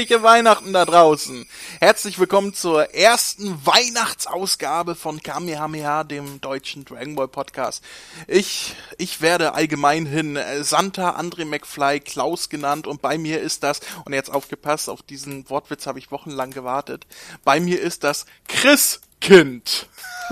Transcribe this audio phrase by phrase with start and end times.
[0.00, 1.46] Fröhliche Weihnachten da draußen.
[1.78, 7.84] Herzlich willkommen zur ersten Weihnachtsausgabe von Kamehameha, dem deutschen Dragon Ball Podcast.
[8.26, 13.80] Ich, ich werde allgemeinhin äh, Santa, André McFly, Klaus genannt und bei mir ist das,
[14.06, 17.06] und jetzt aufgepasst, auf diesen Wortwitz habe ich wochenlang gewartet,
[17.44, 19.86] bei mir ist das Chris Kind.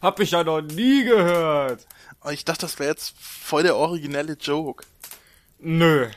[0.00, 1.88] Hab ich ja noch nie gehört.
[2.30, 4.84] Ich dachte, das wäre jetzt voll der originelle Joke.
[5.58, 6.08] Nö.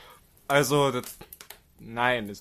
[0.48, 1.04] Also, das,
[1.78, 2.28] nein.
[2.28, 2.40] Es,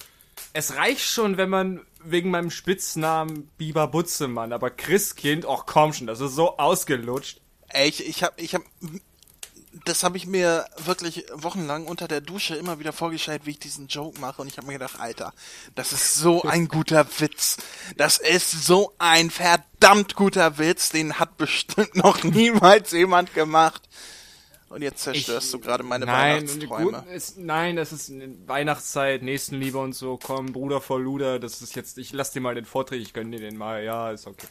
[0.54, 6.08] es reicht schon, wenn man wegen meinem Spitznamen Biber Butzemann, aber Christkind, ach komm schon,
[6.08, 7.42] das ist so ausgelutscht.
[7.70, 8.62] Ey, ich, ich hab, ich hab,
[9.86, 13.88] das habe ich mir wirklich wochenlang unter der Dusche immer wieder vorgestellt, wie ich diesen
[13.88, 15.34] Joke mache und ich habe mir gedacht, Alter,
[15.76, 17.58] das ist so ein guter Witz.
[17.98, 23.82] Das ist so ein verdammt guter Witz, den hat bestimmt noch niemals jemand gemacht.
[24.74, 27.06] Und jetzt zerstörst ich, du gerade meine nein, Weihnachtsträume.
[27.14, 28.12] Ist, nein, das ist
[28.48, 30.18] Weihnachtszeit, Nächstenliebe und so.
[30.18, 33.32] Komm, Bruder vor Luder, das ist jetzt, ich lass dir mal den Vortrag, ich gönn
[33.32, 33.84] dir den mal.
[33.84, 34.48] Ja, ist okay.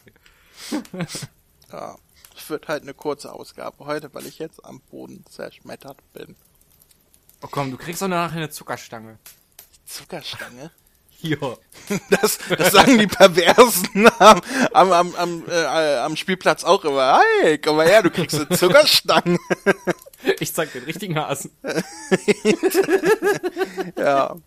[1.73, 1.97] ja,
[2.37, 6.37] es wird halt eine kurze Ausgabe heute, weil ich jetzt am Boden zerschmettert bin.
[7.41, 9.19] Oh komm, du kriegst doch nachher eine Zuckerstange.
[9.85, 10.71] Zuckerstange?
[11.23, 11.37] Ja.
[12.09, 14.41] Das, das sagen die Perversen am,
[14.73, 17.19] am, am, am, äh, am Spielplatz auch immer.
[17.41, 19.39] Hey, komm mal her, du kriegst eine Zuckerstange.
[20.39, 21.51] Ich zeig den richtigen Hasen.
[23.97, 24.37] ja.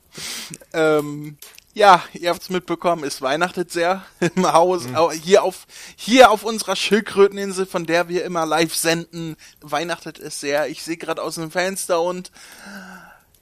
[0.72, 1.37] Ähm,
[1.75, 4.03] ja, ihr habt's mitbekommen, es weihnachtet sehr
[4.34, 4.84] im Haus.
[4.84, 5.10] Mhm.
[5.22, 10.69] Hier auf, hier auf unserer Schildkröteninsel, von der wir immer live senden, weihnachtet es sehr.
[10.69, 12.31] Ich sehe gerade aus dem Fenster und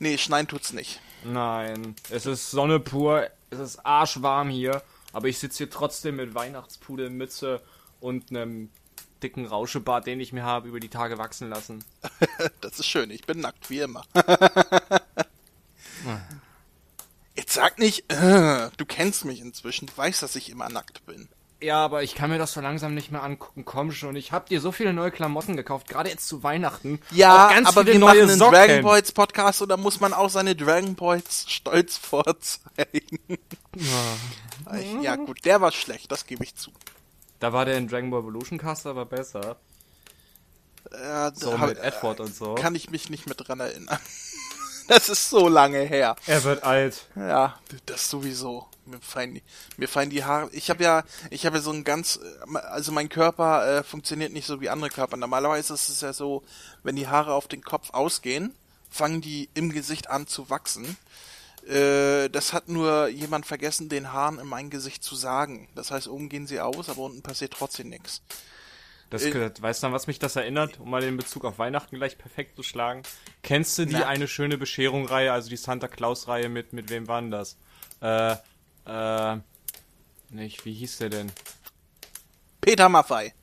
[0.01, 1.01] nee, schneien tut's nicht.
[1.25, 6.35] Nein, es ist Sonne pur, es ist arschwarm hier, aber ich sitze hier trotzdem mit
[6.35, 7.63] Weihnachtspudelmütze
[8.01, 8.69] und einem
[9.23, 11.83] dicken Rauschebart, den ich mir habe über die Tage wachsen lassen.
[12.61, 14.05] das ist schön, ich bin nackt wie immer.
[17.35, 21.29] Jetzt sag nicht, äh, du kennst mich inzwischen, du weißt, dass ich immer nackt bin.
[21.61, 23.65] Ja, aber ich kann mir das so langsam nicht mehr angucken.
[23.65, 27.01] Komm schon, ich hab dir so viele neue Klamotten gekauft, gerade jetzt zu Weihnachten.
[27.11, 28.55] Ja, aber wir machen einen Socken.
[28.55, 33.19] Dragon Balls Podcast oder muss man auch seine Dragon Balls stolz vorzeigen?
[33.77, 35.01] Ja.
[35.03, 36.71] ja gut, der war schlecht, das gebe ich zu.
[37.41, 39.57] Da war der in Dragon Ball Evolution Cast aber besser.
[40.93, 42.55] Ja, so mit Edward und so.
[42.55, 43.99] Kann ich mich nicht mehr dran erinnern.
[44.89, 46.17] Das ist so lange her.
[46.27, 47.09] Er wird alt.
[47.17, 48.67] Ja, das sowieso.
[48.87, 49.43] Mir fallen die,
[49.79, 50.51] mir fallen die Haare.
[50.53, 52.21] Ich habe ja, ich habe ja so ein ganz,
[52.53, 55.17] also mein Körper äh, funktioniert nicht so wie andere Körper.
[55.17, 56.43] Normalerweise ist es ja so,
[56.83, 58.55] wenn die Haare auf den Kopf ausgehen,
[58.91, 60.99] fangen die im Gesicht an zu wachsen.
[61.67, 65.69] Äh, das hat nur jemand vergessen, den Haaren in mein Gesicht zu sagen.
[65.75, 68.21] Das heißt, oben gehen sie aus, aber unten passiert trotzdem nichts.
[69.15, 71.95] Das, äh, weißt du, an was mich das erinnert, um mal den Bezug auf Weihnachten
[71.95, 73.05] gleich perfekt zu schlagen?
[73.45, 74.09] Kennst du die Na.
[74.09, 77.57] eine schöne Bescherung-Reihe, also die Santa Claus-Reihe mit, mit wem war denn das?
[78.01, 78.35] Äh,
[78.87, 79.37] äh,
[80.31, 81.31] nicht, wie hieß der denn?
[82.61, 83.35] Peter Maffei.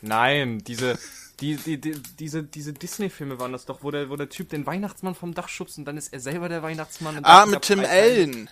[0.00, 0.98] Nein, diese,
[1.38, 4.64] die, die, die, diese, diese Disney-Filme waren das doch, wo der, wo der Typ den
[4.64, 7.22] Weihnachtsmann vom Dach schubst und dann ist er selber der Weihnachtsmann.
[7.24, 8.48] ah, mit Tim Allen.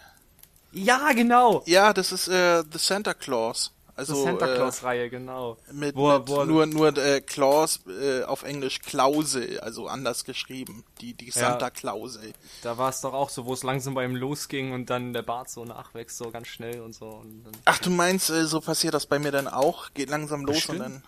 [0.73, 1.63] Ja, genau.
[1.65, 3.73] Ja, das ist äh, The Santa Claus.
[3.95, 5.59] Also, Santa Claus-Reihe, äh, genau.
[5.71, 10.85] Mit, wo, mit wo nur, nur äh, Claus äh, auf Englisch Klausel, also anders geschrieben.
[11.01, 12.33] Die, die Santa ja, Klausel.
[12.63, 15.23] Da war es doch auch so, wo es langsam bei ihm losging und dann der
[15.23, 17.07] Bart so nachwächst, so ganz schnell und so.
[17.07, 19.93] Und dann, Ach, du meinst, äh, so passiert das bei mir dann auch?
[19.93, 20.81] Geht langsam los Bestimmt.
[20.81, 21.05] und dann.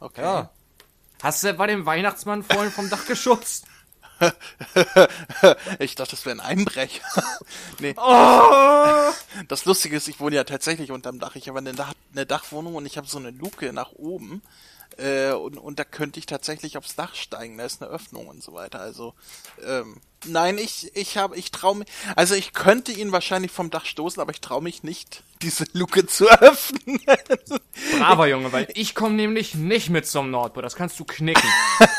[0.00, 0.22] Okay.
[0.22, 0.50] Ja.
[1.22, 3.66] Hast du bei dem Weihnachtsmann vorhin vom Dach geschubst?
[5.78, 7.02] ich dachte, das wäre ein Einbrecher.
[7.78, 7.94] nee.
[7.96, 9.12] Oh!
[9.48, 11.36] Das Lustige ist, ich wohne ja tatsächlich unterm Dach.
[11.36, 14.42] Ich habe eine, Dach, eine Dachwohnung und ich habe so eine Luke nach oben.
[14.96, 17.58] Äh, und, und da könnte ich tatsächlich aufs Dach steigen.
[17.58, 18.80] Da ist eine Öffnung und so weiter.
[18.80, 19.14] Also,
[19.64, 23.84] ähm, nein, ich, ich habe, ich traue mich, also ich könnte ihn wahrscheinlich vom Dach
[23.84, 27.00] stoßen, aber ich traue mich nicht, diese Luke zu öffnen.
[27.98, 30.62] Braver Junge, weil ich komme nämlich nicht mit zum Nordpol.
[30.62, 31.48] Das kannst du knicken.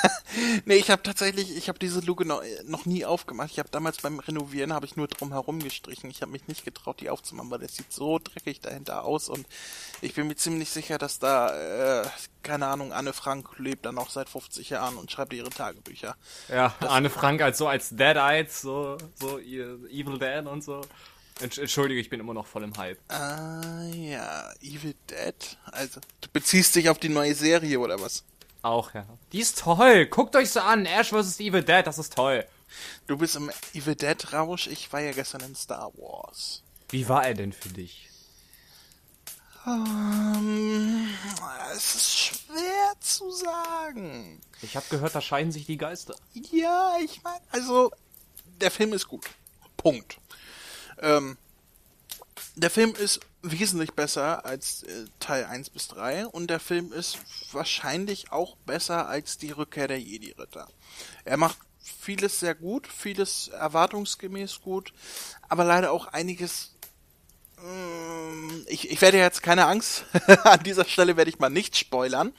[0.65, 3.51] nee, ich habe tatsächlich, ich habe diese Luke noch, noch nie aufgemacht.
[3.51, 6.09] Ich habe damals beim Renovieren habe ich nur drum herum gestrichen.
[6.09, 9.45] Ich habe mich nicht getraut, die aufzumachen, weil das sieht so dreckig dahinter aus und
[10.01, 12.07] ich bin mir ziemlich sicher, dass da äh,
[12.47, 16.15] keine Ahnung, Anne Frank lebt da noch seit 50 Jahren und schreibt ihre Tagebücher.
[16.47, 20.81] Ja, das Anne Frank als so als Dead Eyes, so so Evil Dead und so.
[21.39, 22.99] Entschuldige, ich bin immer noch voll im Hype.
[23.09, 25.57] Ah ja, Evil Dead.
[25.71, 28.23] Also, du beziehst dich auf die neue Serie oder was?
[28.63, 29.05] Auch, ja.
[29.31, 30.07] Die ist toll.
[30.07, 30.85] Guckt euch so an.
[30.85, 31.39] Ash vs.
[31.39, 32.45] Evil Dead, das ist toll.
[33.05, 34.67] Du bist im Evil Dead Rausch.
[34.67, 36.63] Ich war ja gestern in Star Wars.
[36.89, 38.09] Wie war er denn für dich?
[39.67, 41.09] Ähm,
[41.75, 44.41] es ist schwer zu sagen.
[44.61, 46.15] Ich habe gehört, da scheiden sich die Geister.
[46.33, 47.91] Ja, ich meine, also
[48.61, 49.25] der Film ist gut.
[49.75, 50.19] Punkt.
[50.99, 51.37] Ähm,
[52.55, 57.19] der Film ist wesentlich besser als äh, Teil 1 bis 3 und der Film ist
[57.51, 60.67] wahrscheinlich auch besser als die Rückkehr der Jedi-Ritter.
[61.25, 64.93] Er macht vieles sehr gut, vieles erwartungsgemäß gut,
[65.49, 66.76] aber leider auch einiges
[68.67, 70.05] ich, ich werde jetzt keine Angst,
[70.43, 72.33] an dieser Stelle werde ich mal nicht spoilern,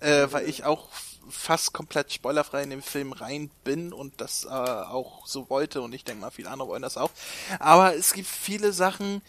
[0.00, 0.88] äh, weil ich auch
[1.28, 5.94] fast komplett spoilerfrei in den Film rein bin und das äh, auch so wollte und
[5.94, 7.10] ich denke mal, viele andere wollen das auch.
[7.58, 9.22] Aber es gibt viele Sachen,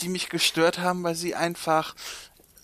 [0.00, 1.94] die mich gestört haben, weil sie einfach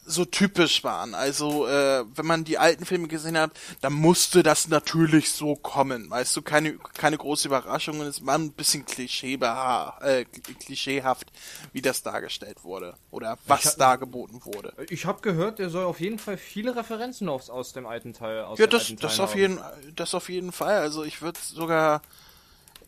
[0.07, 1.15] so typisch waren.
[1.15, 6.11] Also, äh, wenn man die alten Filme gesehen hat, dann musste das natürlich so kommen.
[6.11, 11.33] Weißt du, keine, keine große Überraschung und es war ein bisschen klischeebeha äh, klischeehaft,
[11.73, 12.95] wie das dargestellt wurde.
[13.11, 14.75] Oder was hab, da geboten wurde.
[14.91, 18.43] Ich habe gehört, er soll auf jeden Fall viele Referenzen aus, aus dem alten Teil
[18.45, 19.61] aus Ja, das, das, auf jeden,
[19.95, 20.79] das auf jeden Fall.
[20.79, 22.03] Also ich würde sogar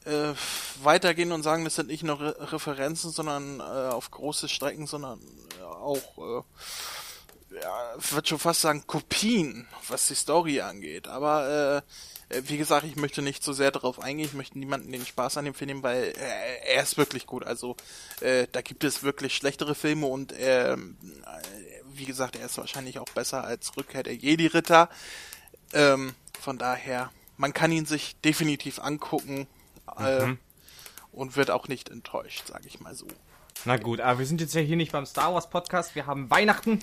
[0.07, 0.35] äh,
[0.83, 5.21] weitergehen und sagen, das sind nicht nur Re Referenzen, sondern äh, auf große Strecken, sondern
[5.59, 6.43] äh, auch, äh,
[7.99, 11.09] ich würde schon fast sagen, Kopien, was die Story angeht.
[11.09, 11.83] Aber
[12.29, 15.37] äh, wie gesagt, ich möchte nicht so sehr darauf eingehen, ich möchte niemanden den Spaß
[15.37, 17.45] an dem Film nehmen, weil äh, er ist wirklich gut.
[17.45, 17.77] Also
[18.21, 20.77] äh, da gibt es wirklich schlechtere Filme und äh,
[21.93, 24.89] wie gesagt, er ist wahrscheinlich auch besser als Rückkehr der Jedi-Ritter.
[25.73, 29.47] Ähm, von daher, man kann ihn sich definitiv angucken
[29.99, 30.39] äh, mhm.
[31.13, 33.07] und wird auch nicht enttäuscht, sage ich mal so.
[33.65, 36.29] Na gut, aber wir sind jetzt ja hier nicht beim Star Wars Podcast, wir haben
[36.31, 36.81] Weihnachten.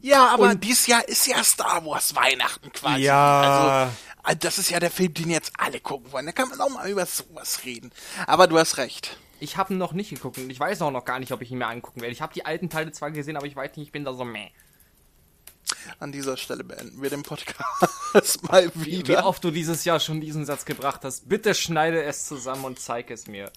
[0.00, 3.02] Ja, aber und dieses Jahr ist ja Star Wars Weihnachten quasi.
[3.02, 3.90] Ja.
[4.22, 6.26] Also, äh, das ist ja der Film, den jetzt alle gucken wollen.
[6.26, 7.90] Da kann man auch mal über sowas reden.
[8.26, 9.16] Aber du hast recht.
[9.40, 11.50] Ich habe ihn noch nicht geguckt und ich weiß auch noch gar nicht, ob ich
[11.50, 12.12] ihn mir angucken werde.
[12.12, 14.24] Ich habe die alten Teile zwar gesehen, aber ich weiß nicht, ich bin da so
[14.24, 14.50] meh.
[15.98, 19.08] An dieser Stelle beenden wir den Podcast mal wieder.
[19.08, 21.28] Wie oft du dieses Jahr schon diesen Satz gebracht hast.
[21.28, 23.50] Bitte schneide es zusammen und zeig es mir.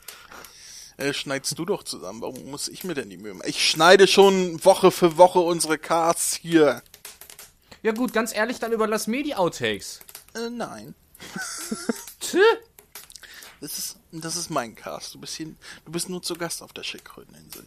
[0.98, 2.22] Äh, schneidest du doch zusammen.
[2.22, 3.48] Warum muss ich mir denn die Mühe machen?
[3.48, 6.82] Ich schneide schon Woche für Woche unsere Casts hier.
[7.84, 10.00] Ja gut, ganz ehrlich, dann überlass mir die Outtakes.
[10.36, 10.96] Äh, nein.
[12.20, 12.42] Tö?
[13.62, 15.14] Das ist, das ist mein Cast.
[15.14, 15.48] Du bist hier,
[15.86, 17.66] du bist nur zu Gast auf der Schickröteninsel.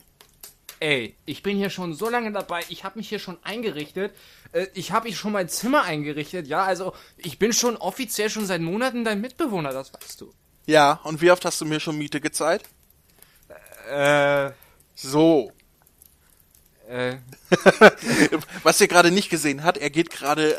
[0.81, 4.15] Ey, ich bin hier schon so lange dabei, ich habe mich hier schon eingerichtet.
[4.53, 8.47] Äh, ich habe ich schon mein Zimmer eingerichtet, ja, also ich bin schon offiziell schon
[8.47, 10.33] seit Monaten dein Mitbewohner, das weißt du.
[10.67, 12.63] Ja, und wie oft hast du mir schon Miete gezahlt?
[13.91, 14.53] Äh.
[14.95, 15.53] So.
[16.89, 17.17] Äh.
[18.63, 20.57] Was ihr gerade nicht gesehen hat, er geht gerade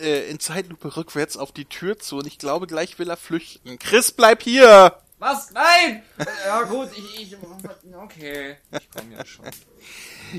[0.00, 3.78] äh, in Zeitlupe rückwärts auf die Tür zu und ich glaube, gleich will er flüchten.
[3.78, 4.96] Chris, bleib hier!
[5.18, 5.50] Was?
[5.52, 6.02] Nein!
[6.44, 7.36] Ja gut, ich, ich
[7.94, 9.46] okay, ich komme ja schon.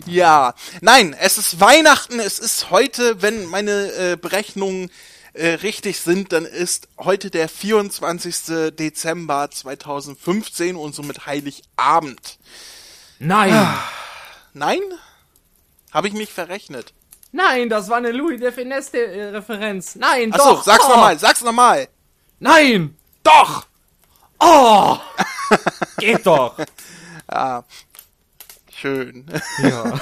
[0.05, 4.91] Ja, nein, es ist Weihnachten, es ist heute, wenn meine äh, Berechnungen
[5.33, 8.71] äh, richtig sind, dann ist heute der 24.
[8.77, 12.39] Dezember 2015 und somit Heiligabend.
[13.19, 13.53] Nein!
[13.53, 13.83] Ah,
[14.53, 14.81] nein?
[15.91, 16.93] Habe ich mich verrechnet?
[17.31, 19.95] Nein, das war eine Louis de Finesse äh, Referenz.
[19.95, 20.63] Nein, Achso, doch.
[20.63, 20.89] sag's oh.
[20.89, 21.87] nochmal, sag's nochmal.
[22.39, 22.95] Nein!
[23.23, 23.65] Doch!
[24.39, 24.97] Oh!
[25.97, 26.57] Geht doch!
[27.31, 27.63] Ja.
[28.79, 29.25] Schön.
[29.57, 29.99] Ja.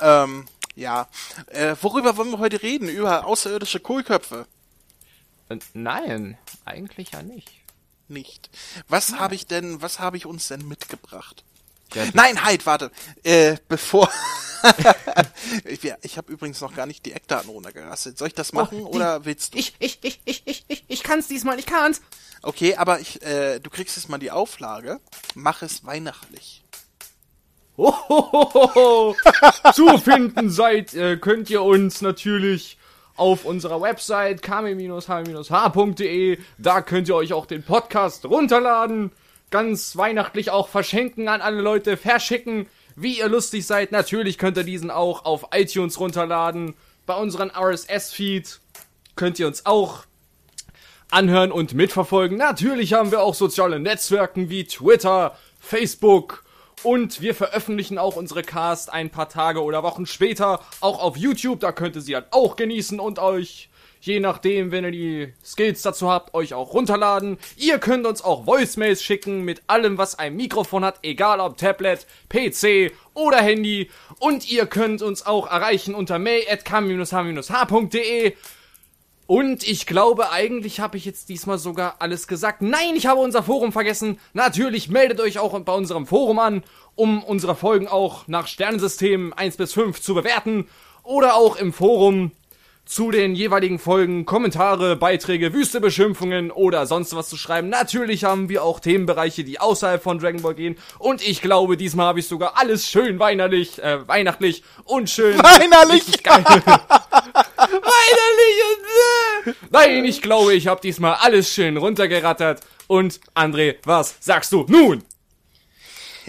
[0.24, 0.46] ähm,
[0.78, 1.08] ja.
[1.48, 2.88] Äh, worüber wollen wir heute reden?
[2.88, 4.46] Über außerirdische Kohlköpfe?
[5.48, 7.50] Äh, nein, eigentlich ja nicht.
[8.06, 8.48] Nicht.
[8.88, 11.44] Was habe ich denn, was habe ich uns denn mitgebracht?
[11.94, 12.90] Ja, Nein, halt, warte.
[13.22, 14.10] Äh, bevor.
[15.64, 18.18] ich ich habe übrigens noch gar nicht die Eckdaten runtergerasselt.
[18.18, 19.58] Soll ich das oh, machen oh, die, oder willst du?
[19.58, 22.02] Ich, ich, ich, ich, ich, ich, ich kann's diesmal, ich kann's.
[22.42, 25.00] Okay, aber ich, äh, du kriegst jetzt mal die Auflage.
[25.34, 26.62] Mach es weihnachtlich.
[27.78, 29.16] Ohohoho.
[29.72, 32.76] Zu finden seid, äh, könnt ihr uns natürlich
[33.16, 36.38] auf unserer Website kame-h-h.de.
[36.58, 39.10] Da könnt ihr euch auch den Podcast runterladen
[39.50, 42.66] ganz weihnachtlich auch verschenken an alle Leute, verschicken,
[42.96, 43.92] wie ihr lustig seid.
[43.92, 46.74] Natürlich könnt ihr diesen auch auf iTunes runterladen.
[47.06, 48.60] Bei unseren RSS-Feed
[49.16, 50.04] könnt ihr uns auch
[51.10, 52.36] anhören und mitverfolgen.
[52.36, 56.44] Natürlich haben wir auch soziale Netzwerke wie Twitter, Facebook
[56.82, 61.60] und wir veröffentlichen auch unsere Cast ein paar Tage oder Wochen später auch auf YouTube.
[61.60, 63.68] Da könnt ihr sie dann auch genießen und euch
[64.00, 67.38] je nachdem, wenn ihr die Skills dazu habt, euch auch runterladen.
[67.56, 72.06] Ihr könnt uns auch Voicemails schicken mit allem, was ein Mikrofon hat, egal ob Tablet,
[72.28, 73.90] PC oder Handy.
[74.18, 78.34] Und ihr könnt uns auch erreichen unter mail.kam-h.de.
[79.28, 82.62] Und ich glaube, eigentlich habe ich jetzt diesmal sogar alles gesagt.
[82.62, 84.18] Nein, ich habe unser Forum vergessen.
[84.32, 89.58] Natürlich meldet euch auch bei unserem Forum an, um unsere Folgen auch nach Sternensystemen 1
[89.58, 90.66] bis 5 zu bewerten.
[91.02, 92.30] Oder auch im Forum
[92.88, 97.68] zu den jeweiligen Folgen Kommentare, Beiträge, wüste Beschimpfungen oder sonst was zu schreiben.
[97.68, 100.78] Natürlich haben wir auch Themenbereiche, die außerhalb von Dragon Ball gehen.
[100.98, 105.36] Und ich glaube, diesmal habe ich sogar alles schön weinerlich, äh, weihnachtlich und schön.
[105.38, 106.04] Weinerlich!
[107.58, 108.48] Weinerlich
[109.46, 109.52] äh.
[109.70, 112.62] Nein, ich glaube, ich habe diesmal alles schön runtergerattert.
[112.86, 115.04] Und André, was sagst du nun?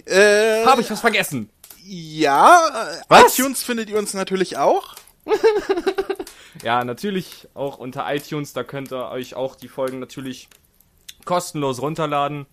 [0.05, 1.49] Äh, Habe ich was vergessen?
[1.85, 3.39] Ja, äh, Was?
[3.39, 4.95] iTunes findet ihr uns natürlich auch.
[6.63, 10.49] Ja, natürlich auch unter iTunes, da könnt ihr euch auch die Folgen natürlich
[11.25, 12.47] kostenlos runterladen.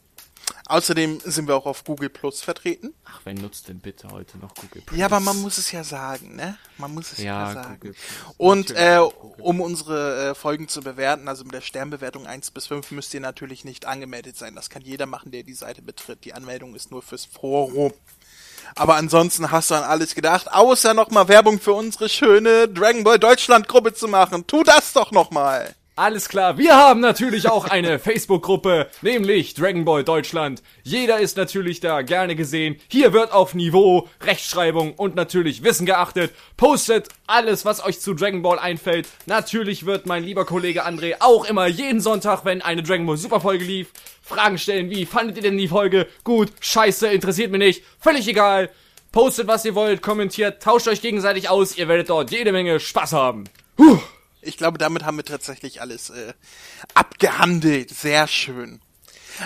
[0.69, 2.93] Außerdem sind wir auch auf Google Plus vertreten.
[3.05, 4.99] Ach, wer nutzt denn bitte heute noch Google Plus?
[4.99, 6.59] Ja, aber man muss es ja sagen, ne?
[6.77, 7.95] Man muss es ja, Ja, sagen.
[8.37, 9.01] Und äh,
[9.39, 13.21] um unsere äh, Folgen zu bewerten, also mit der Sternbewertung 1 bis 5, müsst ihr
[13.21, 14.57] natürlich nicht angemeldet sein.
[14.57, 16.25] Das kann jeder machen, der die Seite betritt.
[16.25, 17.93] Die Anmeldung ist nur fürs Forum.
[18.75, 23.19] Aber ansonsten hast du an alles gedacht, außer nochmal Werbung für unsere schöne Dragon Ball
[23.19, 24.47] Deutschland Gruppe zu machen.
[24.47, 25.75] Tu das doch nochmal.
[25.99, 30.63] Alles klar, wir haben natürlich auch eine Facebook-Gruppe, nämlich Dragon Ball Deutschland.
[30.83, 32.77] Jeder ist natürlich da gerne gesehen.
[32.89, 36.35] Hier wird auf Niveau, Rechtschreibung und natürlich Wissen geachtet.
[36.59, 39.09] Postet alles, was euch zu Dragon Ball einfällt.
[39.25, 43.65] Natürlich wird mein lieber Kollege André auch immer jeden Sonntag, wenn eine Dragon Ball Superfolge
[43.65, 43.89] lief,
[44.21, 48.69] Fragen stellen wie, fandet ihr denn die Folge gut, scheiße, interessiert mich nicht, völlig egal.
[49.13, 53.15] Postet, was ihr wollt, kommentiert, tauscht euch gegenseitig aus, ihr werdet dort jede Menge Spaß
[53.15, 53.45] haben.
[53.79, 53.99] Puh.
[54.47, 56.33] Ich glaube, damit haben wir tatsächlich alles äh,
[56.95, 57.91] abgehandelt.
[57.91, 58.81] Sehr schön.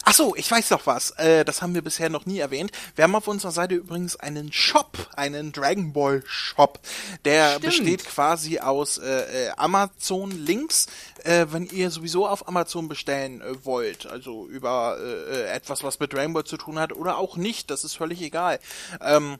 [0.04, 1.10] Ach so, ich weiß noch was.
[1.12, 2.70] Äh, das haben wir bisher noch nie erwähnt.
[2.94, 6.80] Wir haben auf unserer Seite übrigens einen Shop, einen Dragon Ball Shop.
[7.24, 7.64] Der Stimmt.
[7.64, 10.86] besteht quasi aus äh, äh, Amazon-Links,
[11.24, 14.06] äh, wenn ihr sowieso auf Amazon bestellen äh, wollt.
[14.06, 17.70] Also über äh, äh, etwas, was mit Dragon Ball zu tun hat oder auch nicht.
[17.70, 18.60] Das ist völlig egal.
[19.00, 19.38] Ähm,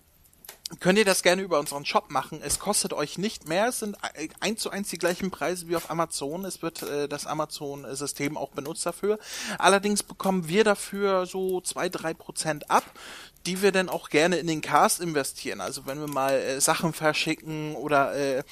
[0.78, 2.40] könnt ihr das gerne über unseren Shop machen.
[2.42, 3.68] Es kostet euch nicht mehr.
[3.68, 3.96] Es sind
[4.38, 6.44] eins zu eins die gleichen Preise wie auf Amazon.
[6.44, 9.18] Es wird äh, das Amazon-System auch benutzt dafür.
[9.58, 12.84] Allerdings bekommen wir dafür so zwei, drei Prozent ab,
[13.47, 15.61] die wir dann auch gerne in den Cast investieren.
[15.61, 18.42] Also wenn wir mal äh, Sachen verschicken oder äh,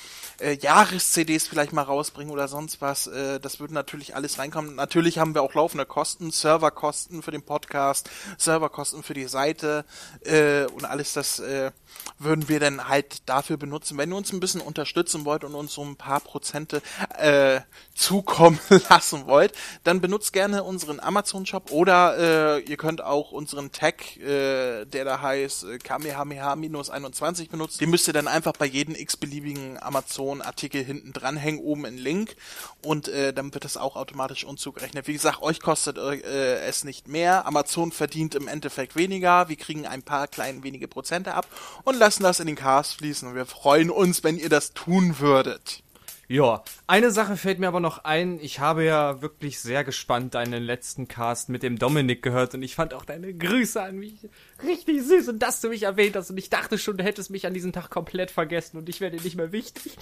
[0.41, 4.77] äh, Jahres-CDs vielleicht mal rausbringen oder sonst was, äh, das würde natürlich alles reinkommen.
[4.77, 9.85] Natürlich haben wir auch laufende Kosten, Serverkosten für den Podcast, Serverkosten für die Seite
[10.25, 11.71] äh, und alles das äh,
[12.19, 13.99] würden wir dann halt dafür benutzen.
[13.99, 16.83] Wenn ihr uns ein bisschen unterstützen wollt und uns so ein paar Prozente
[17.17, 17.61] äh,
[17.95, 18.59] zukommen
[18.91, 19.53] lassen wollt,
[19.85, 25.21] dann benutzt gerne unseren Amazon-Shop oder äh, ihr könnt auch unseren Tag, äh, der da
[25.21, 27.79] heißt äh, Kamehameha-21 benutzen.
[27.79, 32.37] Den müsst ihr dann einfach bei jedem x-beliebigen Amazon-Artikel hinten dranhängen, oben in Link
[32.83, 35.07] und äh, dann wird das auch automatisch uns zugerechnet.
[35.07, 37.47] Wie gesagt, euch kostet äh, es nicht mehr.
[37.47, 39.49] Amazon verdient im Endeffekt weniger.
[39.49, 41.47] Wir kriegen ein paar kleine wenige Prozente ab
[41.85, 43.29] und lassen das in den Cast fließen.
[43.29, 45.83] Und wir freuen uns, wenn ihr das tun würdet.
[46.31, 48.39] Ja, eine Sache fällt mir aber noch ein.
[48.39, 52.75] Ich habe ja wirklich sehr gespannt deinen letzten Cast mit dem Dominik gehört und ich
[52.75, 54.29] fand auch deine Grüße an mich
[54.63, 57.47] richtig süß und dass du mich erwähnt hast und ich dachte schon, du hättest mich
[57.47, 59.97] an diesem Tag komplett vergessen und ich werde nicht mehr wichtig.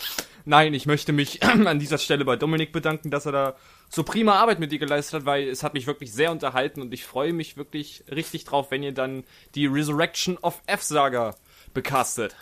[0.44, 3.56] Nein, ich möchte mich an dieser Stelle bei Dominik bedanken, dass er da
[3.88, 6.92] so prima Arbeit mit dir geleistet hat, weil es hat mich wirklich sehr unterhalten und
[6.92, 9.22] ich freue mich wirklich richtig drauf, wenn ihr dann
[9.54, 11.36] die Resurrection of F-Saga
[11.72, 12.34] becastet.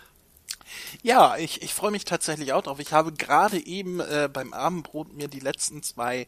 [1.02, 2.78] Ja, ich, ich freue mich tatsächlich auch drauf.
[2.78, 6.26] Ich habe gerade eben äh, beim Abendbrot mir die letzten zwei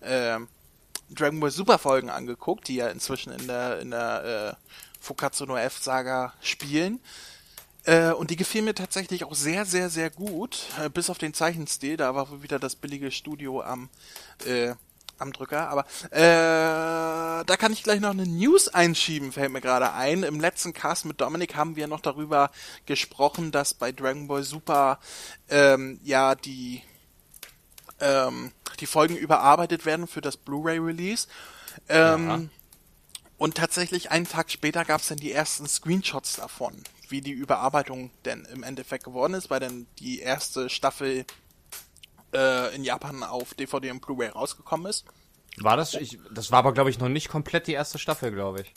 [0.00, 0.38] äh,
[1.10, 5.56] Dragon Ball Super Folgen angeguckt, die ja inzwischen in der in der äh, Fukatsu no
[5.56, 7.00] F Saga spielen.
[7.84, 10.64] Äh, und die gefielen mir tatsächlich auch sehr, sehr, sehr gut.
[10.82, 13.90] Äh, bis auf den Zeichenstil, da war wieder das billige Studio am
[14.46, 14.74] äh,
[15.18, 19.92] am Drücker, aber äh, da kann ich gleich noch eine News einschieben, fällt mir gerade
[19.92, 20.22] ein.
[20.22, 22.50] Im letzten Cast mit Dominik haben wir noch darüber
[22.86, 24.98] gesprochen, dass bei Dragon Ball Super
[25.48, 26.82] ähm, ja die
[28.00, 31.28] ähm, die Folgen überarbeitet werden für das Blu-ray-Release.
[31.88, 32.40] Ähm, Ja.
[33.36, 36.72] Und tatsächlich einen Tag später gab es dann die ersten Screenshots davon,
[37.08, 41.24] wie die Überarbeitung denn im Endeffekt geworden ist, weil dann die erste Staffel
[42.34, 45.04] äh, in Japan auf DVD und Blu-ray rausgekommen ist.
[45.58, 45.94] War das?
[45.94, 48.72] Ich, das war aber, glaube ich, noch nicht komplett die erste Staffel, glaube ich.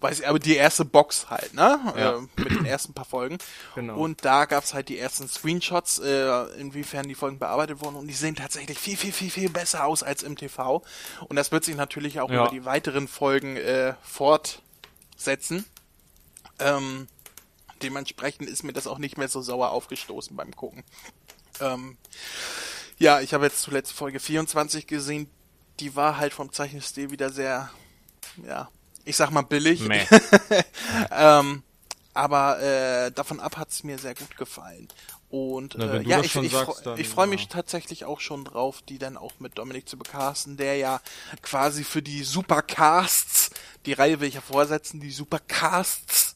[0.00, 1.80] Weiß ich, aber die erste Box halt, ne?
[1.96, 2.16] Ja.
[2.18, 3.38] Äh, mit den ersten paar Folgen.
[3.74, 3.96] Genau.
[3.96, 7.96] Und da gab's halt die ersten Screenshots, äh, inwiefern die Folgen bearbeitet wurden.
[7.96, 10.82] Und die sehen tatsächlich viel, viel, viel, viel besser aus als im TV.
[11.28, 12.42] Und das wird sich natürlich auch Ja.
[12.42, 15.64] über die weiteren Folgen äh, fortsetzen.
[16.58, 17.08] Ähm,
[17.82, 20.84] dementsprechend ist mir das auch nicht mehr so sauer aufgestoßen beim Gucken.
[21.60, 21.96] Ähm,
[22.98, 25.28] ja, ich habe jetzt zuletzt Folge 24 gesehen.
[25.80, 27.70] Die war halt vom Zeichenstil wieder sehr,
[28.46, 28.70] ja,
[29.04, 29.80] ich sag mal billig.
[29.82, 30.04] Meh.
[31.10, 31.62] ähm,
[32.14, 34.88] aber äh, davon ab hat's mir sehr gut gefallen.
[35.28, 37.48] Und Na, äh, ja, ich, ich, sagst, dann, ich freue mich ja.
[37.48, 41.00] tatsächlich auch schon drauf, die dann auch mit Dominik zu bekasten, der ja
[41.42, 43.50] quasi für die Supercasts,
[43.86, 46.34] die Reihe will ich ja vorsetzen, die Supercasts,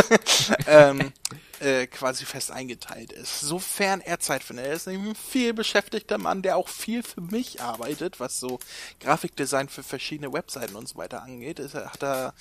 [0.66, 1.12] ähm,
[1.60, 3.40] äh, quasi fest eingeteilt ist.
[3.40, 4.66] Sofern er Zeit findet.
[4.66, 8.58] Er ist nämlich ein viel beschäftigter Mann, der auch viel für mich arbeitet, was so
[9.00, 11.58] Grafikdesign für verschiedene Webseiten und so weiter angeht.
[11.58, 12.34] Ist, er- hat er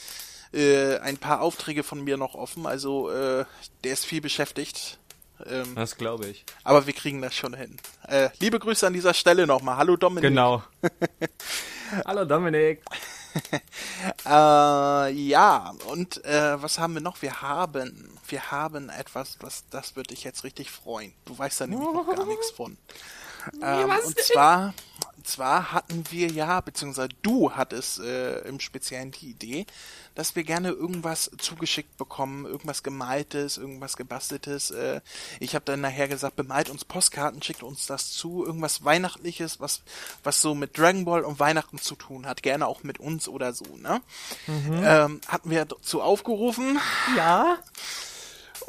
[0.53, 3.46] äh, ein paar Aufträge von mir noch offen, also äh,
[3.84, 4.99] der ist viel beschäftigt.
[5.46, 6.46] Ähm, Das glaube ich.
[6.63, 7.77] aber wir kriegen das schon hin.
[8.08, 9.77] Äh, liebe Grüße an dieser Stelle nochmal.
[9.77, 10.24] Hallo Dominik.
[10.29, 10.63] Genau.
[12.05, 12.81] Hallo Dominik.
[14.25, 17.22] Äh, ja, und äh, was haben wir noch?
[17.22, 21.13] Wir haben, wir haben etwas, was das wird dich jetzt richtig freuen.
[21.25, 22.77] Du weißt da nämlich noch gar nichts von.
[23.62, 24.74] Ähm, was und zwar,
[25.28, 29.66] zwar hatten wir ja, beziehungsweise du hattest äh, im Speziellen die Idee,
[30.16, 34.72] dass wir gerne irgendwas zugeschickt bekommen, irgendwas gemaltes, irgendwas gebasteltes.
[34.72, 35.02] Äh,
[35.40, 39.82] ich habe dann nachher gesagt, bemalt uns Postkarten, schickt uns das zu, irgendwas Weihnachtliches, was
[40.24, 43.54] was so mit Dragon Ball und Weihnachten zu tun hat, gerne auch mit uns oder
[43.54, 43.66] so.
[43.78, 44.02] Ne?
[44.84, 46.80] Ähm, hatten wir dazu aufgerufen.
[47.16, 47.58] Ja?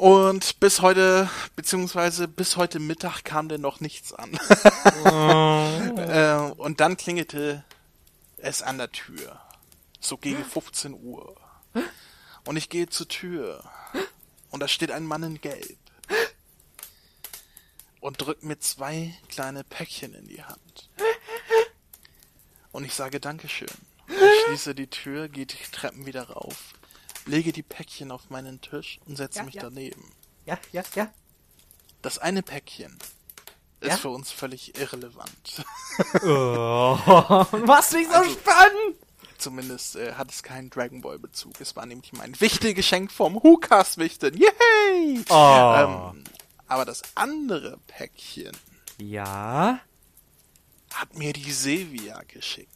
[0.01, 4.33] Und bis heute, beziehungsweise bis heute Mittag kam denn noch nichts an.
[5.95, 7.63] äh, und dann klingelte
[8.37, 9.39] es an der Tür.
[9.99, 11.39] So gegen 15 Uhr.
[12.47, 13.63] Und ich gehe zur Tür.
[14.49, 15.77] Und da steht ein Mann in Gelb.
[17.99, 20.89] Und drückt mir zwei kleine Päckchen in die Hand.
[22.71, 23.69] Und ich sage Dankeschön.
[24.07, 26.73] Ich schließe die Tür, gehe die Treppen wieder rauf,
[27.25, 29.61] lege die Päckchen auf meinen Tisch und setze Ja, mich ja.
[29.63, 30.11] daneben.
[30.45, 31.13] Ja, ja, ja.
[32.01, 32.97] Das eine Päckchen
[33.79, 33.97] ist Ja?
[33.97, 35.63] für uns völlig irrelevant.
[36.23, 36.97] Oh.
[37.51, 38.95] Was nicht so Also- spannend?
[39.37, 41.59] Zumindest äh, hat es keinen Dragon Ball Bezug.
[41.59, 44.37] Es war nämlich mein wichtiges Geschenk vom Hukas Wichten.
[44.37, 45.23] Yay!
[45.29, 46.11] Oh.
[46.13, 46.23] Ähm,
[46.67, 48.55] aber das andere Päckchen
[48.99, 49.79] Ja?
[50.93, 52.69] hat mir die Silvia geschickt.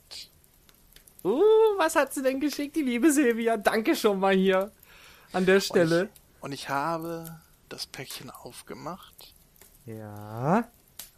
[1.26, 1.42] Uh,
[1.78, 3.58] was hat sie denn geschickt, die liebe Silvia?
[3.58, 4.72] Danke schon mal hier
[5.34, 6.04] an der Und Stelle.
[6.04, 9.34] ich, und ich habe das Päckchen aufgemacht
[9.86, 10.68] Ja?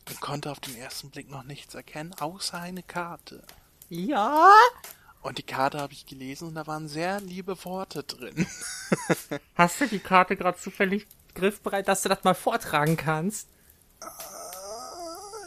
[0.08, 3.43] und konnte auf den ersten Blick noch nichts erkennen, außer eine Karte.
[3.89, 4.50] Ja?
[5.22, 8.48] Und die Karte habe ich gelesen und da waren sehr liebe Worte drin.
[9.56, 13.50] Hast du die Karte gerade zufällig griffbereit, dass du das mal vortragen kannst?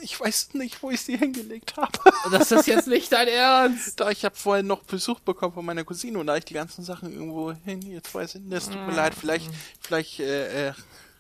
[0.02, 1.92] Ich weiß nicht, wo ich sie hingelegt habe.
[2.30, 4.00] Das ist jetzt nicht dein Ernst.
[4.00, 6.84] Da ich habe vorhin noch Besuch bekommen von meiner Cousine und da ich die ganzen
[6.84, 10.72] Sachen irgendwo hin, jetzt weiß ich nicht, es tut mir leid, vielleicht, vielleicht äh, äh,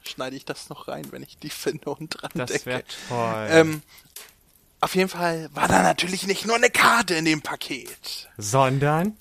[0.02, 2.66] schneide ich das noch rein, wenn ich die finde und dran Das denke.
[2.66, 3.46] wäre toll.
[3.50, 3.82] Ähm,
[4.80, 8.30] auf jeden Fall war da natürlich nicht nur eine Karte in dem Paket.
[8.38, 9.16] Sondern?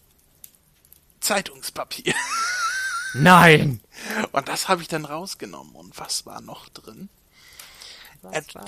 [1.20, 2.14] Zeitungspapier.
[3.14, 3.82] Nein!
[4.32, 5.76] Und das habe ich dann rausgenommen.
[5.76, 7.10] Und was war noch drin?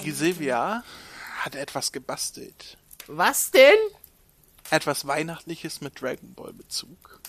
[0.03, 0.83] Die Silvia
[1.39, 2.77] hat etwas gebastelt.
[3.07, 3.77] Was denn?
[4.69, 7.19] Etwas Weihnachtliches mit Dragon Ball Bezug.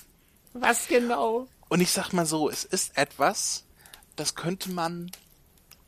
[0.53, 1.49] Was genau?
[1.69, 3.65] Und ich sag mal so, es ist etwas,
[4.17, 5.11] das könnte man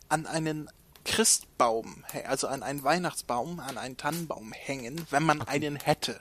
[0.09, 0.70] an einen
[1.05, 6.21] Christbaum, also an einen Weihnachtsbaum, an einen Tannenbaum hängen, wenn man einen hätte.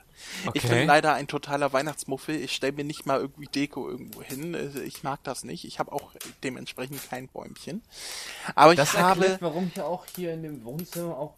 [0.53, 0.79] Ich Okay.
[0.79, 2.35] bin leider ein totaler Weihnachtsmuffel.
[2.35, 4.55] Ich stelle mir nicht mal irgendwie Deko irgendwo hin.
[4.55, 5.65] Also Ich mag das nicht.
[5.65, 6.11] Ich habe auch
[6.43, 7.81] dementsprechend kein Bäumchen.
[8.55, 11.35] Aber Das ich habe, erklärt, warum hier auch hier in dem Wohnzimmer auch.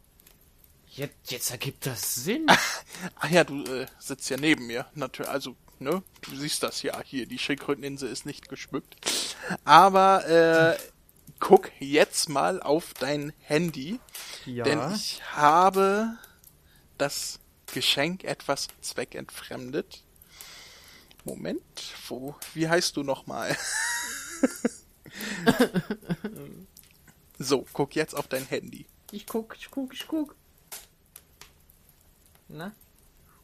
[0.90, 2.46] Jetzt, jetzt ergibt das Sinn.
[3.20, 4.86] ach ja, du äh, sitzt ja neben mir.
[4.94, 7.26] Natürlich, also ne, du siehst das ja hier.
[7.26, 8.96] Die Schildkröteninsel ist nicht geschmückt.
[9.66, 10.78] Aber äh,
[11.40, 14.00] guck jetzt mal auf dein Handy.
[14.46, 14.64] Ja.
[14.64, 16.18] Denn ich habe
[16.98, 17.40] das
[17.74, 20.04] Geschenk etwas zweckentfremdet.
[21.24, 21.62] Moment,
[22.08, 23.58] wo, wie heißt du nochmal?
[27.40, 28.86] so, guck jetzt auf dein Handy.
[29.12, 30.36] Ich guck, ich guck, ich guck.
[32.48, 32.74] Na?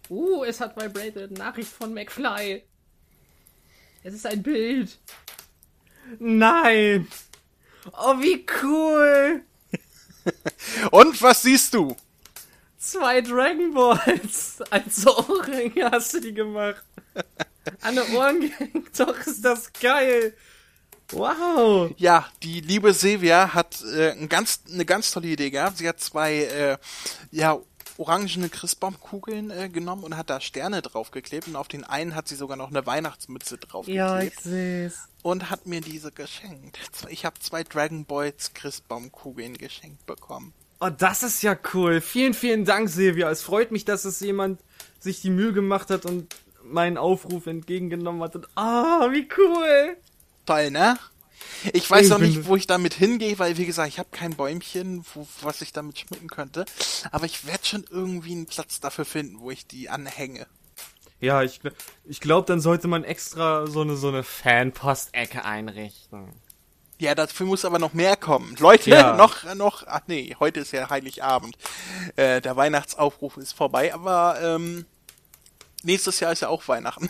[0.09, 1.31] Uh, es hat vibrated.
[1.31, 2.63] Nachricht von McFly.
[4.03, 4.99] Es ist ein Bild.
[6.19, 7.07] Nein!
[7.93, 9.43] Oh, wie cool!
[10.91, 11.95] Und was siehst du?
[12.77, 16.83] Zwei Dragon Balls als Ohrringe hast du die gemacht.
[17.81, 18.99] An die Ohren gehängt.
[18.99, 20.33] Doch, ist das geil.
[21.11, 21.91] Wow.
[21.97, 25.77] Ja, die liebe Silvia hat äh, ein ganz, eine ganz tolle Idee gehabt.
[25.77, 26.77] Sie hat zwei, äh,
[27.31, 27.59] ja,
[27.97, 32.35] orangene Christbaumkugeln äh, genommen und hat da Sterne draufgeklebt und auf den einen hat sie
[32.35, 34.41] sogar noch eine Weihnachtsmütze draufgeklebt.
[34.41, 35.07] seh's.
[35.23, 36.79] Und hat mir diese geschenkt.
[37.09, 40.53] Ich habe zwei Dragon Balls Christbaumkugeln geschenkt bekommen.
[40.79, 42.01] Oh, das ist ja cool.
[42.01, 43.29] Vielen, vielen Dank, Silvia.
[43.29, 44.59] Es freut mich, dass es jemand
[44.99, 48.35] sich die Mühe gemacht hat und meinen Aufruf entgegengenommen hat.
[48.35, 49.97] Und, ah, wie cool.
[50.45, 50.97] Toll, ne?
[51.73, 55.03] Ich weiß noch nicht, wo ich damit hingehe, weil wie gesagt, ich habe kein Bäumchen,
[55.13, 56.65] wo, was ich damit schmücken könnte.
[57.11, 60.47] Aber ich werde schon irgendwie einen Platz dafür finden, wo ich die anhänge.
[61.21, 61.61] Ja, ich,
[62.05, 66.33] ich glaube, dann sollte man extra so eine so eine Fanpost-Ecke einrichten.
[66.97, 68.55] Ja, dafür muss aber noch mehr kommen.
[68.59, 69.15] Leute, ja.
[69.17, 71.55] noch, noch, ach nee, heute ist ja Heiligabend.
[72.15, 74.85] Äh, der Weihnachtsaufruf ist vorbei, aber ähm,
[75.83, 77.09] nächstes Jahr ist ja auch Weihnachten.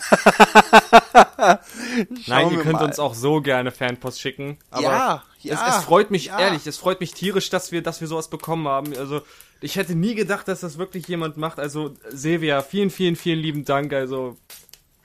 [2.26, 2.84] Nein, ihr könnt mal.
[2.84, 4.58] uns auch so gerne Fanpost schicken.
[4.70, 6.38] Aber ja, ja, es, es freut mich ja.
[6.38, 8.96] ehrlich, es freut mich tierisch, dass wir, dass wir sowas bekommen haben.
[8.96, 9.22] Also
[9.60, 11.58] ich hätte nie gedacht, dass das wirklich jemand macht.
[11.58, 13.92] Also Sevia, vielen, vielen, vielen lieben Dank.
[13.92, 14.36] Also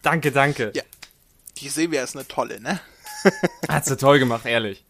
[0.02, 0.72] danke, danke.
[0.76, 0.84] Ja,
[1.58, 2.80] die Sevia ist eine tolle, ne?
[3.68, 4.84] Hat sie toll gemacht, ehrlich.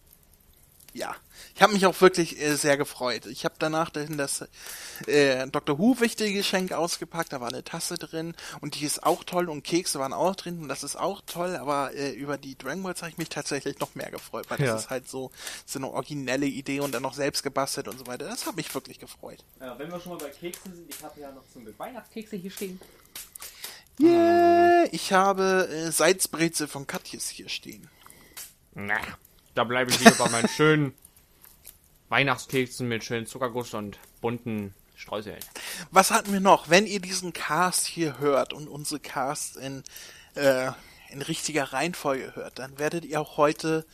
[0.93, 1.15] Ja,
[1.57, 3.25] ich habe mich auch wirklich äh, sehr gefreut.
[3.25, 4.47] Ich habe danach dahin das
[5.07, 5.79] äh, Dr.
[5.79, 7.33] Who wichtige Geschenk ausgepackt.
[7.33, 10.59] Da war eine Tasse drin und die ist auch toll und Kekse waren auch drin
[10.59, 11.55] und das ist auch toll.
[11.55, 14.67] Aber äh, über die Dragon Balls habe ich mich tatsächlich noch mehr gefreut, weil ja.
[14.67, 15.31] das ist halt so
[15.65, 18.25] so eine originelle Idee und dann noch selbst gebastelt und so weiter.
[18.25, 19.43] Das hat mich wirklich gefreut.
[19.59, 22.35] Ja, wenn wir schon mal bei Keksen sind, ich habe ja noch zum Glück Weihnachtskekse
[22.35, 22.79] hier stehen.
[23.99, 27.89] Yeah, ich habe äh, Salzbrezel von Katjes hier stehen.
[28.75, 28.99] Na,
[29.55, 30.93] da bleibe ich lieber bei meinen schönen
[32.09, 35.39] Weihnachtskeksen mit schönen Zuckerguss und bunten Streuseln.
[35.91, 36.69] Was hatten wir noch?
[36.69, 39.83] Wenn ihr diesen Cast hier hört und unsere Cast in,
[40.35, 40.71] äh,
[41.09, 43.85] in richtiger Reihenfolge hört, dann werdet ihr auch heute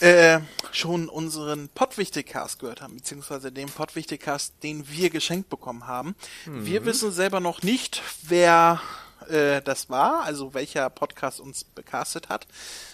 [0.00, 0.40] äh,
[0.72, 6.14] schon unseren Pottwichtig-Cast gehört haben, beziehungsweise den Pottwichtig-Cast, den wir geschenkt bekommen haben.
[6.46, 6.66] Mhm.
[6.66, 8.82] Wir wissen selber noch nicht, wer
[9.28, 12.46] äh, das war, also welcher Podcast uns becastet hat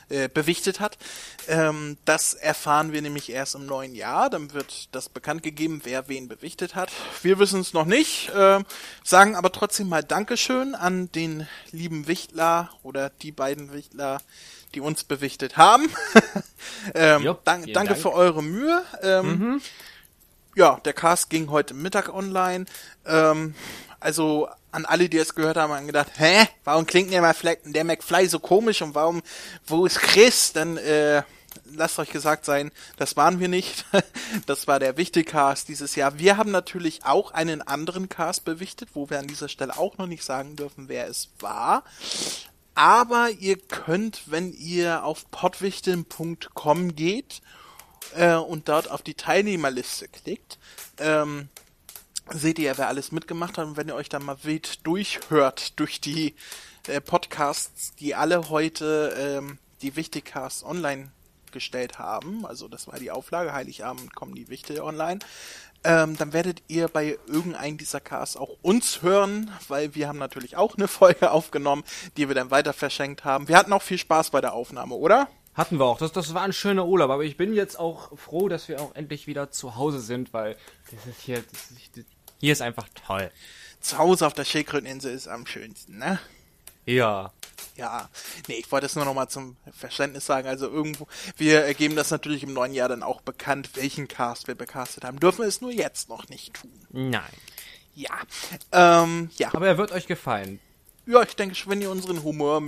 [0.08, 0.98] äh, bewichtet hat.
[1.48, 4.30] Ähm, das erfahren wir nämlich erst im neuen Jahr.
[4.30, 6.90] Dann wird das bekannt gegeben, wer wen bewichtet hat.
[7.22, 8.62] Wir wissen es noch nicht, äh,
[9.02, 14.20] sagen aber trotzdem mal Dankeschön an den lieben Wichtler oder die beiden Wichtler,
[14.74, 15.88] die uns bewichtet haben.
[16.94, 17.96] ähm, jo, danke Dank.
[17.96, 18.82] für eure Mühe.
[19.02, 19.62] Ähm, mhm.
[20.56, 22.66] Ja, der Cast ging heute Mittag online.
[23.06, 23.54] Ähm,
[24.00, 27.34] also an alle, die es gehört haben, haben gedacht, hä, warum klingt der,
[27.64, 29.22] der McFly so komisch und warum,
[29.66, 30.52] wo ist Chris?
[30.52, 31.22] Dann äh,
[31.72, 33.86] lasst euch gesagt sein, das waren wir nicht.
[34.46, 36.18] Das war der Wichtig-Cast dieses Jahr.
[36.18, 40.08] Wir haben natürlich auch einen anderen Cast bewichtet, wo wir an dieser Stelle auch noch
[40.08, 41.84] nicht sagen dürfen, wer es war.
[42.74, 47.42] Aber ihr könnt, wenn ihr auf podwichteln.com geht
[48.16, 50.58] äh, und dort auf die Teilnehmerliste klickt,
[50.98, 51.48] ähm,
[52.30, 53.66] seht ihr, wer alles mitgemacht hat.
[53.66, 56.34] Und wenn ihr euch dann mal wild durchhört durch die
[56.88, 61.10] äh, Podcasts, die alle heute ähm, die Wichtigcasts online
[61.52, 65.20] gestellt haben, also das war die Auflage, Heiligabend kommen die Wichtel online,
[65.84, 70.56] ähm, dann werdet ihr bei irgendeinem dieser Casts auch uns hören, weil wir haben natürlich
[70.56, 71.84] auch eine Folge aufgenommen,
[72.16, 73.48] die wir dann weiter verschenkt haben.
[73.48, 75.28] Wir hatten auch viel Spaß bei der Aufnahme, oder?
[75.54, 75.98] Hatten wir auch.
[75.98, 78.94] Das, das war ein schöner Urlaub, aber ich bin jetzt auch froh, dass wir auch
[78.96, 80.56] endlich wieder zu Hause sind, weil
[80.90, 82.06] das ist hier, das ist,
[82.38, 83.30] hier ist einfach toll.
[83.80, 86.18] Zu Hause auf der Schildkröteninsel ist am schönsten, ne?
[86.86, 87.32] Ja.
[87.76, 88.08] Ja,
[88.46, 90.46] nee, ich wollte es nur noch mal zum Verständnis sagen.
[90.46, 94.54] Also irgendwo, wir geben das natürlich im neuen Jahr dann auch bekannt, welchen Cast wir
[94.54, 95.18] becastet haben.
[95.18, 96.72] Dürfen wir es nur jetzt noch nicht tun.
[96.90, 97.22] Nein.
[97.94, 98.12] Ja.
[98.70, 99.52] Ähm, ja.
[99.52, 100.60] Aber er wird euch gefallen.
[101.06, 102.62] Ja, ich denke schon, wenn ihr unseren Humor,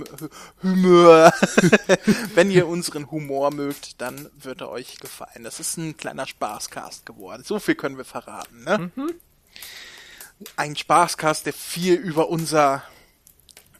[0.61, 1.33] Humor,
[2.35, 5.43] wenn ihr unseren Humor mögt, dann wird er euch gefallen.
[5.43, 7.43] Das ist ein kleiner Spaßcast geworden.
[7.43, 8.91] So viel können wir verraten, ne?
[8.95, 9.15] Mhm
[10.55, 12.83] ein Spaßcast, der viel über unser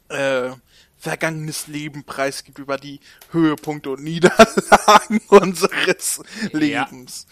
[0.08, 0.50] äh,
[0.96, 6.20] vergangenes Leben preisgibt, über die Höhepunkte und Niederlagen unseres
[6.52, 7.26] Lebens.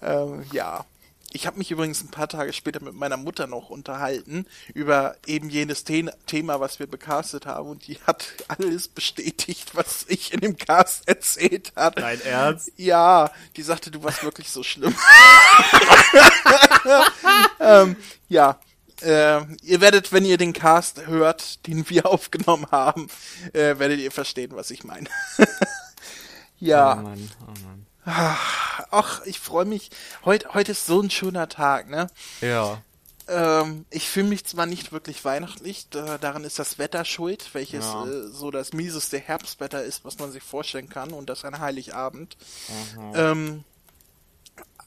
[0.00, 0.22] Ja.
[0.22, 0.86] Ähm, ja.
[1.34, 5.48] Ich habe mich übrigens ein paar Tage später mit meiner Mutter noch unterhalten über eben
[5.48, 10.40] jenes The Thema, was wir becastet haben und die hat alles bestätigt, was ich in
[10.40, 11.98] dem Cast erzählt hat.
[11.98, 12.70] Dein Ernst?
[12.76, 14.94] Ja, die sagte, du warst wirklich so schlimm.
[17.60, 17.96] ähm,
[18.28, 18.60] ja,
[19.00, 23.08] äh, ihr werdet, wenn ihr den Cast hört, den wir aufgenommen haben,
[23.54, 25.08] äh, werdet ihr verstehen, was ich meine.
[26.58, 26.98] ja.
[26.98, 27.81] Oh Mann, oh Mann.
[28.04, 29.90] Ach, ich freue mich.
[30.24, 32.08] Heute, heute ist so ein schöner Tag, ne?
[32.40, 32.82] Ja.
[33.28, 37.84] Ähm, ich fühle mich zwar nicht wirklich weihnachtlich, da, daran ist das Wetter schuld, welches
[37.84, 38.04] ja.
[38.04, 42.36] äh, so das mieseste Herbstwetter ist, was man sich vorstellen kann, und das ein Heiligabend.
[42.96, 43.12] Mhm.
[43.14, 43.64] Ähm,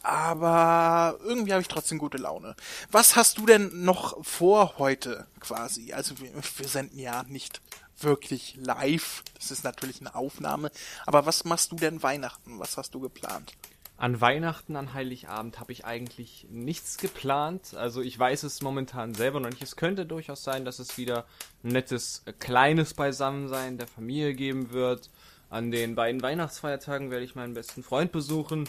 [0.04, 2.56] aber irgendwie habe ich trotzdem gute Laune.
[2.92, 5.94] Was hast du denn noch vor heute quasi?
[5.94, 7.62] Also wir, wir senden ja nicht
[8.00, 9.24] wirklich live.
[9.36, 10.72] Das ist natürlich eine Aufnahme.
[11.06, 12.60] Aber was machst du denn Weihnachten?
[12.60, 13.54] Was hast du geplant?
[13.98, 17.76] An Weihnachten, an Heiligabend habe ich eigentlich nichts geplant.
[17.76, 19.64] Also ich weiß es momentan selber noch nicht.
[19.64, 21.26] Es könnte durchaus sein, dass es wieder
[21.64, 25.10] ein nettes, äh, kleines Beisammensein der Familie geben wird.
[25.50, 28.68] An den beiden Weihnachtsfeiertagen werde ich meinen besten Freund besuchen.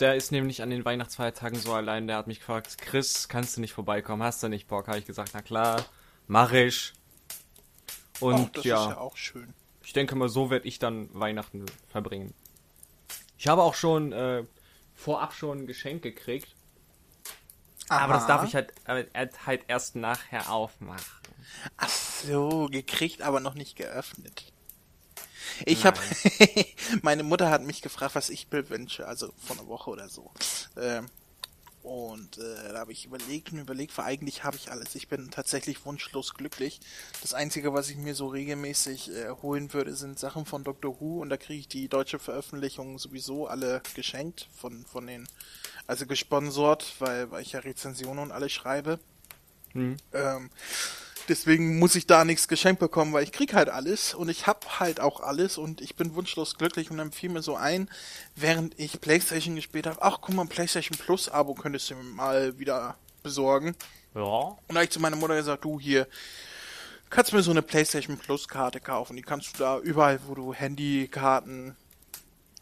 [0.00, 2.06] Der ist nämlich an den Weihnachtsfeiertagen so allein.
[2.06, 4.22] Der hat mich gefragt, Chris, kannst du nicht vorbeikommen?
[4.22, 4.88] Hast du nicht Bock?
[4.88, 5.82] Habe ich gesagt, na klar,
[6.26, 6.92] mach ich.
[8.20, 9.10] Und oh, ja, ja
[9.82, 12.34] ich denke mal, so werde ich dann Weihnachten verbringen.
[13.38, 14.44] Ich habe auch schon äh,
[14.94, 16.54] vorab schon ein Geschenk gekriegt.
[17.88, 18.04] Aha.
[18.04, 21.04] Aber das darf ich halt, halt erst nachher aufmachen.
[21.76, 24.52] Ach so, gekriegt, aber noch nicht geöffnet.
[25.64, 25.98] Ich habe,
[27.02, 30.30] meine Mutter hat mich gefragt, was ich mir wünsche, also vor einer Woche oder so.
[30.76, 31.06] Ähm,
[31.82, 34.94] und äh, da habe ich überlegt und überlegt, weil eigentlich habe ich alles.
[34.94, 36.80] Ich bin tatsächlich wunschlos glücklich.
[37.22, 41.20] Das Einzige, was ich mir so regelmäßig äh, holen würde, sind Sachen von Doctor Who
[41.20, 45.26] und da kriege ich die deutsche Veröffentlichung sowieso alle geschenkt von, von den,
[45.86, 49.00] also gesponsort, weil, weil ich ja Rezensionen und alles schreibe.
[49.72, 49.96] Mhm.
[50.12, 50.50] Ähm,
[51.30, 54.80] Deswegen muss ich da nichts geschenkt bekommen, weil ich krieg halt alles und ich hab
[54.80, 57.88] halt auch alles und ich bin wunschlos glücklich und dann fiel mir so ein,
[58.34, 62.58] während ich Playstation gespielt habe, ach guck mal, Playstation Plus Abo könntest du mir mal
[62.58, 63.76] wieder besorgen.
[64.16, 64.22] Ja.
[64.22, 66.08] Und da habe ich zu meiner Mutter gesagt, du hier,
[67.10, 70.52] kannst mir so eine Playstation Plus Karte kaufen, die kannst du da überall, wo du
[70.52, 71.76] Handykarten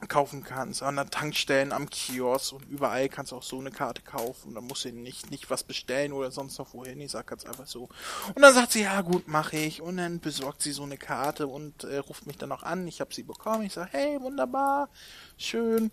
[0.07, 4.03] kaufen kannst, an der Tankstellen, am Kiosk und überall kannst du auch so eine Karte
[4.03, 4.55] kaufen.
[4.55, 7.01] Da musst du nicht, nicht was bestellen oder sonst noch wohin.
[7.01, 7.89] Ich sag ganz einfach so.
[8.35, 9.83] Und dann sagt sie, ja gut, mache ich.
[9.83, 12.87] Und dann besorgt sie so eine Karte und äh, ruft mich dann auch an.
[12.87, 13.65] Ich habe sie bekommen.
[13.65, 14.89] Ich sag, hey, wunderbar,
[15.39, 15.91] schön.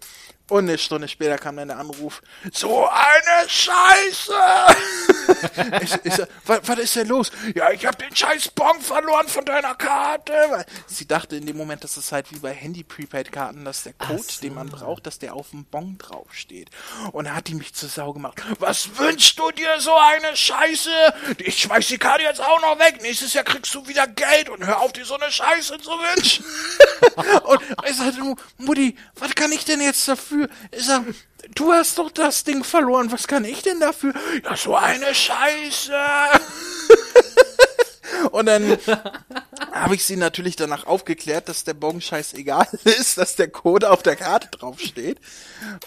[0.48, 2.22] Und eine Stunde später kam dann der Anruf,
[2.54, 4.34] so eine Scheiße!
[5.82, 7.32] ich, ich, was, was ist denn los?
[7.56, 10.66] Ja, ich habe den scheiß Bon verloren von deiner Karte.
[10.86, 14.42] Sie dachte in dem Moment, dass es halt wie bei Handy-Prepaid-Karten, dass der Code, so.
[14.42, 16.70] den man braucht, dass der auf dem Bon draufsteht.
[17.12, 18.40] Und da hat die mich zur Sau gemacht.
[18.60, 20.92] Was wünschst du dir so eine Scheiße?
[21.40, 23.02] Ich schmeiß die Karte jetzt auch noch weg.
[23.02, 26.46] Nächstes Jahr kriegst du wieder Geld und hör auf, dir so eine Scheiße zu wünschen.
[27.46, 30.50] und ich sagte, Mutti, was kann ich denn jetzt dafür?
[30.72, 31.04] Ich sag,
[31.54, 34.14] du hast doch das Ding verloren, was kann ich denn dafür?
[34.44, 35.94] Ja, so eine Scheiße.
[38.32, 38.78] Und dann
[39.72, 44.04] habe ich sie natürlich danach aufgeklärt, dass der Bon scheißegal ist, dass der Code auf
[44.04, 45.20] der Karte draufsteht.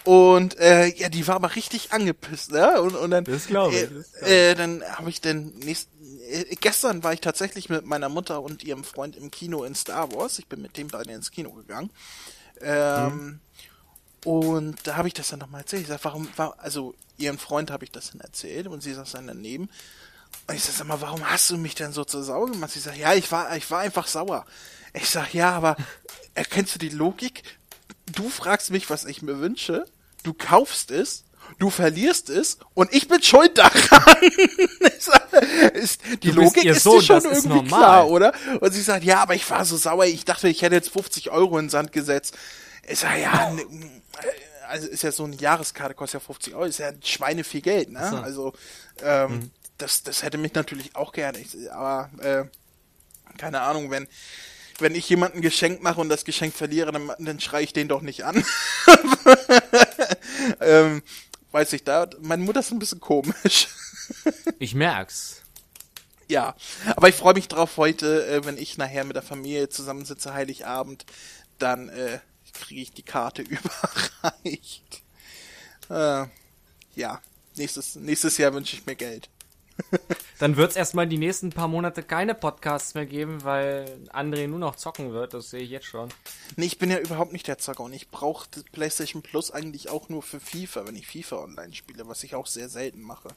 [0.04, 2.80] Und äh, ja, die war aber richtig angepisst, ne?
[2.82, 4.26] Und, und dann, das glaube ich.
[4.26, 8.42] Äh, äh, dann habe ich dann nächsten äh, gestern war ich tatsächlich mit meiner Mutter
[8.42, 10.38] und ihrem Freund im Kino in Star Wars.
[10.38, 11.90] Ich bin mit dem beiden ins Kino gegangen.
[12.62, 13.40] Ähm, mhm.
[14.24, 15.82] Und da habe ich das dann nochmal erzählt.
[15.82, 19.12] Ich sag, warum, war, also ihren Freund habe ich das dann erzählt und sie saß
[19.12, 19.68] dann daneben.
[20.46, 22.72] Und ich sag, sag mal, warum hast du mich denn so zur Sau gemacht?
[22.72, 24.44] Sie sagt, ja, ich war, ich war einfach sauer.
[24.94, 25.76] Ich sag, ja, aber
[26.34, 27.42] erkennst du die Logik?
[28.06, 29.84] Du fragst mich, was ich mir wünsche,
[30.22, 31.24] du kaufst es,
[31.58, 34.16] du verlierst es und ich bin schuld daran.
[35.74, 38.32] ist, die Logik ist Sohn, schon irgendwie klar, oder?
[38.60, 41.30] Und sie sagt, ja, aber ich war so sauer, ich dachte, ich hätte jetzt 50
[41.30, 42.36] Euro in den Sand gesetzt.
[42.90, 43.64] Sag, ja, ne,
[44.68, 47.62] also ist ja so eine Jahreskarte, kostet ja 50 Euro, ist ja ein Schweine viel
[47.62, 48.08] Geld, ne?
[48.10, 48.16] So.
[48.16, 48.52] Also,
[49.02, 49.50] ähm, mhm.
[49.78, 51.38] das, das hätte mich natürlich auch gerne.
[51.38, 52.44] Ich, aber, äh,
[53.36, 54.06] keine Ahnung, wenn,
[54.78, 57.88] wenn ich jemanden ein Geschenk mache und das Geschenk verliere, dann, dann schreie ich den
[57.88, 58.44] doch nicht an.
[60.60, 61.02] ähm,
[61.50, 63.68] weiß ich da, meine Mutter ist ein bisschen komisch.
[64.58, 65.42] Ich merk's.
[66.28, 66.54] Ja,
[66.94, 71.06] aber ich freue mich drauf heute, äh, wenn ich nachher mit der Familie zusammensitze, Heiligabend,
[71.58, 72.20] dann äh,
[72.52, 73.42] kriege ich die Karte
[74.22, 75.02] überreicht.
[75.88, 76.26] Äh,
[76.94, 77.22] ja,
[77.56, 79.30] nächstes, nächstes Jahr wünsche ich mir Geld.
[80.38, 84.60] Dann wird es erstmal die nächsten paar Monate keine Podcasts mehr geben, weil André nur
[84.60, 86.10] noch zocken wird, das sehe ich jetzt schon.
[86.56, 90.08] Nee, ich bin ja überhaupt nicht der Zocker und ich brauche PlayStation Plus eigentlich auch
[90.08, 93.28] nur für FIFA, wenn ich FIFA online spiele, was ich auch sehr selten mache.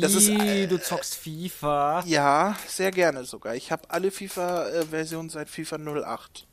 [0.00, 2.04] Das Ii, ist äh, du zockst FIFA.
[2.06, 3.54] Ja, sehr gerne sogar.
[3.54, 6.46] Ich habe alle FIFA-Versionen seit FIFA 08.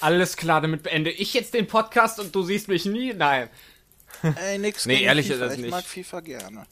[0.00, 3.12] Alles klar, damit beende ich jetzt den Podcast und du siehst mich nie.
[3.12, 3.50] Nein.
[4.22, 5.34] Ey, nix nee, ehrlich FIFA.
[5.34, 5.66] ist das nicht.
[5.66, 6.66] Ich mag FIFA gerne.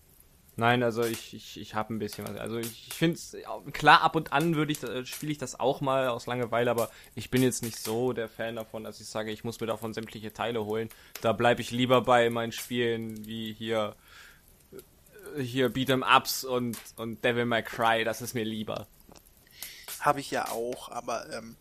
[0.58, 2.36] Nein, also ich, ich, ich habe ein bisschen was.
[2.36, 3.16] Also ich, ich finde
[3.70, 6.90] klar, ab und an würde ich, äh, spiele ich das auch mal aus Langeweile, aber
[7.14, 9.94] ich bin jetzt nicht so der Fan davon, dass ich sage, ich muss mir davon
[9.94, 10.88] sämtliche Teile holen.
[11.20, 13.94] Da bleibe ich lieber bei meinen Spielen wie hier
[15.36, 18.88] äh, hier Beat'em Ups und, und Devil May Cry, das ist mir lieber.
[20.00, 21.54] Habe ich ja auch, aber ähm,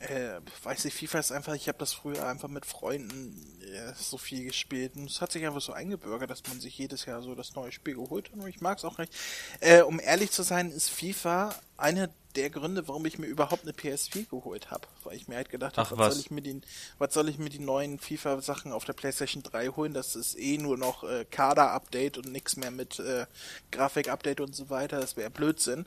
[0.00, 4.16] äh, weiß ich, FIFA ist einfach, ich habe das früher einfach mit Freunden äh, so
[4.16, 7.34] viel gespielt und es hat sich einfach so eingebürgert, dass man sich jedes Jahr so
[7.34, 9.12] das neue Spiel geholt hat und ich mag es auch nicht.
[9.60, 13.72] Äh, um ehrlich zu sein, ist FIFA einer der Gründe, warum ich mir überhaupt eine
[13.72, 16.60] PS4 geholt habe, weil ich mir halt gedacht habe, was, was, soll ich mir die,
[16.98, 19.94] was soll ich mir die neuen FIFA-Sachen auf der PlayStation 3 holen?
[19.94, 23.26] Das ist eh nur noch äh, Kader-Update und nichts mehr mit äh,
[23.72, 25.00] Grafik-Update und so weiter.
[25.00, 25.86] Das wäre Blödsinn.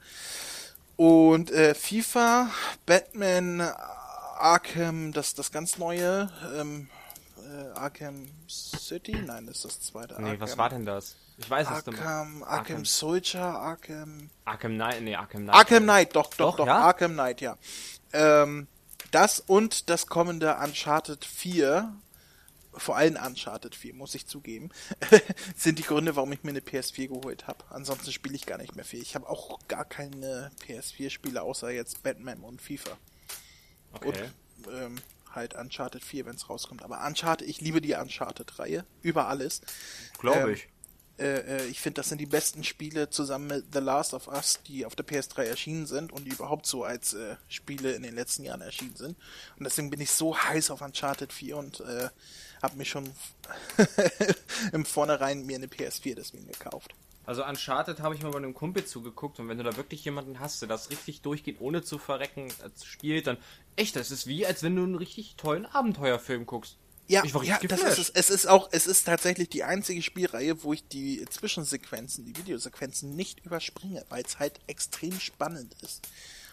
[0.98, 2.50] Und äh, FIFA,
[2.86, 3.72] Batman
[4.38, 6.90] Arkham, das, das ganz neue, ähm,
[7.38, 9.14] äh, Arkham City?
[9.14, 10.16] Nein, das ist das zweite.
[10.20, 10.42] Nee, Arkham.
[10.42, 11.16] was war denn das?
[11.38, 12.00] Ich weiß es nicht.
[12.00, 14.30] Arkham, Arkham Soldier, Arkham.
[14.46, 15.56] Arkham Knight, nee, Arkham Knight.
[15.56, 16.78] Arkham Knight, doch, doch, doch, doch ja?
[16.80, 17.58] Arkham Knight, ja.
[18.14, 18.68] Ähm,
[19.12, 21.94] das und das kommende Uncharted 4,
[22.74, 24.70] vor allem Uncharted 4, muss ich zugeben,
[25.56, 27.66] sind die Gründe, warum ich mir eine PS4 geholt habe.
[27.70, 29.02] Ansonsten spiele ich gar nicht mehr viel.
[29.02, 32.98] Ich habe auch gar keine PS4-Spiele, außer jetzt Batman und FIFA.
[33.94, 34.30] Okay.
[34.66, 34.96] Und ähm,
[35.34, 36.84] halt Uncharted 4, wenn es rauskommt.
[36.84, 39.62] Aber Uncharted, ich liebe die Uncharted-Reihe über alles.
[40.20, 40.68] Glaube ähm, ich.
[41.18, 44.60] Äh, äh, ich finde, das sind die besten Spiele zusammen mit The Last of Us,
[44.68, 48.16] die auf der PS3 erschienen sind und die überhaupt so als äh, Spiele in den
[48.16, 49.18] letzten Jahren erschienen sind.
[49.58, 52.10] Und deswegen bin ich so heiß auf Uncharted 4 und äh,
[52.62, 53.12] habe mir schon
[54.72, 56.96] im Vornherein mir eine PS4 deswegen gekauft.
[57.26, 60.40] Also Uncharted habe ich mal bei einem Kumpel zugeguckt und wenn du da wirklich jemanden
[60.40, 63.38] hast, der das richtig durchgeht, ohne zu verrecken, äh, spielt, dann
[63.76, 66.78] echt, das ist wie, als wenn du einen richtig tollen Abenteuerfilm guckst.
[67.08, 68.10] Ja, ja das ist es.
[68.10, 73.16] Es ist auch, es ist tatsächlich die einzige Spielreihe, wo ich die Zwischensequenzen, die Videosequenzen
[73.16, 76.08] nicht überspringe, weil es halt extrem spannend ist.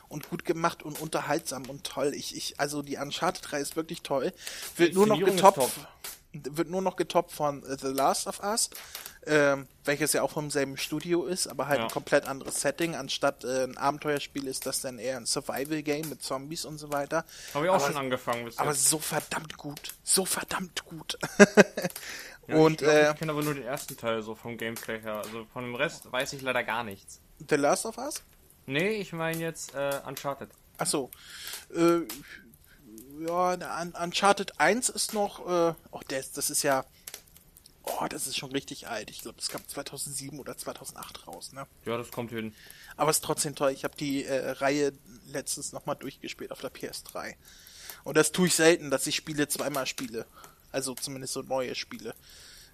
[0.09, 2.13] Und gut gemacht und unterhaltsam und toll.
[2.15, 4.33] Ich, ich, also die Uncharted 3 ist wirklich toll.
[4.77, 5.71] Wird nur noch getoppt,
[6.33, 8.71] wird nur noch getoppt von The Last of Us
[9.29, 11.85] ähm, welches ja auch vom selben Studio ist, aber halt ja.
[11.85, 12.95] ein komplett anderes Setting.
[12.95, 17.25] Anstatt äh, ein Abenteuerspiel ist das dann eher ein Survival-Game mit Zombies und so weiter.
[17.53, 18.47] Habe ich auch aber, schon angefangen.
[18.47, 18.63] Bisher.
[18.63, 19.95] Aber so verdammt gut.
[20.03, 21.19] So verdammt gut.
[22.47, 25.23] ja, und, ich, äh, ich kenne aber nur den ersten Teil so vom Gameplay her.
[25.25, 27.21] Also von dem Rest weiß ich leider gar nichts.
[27.49, 28.23] The Last of Us?
[28.67, 30.51] Nee, ich meine jetzt äh, Uncharted.
[30.79, 31.11] Ach so.
[31.75, 32.01] Äh,
[33.27, 36.85] ja, Uncharted 1 ist noch, äh, oh, das, das ist ja,
[38.01, 39.11] Oh, das ist schon richtig alt.
[39.11, 41.67] Ich glaube, das kam 2007 oder 2008 raus, ne?
[41.85, 42.55] Ja, das kommt hin.
[42.97, 43.71] Aber es ist trotzdem toll.
[43.71, 44.93] Ich habe die äh, Reihe
[45.33, 47.35] letztens nochmal durchgespielt auf der PS3.
[48.05, 50.27] Und das tue ich selten, dass ich Spiele zweimal spiele.
[50.71, 52.15] Also zumindest so neue Spiele.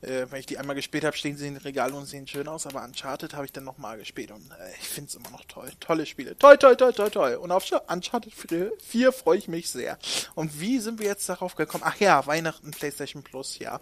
[0.02, 2.48] Äh, wenn ich die einmal gespielt habe, stehen sie in den Regalen und sehen schön
[2.48, 5.44] aus, aber Uncharted habe ich dann nochmal gespielt und äh, ich finde es immer noch
[5.46, 5.70] toll.
[5.80, 6.36] Tolle Spiele.
[6.36, 7.34] Toll, toll, toll, toll, toll.
[7.36, 9.98] Und auf Uncharted 4 freue ich mich sehr.
[10.34, 11.84] Und wie sind wir jetzt darauf gekommen?
[11.86, 13.80] Ach ja, Weihnachten PlayStation Plus, ja.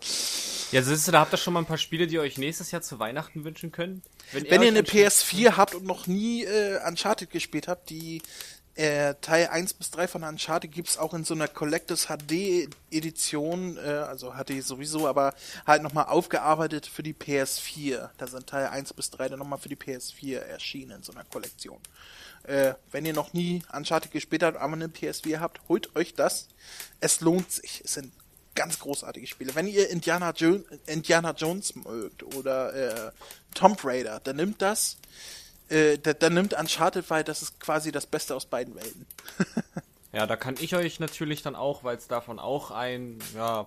[0.71, 2.71] Ja, siehst du, da habt ihr schon mal ein paar Spiele, die ihr euch nächstes
[2.71, 4.05] Jahr zu Weihnachten wünschen könnt?
[4.33, 8.23] Wenn, Wenn ihr, ihr eine PS4 habt und noch nie äh, Uncharted gespielt habt, die
[8.75, 13.77] äh, Teil 1 bis 3 von Uncharted gibt's auch in so einer Collectors HD Edition,
[13.77, 15.35] äh, also HD sowieso, aber
[15.67, 18.09] halt nochmal aufgearbeitet für die PS4.
[18.17, 21.25] Da sind Teil 1 bis 3 dann nochmal für die PS4 erschienen in so einer
[21.25, 21.79] Kollektion.
[22.45, 26.49] Äh, wenn ihr noch nie Uncharted gespielt habt, aber eine PS4 habt, holt euch das.
[27.01, 27.83] Es lohnt sich.
[27.85, 28.11] Es sind
[28.55, 29.55] ganz großartige Spiele.
[29.55, 33.13] Wenn ihr Indiana, jo Indiana Jones mögt oder äh,
[33.55, 34.97] Tomb Raider, dann nimmt das
[35.69, 39.07] äh, da, da nimmt Uncharted weil das ist quasi das Beste aus beiden Welten.
[40.13, 43.67] ja, da kann ich euch natürlich dann auch, weil es davon auch ein ja,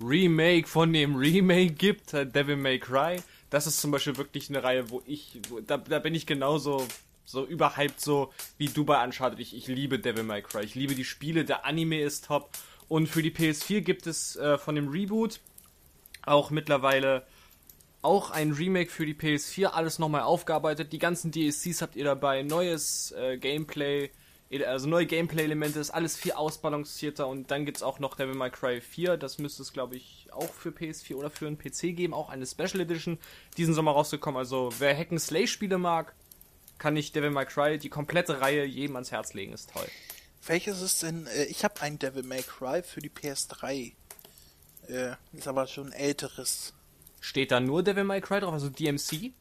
[0.00, 3.20] Remake von dem Remake gibt, äh, Devil May Cry.
[3.50, 6.86] Das ist zum Beispiel wirklich eine Reihe, wo ich, wo, da, da bin ich genauso
[7.24, 9.38] so überhyped so wie du bei Uncharted.
[9.40, 10.64] Ich, ich liebe Devil May Cry.
[10.64, 12.50] Ich liebe die Spiele, der Anime ist top.
[12.88, 15.40] Und für die PS4 gibt es äh, von dem Reboot
[16.26, 17.26] auch mittlerweile
[18.04, 20.92] auch ein Remake für die PS4, alles nochmal aufgearbeitet.
[20.92, 24.10] Die ganzen DLCs habt ihr dabei, neues äh, Gameplay,
[24.66, 28.50] also neue Gameplay-Elemente, ist alles viel ausbalancierter und dann gibt es auch noch Devil May
[28.50, 32.14] Cry 4, das müsste es glaube ich auch für PS4 oder für einen PC geben,
[32.14, 33.18] auch eine Special Edition
[33.56, 34.38] diesen Sommer rausgekommen.
[34.38, 36.14] Also wer Hack Slay Spiele mag,
[36.78, 39.86] kann ich Devil May Cry, die komplette Reihe jedem ans Herz legen, ist toll.
[40.46, 43.92] Welches ist denn, äh, ich habe ein Devil May Cry für die PS3.
[44.88, 46.74] Äh, ist aber schon älteres.
[47.24, 49.32] Steht da nur Devil May Cry drauf, also DMC?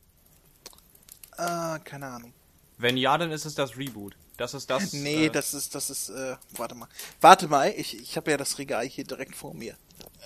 [1.37, 2.33] Äh, keine Ahnung.
[2.77, 4.15] Wenn ja, dann ist es das Reboot.
[4.37, 4.93] Das ist das.
[4.93, 6.87] Nee, äh, das ist, das ist, äh, warte mal.
[7.19, 9.75] Warte mal, ich, ich habe ja das Regal hier direkt vor mir.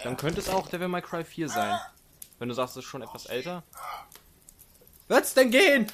[0.03, 1.79] Dann könnte es auch Devil May Cry 4 sein.
[2.37, 3.63] Wenn du sagst, es ist schon etwas älter.
[5.07, 5.91] Wird's denn gehen?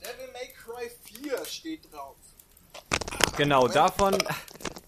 [0.00, 0.90] Devil May Cry
[1.22, 2.16] 4 steht drauf.
[3.36, 4.16] Genau, davon,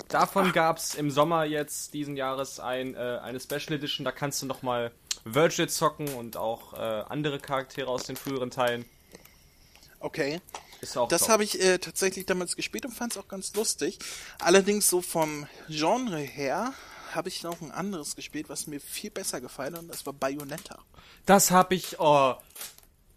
[0.09, 4.05] davon gab es im Sommer jetzt diesen Jahres ein, äh, eine Special Edition.
[4.05, 4.93] Da kannst du nochmal
[5.25, 8.85] Virgil zocken und auch äh, andere Charaktere aus den früheren Teilen.
[10.01, 10.41] Okay.
[11.09, 13.99] das habe ich äh, tatsächlich damals gespielt und fand es auch ganz lustig.
[14.39, 16.75] Allerdings so vom Genre her
[17.13, 20.13] habe ich noch ein anderes gespielt, was mir viel besser gefallen hat und das war
[20.13, 20.79] Bayonetta.
[21.25, 22.35] Das habe ich, oh,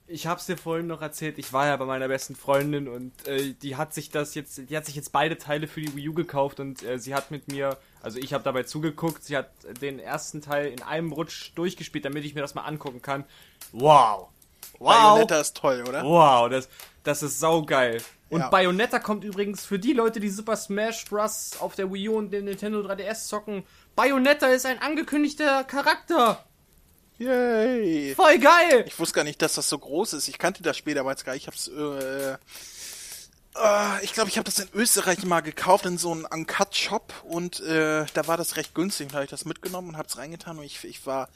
[0.10, 3.54] ich hab's dir vorhin noch erzählt, ich war ja bei meiner besten Freundin und äh,
[3.54, 6.14] die hat sich das jetzt, die hat sich jetzt beide Teile für die Wii U
[6.14, 9.52] gekauft und äh, sie hat mit mir, also ich habe dabei zugeguckt, sie hat
[9.82, 13.24] den ersten Teil in einem Rutsch durchgespielt, damit ich mir das mal angucken kann.
[13.72, 14.30] Wow.
[14.80, 14.94] Wow.
[14.94, 16.04] Bayonetta ist toll, oder?
[16.04, 16.70] Wow, das,
[17.04, 18.02] Das ist saugeil.
[18.30, 18.50] Und ja.
[18.50, 21.58] Bayonetta kommt übrigens für die Leute, die Super Smash Bros.
[21.60, 23.64] auf der Wii U und den Nintendo 3DS zocken.
[23.96, 26.44] Bayonetta ist ein angekündigter Charakter.
[27.20, 28.16] Yay.
[28.16, 28.86] Voll geil.
[28.88, 30.30] Ich wusste gar nicht, dass das so groß ist.
[30.30, 31.44] Ich kannte das Spiel damals gar nicht.
[31.44, 36.14] Ich hab's, äh, äh, ich glaube, ich habe das in Österreich mal gekauft in so
[36.14, 39.98] einem Uncut-Shop und äh, da war das recht günstig und habe ich das mitgenommen und
[39.98, 41.28] hab's reingetan und ich, ich war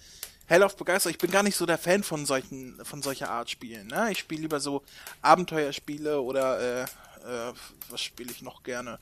[0.46, 1.12] hellauf begeistert.
[1.12, 3.88] Ich bin gar nicht so der Fan von solchen, von solcher Art Spielen.
[3.88, 4.12] Ne?
[4.12, 4.84] Ich spiele lieber so
[5.22, 7.54] Abenteuerspiele oder äh, äh,
[7.90, 9.00] was spiele ich noch gerne?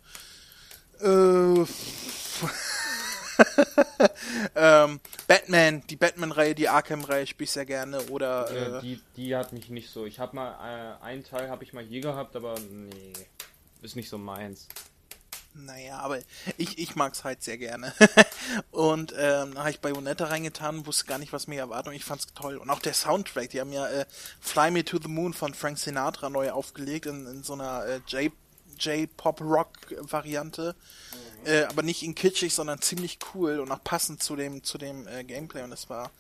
[1.00, 1.06] Äh,
[4.56, 9.36] ähm, Batman, die Batman-Reihe, die Arkham-Reihe spiele ich sehr gerne oder äh, äh, die, die
[9.36, 10.06] hat mich nicht so.
[10.06, 13.14] Ich habe mal äh, einen Teil habe ich mal hier gehabt, aber nee,
[13.82, 14.68] ist nicht so meins.
[15.54, 16.20] Naja, aber
[16.58, 17.94] ich, ich mag's halt sehr gerne.
[18.72, 22.06] und ähm, da habe ich Bayonetta reingetan, wusste gar nicht, was mir erwartet und ich
[22.06, 22.58] fand's toll.
[22.58, 24.06] Und auch der Soundtrack, die haben ja äh,
[24.40, 28.00] Fly Me to the Moon von Frank Sinatra neu aufgelegt in, in so einer äh,
[28.08, 28.32] J
[28.82, 30.76] J-Pop-Rock-Variante.
[30.76, 31.48] Mhm.
[31.48, 35.08] Äh, aber nicht in kitschig, sondern ziemlich cool und auch passend zu dem, zu dem
[35.08, 35.64] äh, Gameplay.
[35.64, 36.12] Und es war.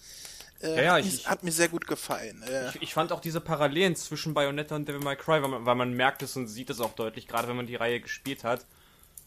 [0.61, 2.43] Äh, ja, ja, hat, ich, mir, hat, mir sehr gut gefallen.
[2.43, 5.65] Äh, ich, ich, fand auch diese Parallelen zwischen Bayonetta und Devil May Cry, weil man,
[5.65, 8.43] weil man merkt es und sieht es auch deutlich, gerade wenn man die Reihe gespielt
[8.43, 8.65] hat.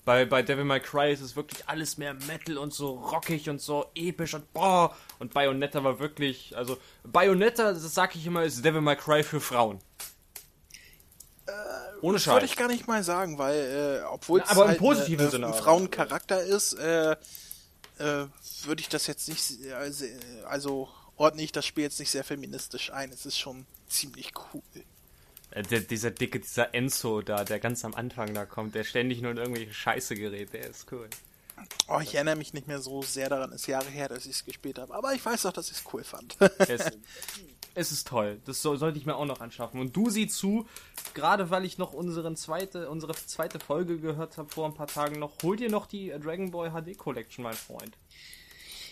[0.04, 3.60] Bei, bei Devil May Cry ist es wirklich alles mehr Metal und so rockig und
[3.60, 4.94] so episch und boah.
[5.18, 9.40] Und Bayonetta war wirklich, also Bayonetta, das sag ich immer, ist Devil May Cry für
[9.40, 9.80] Frauen.
[11.46, 11.52] Äh,
[12.00, 12.34] Ohne Scheiß.
[12.34, 16.42] Würde ich gar nicht mal sagen, weil, äh, obwohl es halt eine, eine, ein Frauencharakter
[16.42, 17.12] ist, äh,
[17.98, 18.26] äh,
[18.64, 19.42] würde ich das jetzt nicht,
[19.72, 20.04] also,
[20.46, 23.10] also ordne ich das Spiel jetzt nicht sehr feministisch ein.
[23.10, 24.62] Es ist schon ziemlich cool.
[25.50, 29.20] Äh, der, dieser dicke, dieser Enzo da, der ganz am Anfang da kommt, der ständig
[29.22, 31.08] nur in irgendwelche Scheiße gerät, der ist cool.
[31.88, 34.32] Oh, ich erinnere mich nicht mehr so sehr daran, es ist Jahre her, dass ich
[34.32, 36.36] es gespielt habe, aber ich weiß auch, dass ich es cool fand.
[36.58, 36.90] es,
[37.74, 38.40] es, ist toll.
[38.46, 39.80] Das so, sollte ich mir auch noch anschaffen.
[39.80, 40.66] Und du sieh zu,
[41.12, 45.18] gerade weil ich noch unseren zweite, unsere zweite Folge gehört habe vor ein paar Tagen
[45.18, 47.96] noch, hol dir noch die Dragon Ball HD Collection, mein Freund.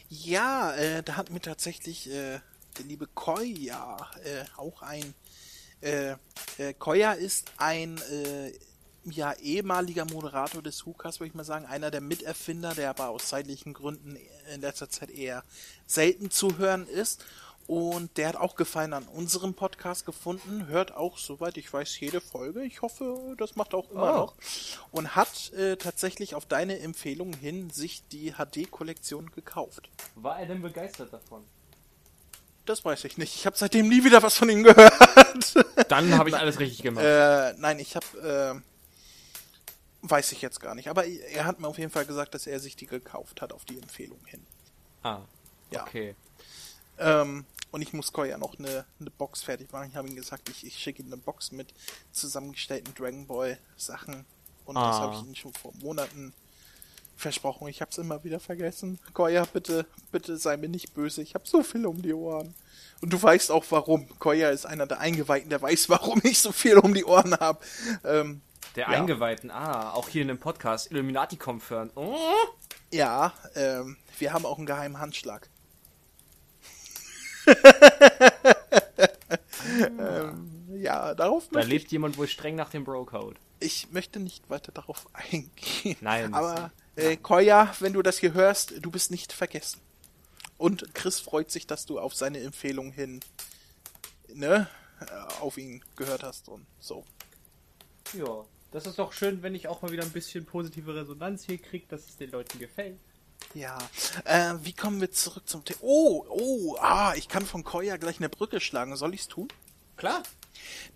[0.08, 2.40] Ja, äh, da hat mir tatsächlich äh,
[2.78, 5.14] der liebe Koya äh, auch ein
[5.82, 6.12] äh,
[6.58, 8.52] äh, Koya ist ein äh,
[9.04, 13.28] ja, ehemaliger Moderator des Hukas, würde ich mal sagen, einer der Miterfinder, der aber aus
[13.28, 14.16] zeitlichen Gründen
[14.54, 15.42] in letzter Zeit eher
[15.86, 17.24] selten zu hören ist.
[17.66, 22.20] Und der hat auch Gefallen an unserem Podcast gefunden, hört auch, soweit ich weiß, jede
[22.20, 22.64] Folge.
[22.64, 24.16] Ich hoffe, das macht auch immer oh.
[24.16, 24.34] noch.
[24.90, 29.90] Und hat äh, tatsächlich auf deine Empfehlung hin sich die HD-Kollektion gekauft.
[30.16, 31.44] War er denn begeistert davon?
[32.64, 33.34] Das weiß ich nicht.
[33.34, 34.92] Ich habe seitdem nie wieder was von ihm gehört.
[35.88, 37.04] Dann habe ich alles richtig gemacht.
[37.04, 38.71] Äh, nein, ich habe, äh,
[40.02, 40.88] weiß ich jetzt gar nicht.
[40.88, 43.64] Aber er hat mir auf jeden Fall gesagt, dass er sich die gekauft hat auf
[43.64, 44.44] die Empfehlung hin.
[45.02, 45.20] Ah,
[45.70, 45.82] ja.
[45.82, 46.14] okay.
[46.98, 49.88] Ähm, und ich muss Koya noch eine, eine Box fertig machen.
[49.88, 51.72] Ich habe ihm gesagt, ich, ich schicke ihm eine Box mit
[52.12, 54.26] zusammengestellten Dragon Ball Sachen.
[54.66, 54.90] Und ah.
[54.90, 56.34] das habe ich ihm schon vor Monaten
[57.16, 58.98] versprochen, ich hab's immer wieder vergessen.
[59.14, 61.22] Koya, bitte, bitte sei mir nicht böse.
[61.22, 62.54] Ich hab so viel um die Ohren.
[63.00, 64.08] Und du weißt auch warum.
[64.18, 67.64] Koya ist einer der Eingeweihten, der weiß, warum ich so viel um die Ohren hab.
[68.04, 68.42] Ähm,
[68.76, 68.90] der ja.
[68.90, 71.90] Eingeweihten, ah, auch hier in dem Podcast, Illuminati Confirm.
[71.94, 72.16] Oh.
[72.90, 75.48] Ja, ähm, wir haben auch einen geheimen Handschlag.
[79.76, 83.38] ähm, ja, darauf Da lebt jemand wohl streng nach dem Bro-Code.
[83.60, 85.96] Ich möchte nicht weiter darauf eingehen.
[86.00, 86.34] Nein.
[86.34, 89.80] Aber äh, Koya, wenn du das hier hörst, du bist nicht vergessen.
[90.58, 93.20] Und Chris freut sich, dass du auf seine Empfehlung hin,
[94.32, 94.68] ne,
[95.00, 95.04] äh,
[95.40, 97.04] auf ihn gehört hast und so.
[98.12, 101.58] Ja, das ist doch schön, wenn ich auch mal wieder ein bisschen positive Resonanz hier
[101.58, 102.98] kriege, dass es den Leuten gefällt.
[103.54, 103.78] Ja,
[104.24, 105.80] äh, wie kommen wir zurück zum Thema?
[105.82, 108.96] Oh, oh, ah, ich kann von Koya gleich eine Brücke schlagen.
[108.96, 109.48] Soll ich's tun?
[109.96, 110.22] Klar.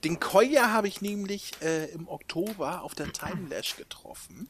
[0.05, 4.49] Den Koya habe ich nämlich äh, im Oktober auf der Timelash getroffen.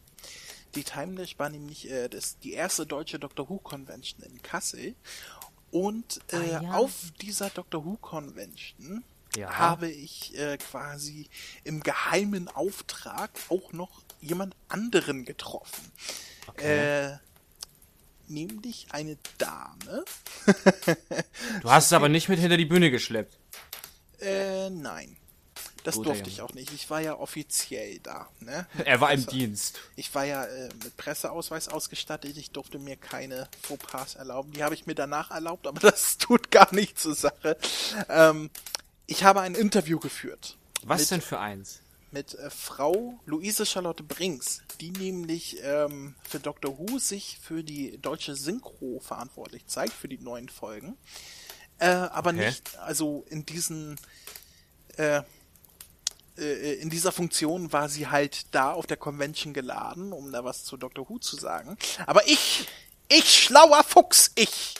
[0.74, 4.94] Die Timelash war nämlich äh, das, die erste deutsche Doctor Who Convention in Kassel.
[5.70, 6.72] Und äh, ah, ja.
[6.72, 9.04] auf dieser Doctor Who Convention
[9.34, 9.50] ja.
[9.58, 11.28] habe ich äh, quasi
[11.64, 15.90] im geheimen Auftrag auch noch jemand anderen getroffen.
[16.48, 17.08] Okay.
[17.08, 17.18] Äh,
[18.28, 20.04] nämlich eine Dame.
[21.62, 23.36] du hast es aber nicht mit hinter die Bühne geschleppt.
[24.20, 25.16] Äh, nein.
[25.84, 26.72] Das Guter durfte ich auch nicht.
[26.72, 28.28] Ich war ja offiziell da.
[28.40, 28.66] Ne?
[28.84, 29.78] Er war im also, Dienst.
[29.94, 32.36] Ich war ja äh, mit Presseausweis ausgestattet.
[32.36, 34.50] Ich durfte mir keine Fauxpas erlauben.
[34.50, 37.56] Die habe ich mir danach erlaubt, aber das tut gar nicht zur Sache.
[38.08, 38.50] Ähm,
[39.06, 40.56] ich habe ein Interview geführt.
[40.82, 41.80] Was mit, denn für eins?
[42.10, 46.78] Mit äh, Frau Luise Charlotte Brinks, die nämlich ähm, für Dr.
[46.78, 50.96] Who sich für die deutsche Synchro verantwortlich zeigt, für die neuen Folgen.
[51.78, 52.46] Äh, aber okay.
[52.46, 53.96] nicht, also in diesen
[54.96, 55.22] äh,
[56.38, 60.64] äh, in dieser Funktion war sie halt da auf der Convention geladen, um da was
[60.64, 61.08] zu Dr.
[61.08, 61.76] Who zu sagen.
[62.06, 62.68] Aber ich,
[63.08, 64.74] ich schlauer Fuchs, ich.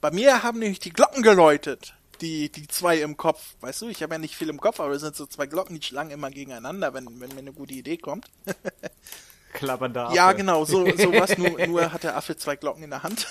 [0.00, 1.94] Bei mir haben nämlich die Glocken geläutet.
[2.20, 3.54] Die, die zwei im Kopf.
[3.60, 5.78] Weißt du, ich habe ja nicht viel im Kopf, aber es sind so zwei Glocken,
[5.78, 8.26] die schlagen immer gegeneinander, wenn, wenn mir eine gute Idee kommt.
[9.52, 10.16] Klappernder Affe.
[10.16, 13.26] Ja, genau, so, so was, nur, nur hat der Affe zwei Glocken in der Hand.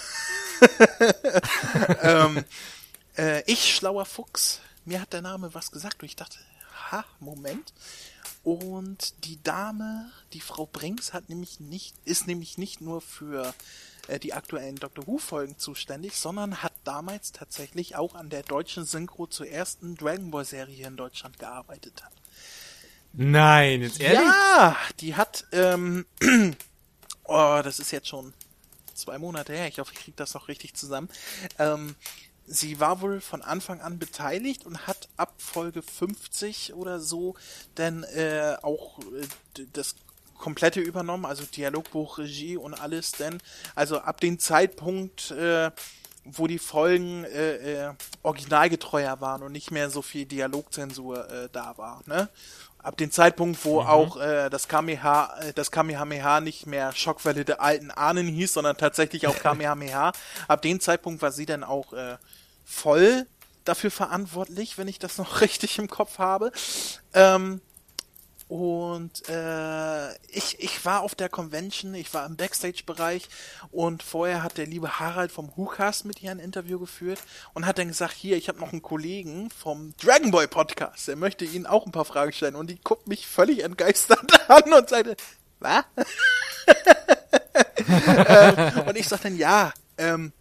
[2.02, 2.44] ähm,
[3.18, 6.38] äh, ich, schlauer Fuchs, mir hat der Name was gesagt und ich dachte,
[6.92, 7.74] ha, Moment.
[8.44, 13.54] Und die Dame, die Frau Brinks, hat nämlich nicht, ist nämlich nicht nur für
[14.10, 18.86] äh, die aktuellen Doctor Who Folgen zuständig, sondern hat damals tatsächlich auch an der deutschen
[18.86, 22.04] Synchro zur ersten Dragon Ball Serie in Deutschland gearbeitet.
[23.14, 24.20] Nein, jetzt ehrlich?
[24.20, 26.06] Ja, die hat, ähm,
[27.24, 28.34] oh, das ist jetzt schon
[28.94, 29.68] zwei Monate her.
[29.68, 31.10] Ich hoffe, ich kriege das noch richtig zusammen.
[31.58, 31.96] Ähm,
[32.46, 37.36] sie war wohl von Anfang an beteiligt und hat ab Folge 50 oder so
[37.76, 39.96] dann äh, auch äh, das
[40.40, 43.38] komplette übernommen, also Dialogbuch, Regie und alles denn.
[43.76, 45.70] Also ab dem Zeitpunkt, äh,
[46.24, 51.78] wo die Folgen äh, äh, originalgetreuer waren und nicht mehr so viel Dialogzensur äh, da
[51.78, 52.30] war, ne?
[52.82, 53.88] Ab dem Zeitpunkt, wo mhm.
[53.88, 58.78] auch äh, das Kameha, äh, das Kamehameha nicht mehr Schockwelle der alten Ahnen hieß, sondern
[58.78, 60.14] tatsächlich auch Kamehameha,
[60.48, 62.18] ab dem Zeitpunkt war sie dann auch äh,
[62.64, 63.28] voll
[63.66, 66.52] dafür verantwortlich, wenn ich das noch richtig im Kopf habe.
[67.14, 67.60] Ähm,
[68.50, 73.30] und äh, ich, ich war auf der Convention, ich war im Backstage-Bereich
[73.70, 77.20] und vorher hat der liebe Harald vom Hukas mit ihr ein Interview geführt
[77.54, 81.16] und hat dann gesagt, hier, ich habe noch einen Kollegen vom Dragon Ball Podcast, der
[81.16, 82.56] möchte Ihnen auch ein paar Fragen stellen.
[82.56, 85.16] Und die guckt mich völlig entgeistert an und sagte,
[85.60, 85.84] was?
[87.88, 90.34] äh, und ich sag dann, ja, ähm,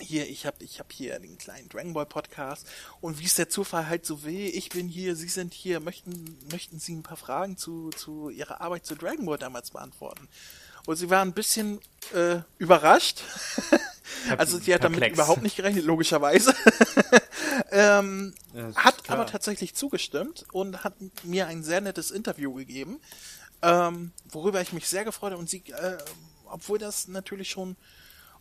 [0.00, 2.66] hier, ich habe ich hab hier den kleinen Dragon Ball Podcast
[3.00, 6.38] und wie es der Zufall halt so will, ich bin hier, Sie sind hier, möchten,
[6.50, 10.28] möchten Sie ein paar Fragen zu, zu Ihrer Arbeit zu Dragon Ball damals beantworten?
[10.86, 11.80] Und sie war ein bisschen
[12.14, 13.22] äh, überrascht.
[14.38, 16.54] also sie hat damit überhaupt nicht gerechnet, logischerweise.
[17.72, 20.94] ähm, ja, hat aber tatsächlich zugestimmt und hat
[21.24, 23.00] mir ein sehr nettes Interview gegeben,
[23.62, 25.40] ähm, worüber ich mich sehr gefreut habe.
[25.40, 25.98] Und sie, äh,
[26.44, 27.76] obwohl das natürlich schon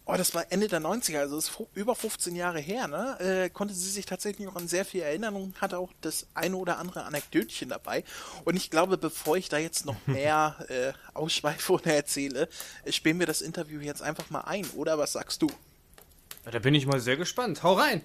[0.05, 3.19] oh, das war Ende der 90er, also ist über 15 Jahre her, ne?
[3.19, 6.55] Äh, konnte sie sich tatsächlich noch an sehr viel erinnern und hatte auch das eine
[6.55, 8.03] oder andere Anekdötchen dabei.
[8.43, 12.47] Und ich glaube, bevor ich da jetzt noch mehr äh, ausschweife oder erzähle,
[12.83, 15.47] äh, spielen wir das Interview jetzt einfach mal ein, oder was sagst du?
[16.49, 17.63] Da bin ich mal sehr gespannt.
[17.63, 18.01] Hau rein!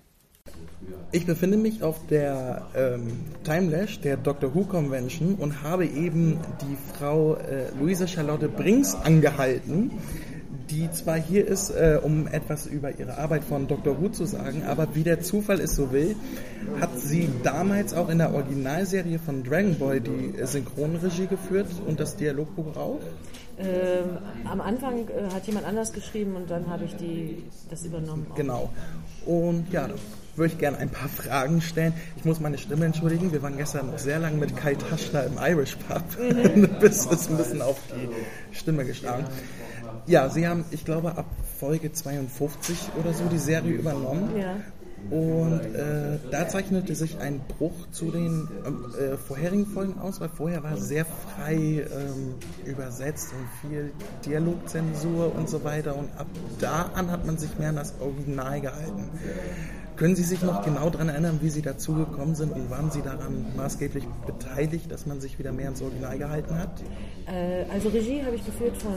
[1.12, 6.76] Ich befinde mich auf der ähm, Timelash der Doctor Who Convention und habe eben die
[6.94, 9.90] Frau äh, Luise Charlotte Brinks angehalten,
[10.70, 14.00] die zwar hier ist, äh, um etwas über ihre Arbeit von Dr.
[14.00, 16.16] Who zu sagen, aber wie der Zufall es so will,
[16.80, 22.16] hat sie damals auch in der Originalserie von Dragon Ball die Synchronregie geführt und das
[22.16, 23.00] Dialogbuch auch?
[23.58, 24.18] Ähm,
[24.50, 28.26] am Anfang äh, hat jemand anders geschrieben und dann habe ich die, das übernommen.
[28.30, 28.34] Auch.
[28.34, 28.70] Genau.
[29.26, 29.94] Und ja, da
[30.36, 31.92] würde ich gerne ein paar Fragen stellen.
[32.16, 33.32] Ich muss meine Stimme entschuldigen.
[33.32, 36.02] Wir waren gestern noch sehr lange mit Kai Taschner im Irish Pub.
[36.18, 36.68] Mhm.
[36.80, 39.26] Bis es ein bisschen auf die Stimme geschlagen.
[40.10, 41.26] Ja, sie haben, ich glaube, ab
[41.60, 44.36] Folge 52 oder so die Serie übernommen.
[44.36, 44.56] Ja.
[45.08, 48.48] Und äh, da zeichnete sich ein Bruch zu den
[48.98, 52.34] äh, vorherigen Folgen aus, weil vorher war sehr frei ähm,
[52.66, 53.92] übersetzt und viel
[54.26, 55.96] Dialogzensur und so weiter.
[55.96, 56.26] Und ab
[56.58, 59.10] da an hat man sich mehr an das Original gehalten.
[59.94, 63.46] Können Sie sich noch genau daran erinnern, wie Sie dazugekommen sind und waren Sie daran
[63.56, 66.82] maßgeblich beteiligt, dass man sich wieder mehr ans Original gehalten hat?
[67.26, 68.96] Äh, also Regie habe ich geführt von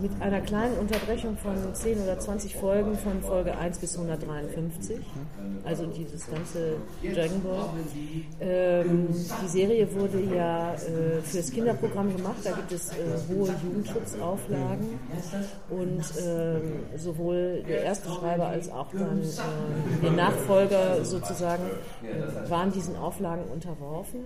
[0.00, 4.98] mit einer kleinen Unterbrechung von 10 oder 20 Folgen von Folge 1 bis 153.
[5.64, 7.68] Also dieses ganze Dragon Ball.
[8.40, 9.08] Ähm,
[9.42, 12.36] die Serie wurde ja äh, fürs Kinderprogramm gemacht.
[12.44, 12.94] Da gibt es äh,
[13.28, 14.98] hohe Jugendschutzauflagen.
[15.68, 21.64] Und äh, sowohl der erste Schreiber als auch dann äh, der Nachfolger sozusagen
[22.48, 24.20] waren diesen Auflagen unterworfen.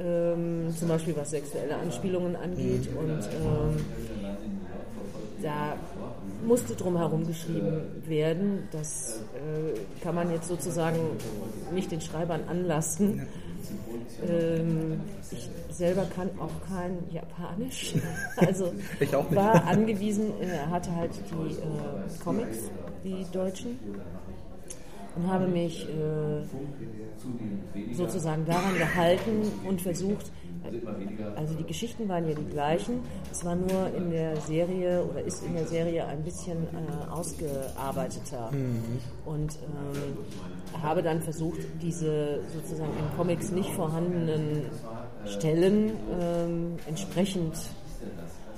[0.00, 3.84] Ähm, zum Beispiel was sexuelle Anspielungen angeht und ähm,
[5.42, 5.76] da
[6.46, 8.68] musste drumherum geschrieben werden.
[8.70, 10.98] Das äh, kann man jetzt sozusagen
[11.74, 13.26] nicht den Schreibern anlasten.
[14.28, 17.94] Ähm, ich selber kann auch kein Japanisch.
[18.36, 18.72] Also
[19.30, 22.58] war angewiesen, er hatte halt die äh, Comics,
[23.04, 23.78] die deutschen,
[25.14, 26.42] und habe mich äh,
[27.94, 30.30] sozusagen daran gehalten und versucht,
[31.36, 33.00] also die Geschichten waren ja die gleichen.
[33.30, 38.50] Es war nur in der Serie oder ist in der Serie ein bisschen äh, ausgearbeiteter.
[38.52, 39.00] Mhm.
[39.24, 44.66] Und ähm, habe dann versucht, diese sozusagen in Comics nicht vorhandenen
[45.26, 47.54] Stellen ähm, entsprechend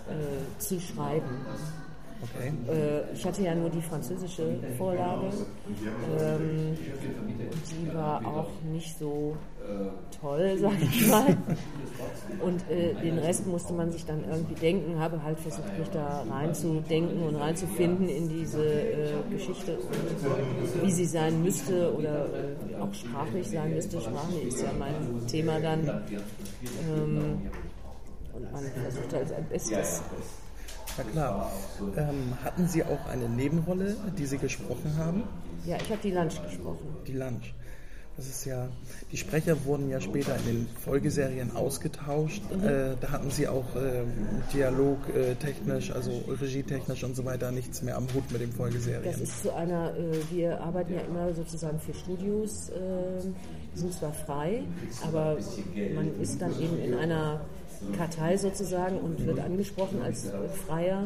[0.09, 1.45] äh, zu schreiben.
[2.25, 2.53] Okay.
[2.69, 5.27] Äh, ich hatte ja nur die französische Vorlage.
[6.21, 6.77] Ähm,
[7.71, 9.37] die war auch nicht so
[10.21, 11.37] toll, sag ich mal.
[12.41, 16.25] Und äh, den Rest musste man sich dann irgendwie denken, habe halt versucht, mich da
[16.31, 19.79] reinzudenken und reinzufinden in diese äh, Geschichte
[20.83, 22.27] wie sie sein müsste oder
[22.81, 24.01] auch sprachlich sein müsste.
[24.01, 25.87] Sprache ist ja mein Thema dann.
[25.87, 27.51] Ähm,
[28.33, 30.03] und man versucht halt sein Bestes.
[30.97, 31.53] Na klar.
[31.97, 35.25] Ähm, hatten Sie auch eine Nebenrolle, die Sie gesprochen haben?
[35.67, 36.97] Ja, ich habe die Lunch gesprochen.
[37.07, 37.55] Die Lunch.
[38.17, 38.69] Das ist ja,
[39.11, 42.43] die Sprecher wurden ja später in den Folgeserien ausgetauscht.
[42.49, 42.65] Mhm.
[42.65, 44.05] Äh, da hatten sie auch äh,
[44.53, 49.03] Dialog äh, technisch, also regietechnisch und so weiter nichts mehr am Hut mit den Folgeserien.
[49.03, 52.75] Das ist zu einer, äh, wir arbeiten ja immer sozusagen für Studios, äh,
[53.75, 54.63] die sind zwar frei,
[55.03, 55.37] aber
[55.97, 57.41] man ist dann eben in einer
[57.93, 60.27] Kartei sozusagen und wird angesprochen als
[60.67, 61.05] Freier.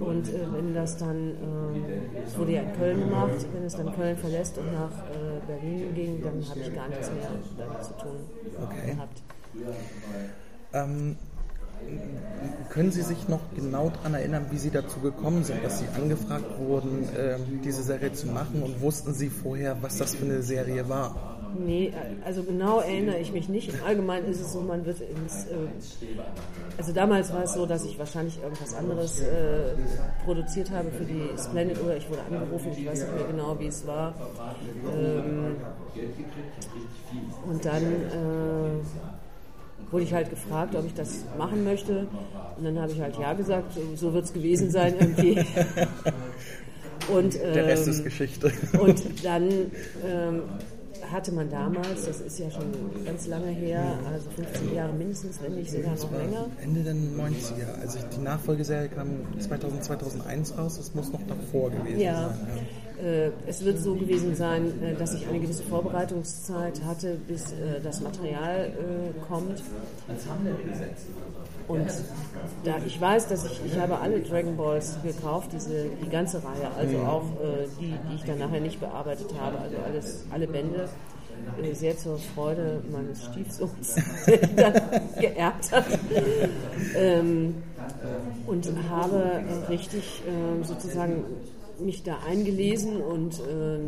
[0.00, 3.94] Und äh, wenn das dann, äh, es wurde ja in Köln gemacht, wenn es dann
[3.94, 7.92] Köln verlässt und nach äh, Berlin ging, dann habe ich gar nichts mehr damit zu
[7.94, 8.16] tun
[8.62, 8.92] okay.
[8.92, 9.22] gehabt.
[10.72, 11.16] Ähm,
[12.70, 16.58] können Sie sich noch genau daran erinnern, wie Sie dazu gekommen sind, dass Sie angefragt
[16.58, 20.88] wurden, ähm, diese Serie zu machen und wussten Sie vorher, was das für eine Serie
[20.88, 21.33] war?
[21.58, 21.92] Nee,
[22.24, 23.68] also genau erinnere ich mich nicht.
[23.68, 25.46] Im Allgemeinen ist es so, man wird ins.
[25.46, 25.54] Äh,
[26.76, 29.74] also damals war es so, dass ich wahrscheinlich irgendwas anderes äh,
[30.24, 33.66] produziert habe für die Splendid oder ich wurde angerufen, ich weiß nicht mehr genau, wie
[33.66, 34.14] es war.
[34.96, 35.56] Ähm,
[37.46, 42.06] und dann äh, wurde ich halt gefragt, ob ich das machen möchte.
[42.56, 45.44] Und dann habe ich halt ja gesagt, so wird es gewesen sein irgendwie.
[47.12, 48.52] Und, ähm, Der Rest ist ähm, Geschichte.
[48.78, 49.48] Und dann
[50.06, 50.42] ähm,
[51.10, 52.72] hatte man damals, das ist ja schon
[53.04, 56.46] ganz lange her, also 15 Jahre mindestens, wenn nicht sogar noch länger.
[56.62, 62.00] Ende der 90er, also die Nachfolgeserie kam 2000, 2001 raus, das muss noch davor gewesen
[62.00, 62.28] ja.
[62.28, 62.38] sein.
[62.56, 62.62] Ja.
[63.02, 67.80] Äh, es wird so gewesen sein, äh, dass ich eine gewisse Vorbereitungszeit hatte, bis äh,
[67.82, 68.72] das Material
[69.28, 69.62] kommt.
[71.66, 71.86] Und
[72.64, 76.70] da ich weiß, dass ich, ich habe alle Dragon Balls gekauft, diese, die ganze Reihe,
[76.76, 77.06] also mhm.
[77.06, 80.88] auch äh, die, die ich dann nachher nicht bearbeitet habe, also alles, alle Bände,
[81.62, 83.96] äh, sehr zur Freude meines Stiefsohns,
[84.26, 84.82] der dann
[85.18, 85.86] geerbt hat.
[86.96, 87.54] Ähm,
[88.46, 91.24] und habe richtig äh, sozusagen
[91.78, 93.78] mich da eingelesen und äh,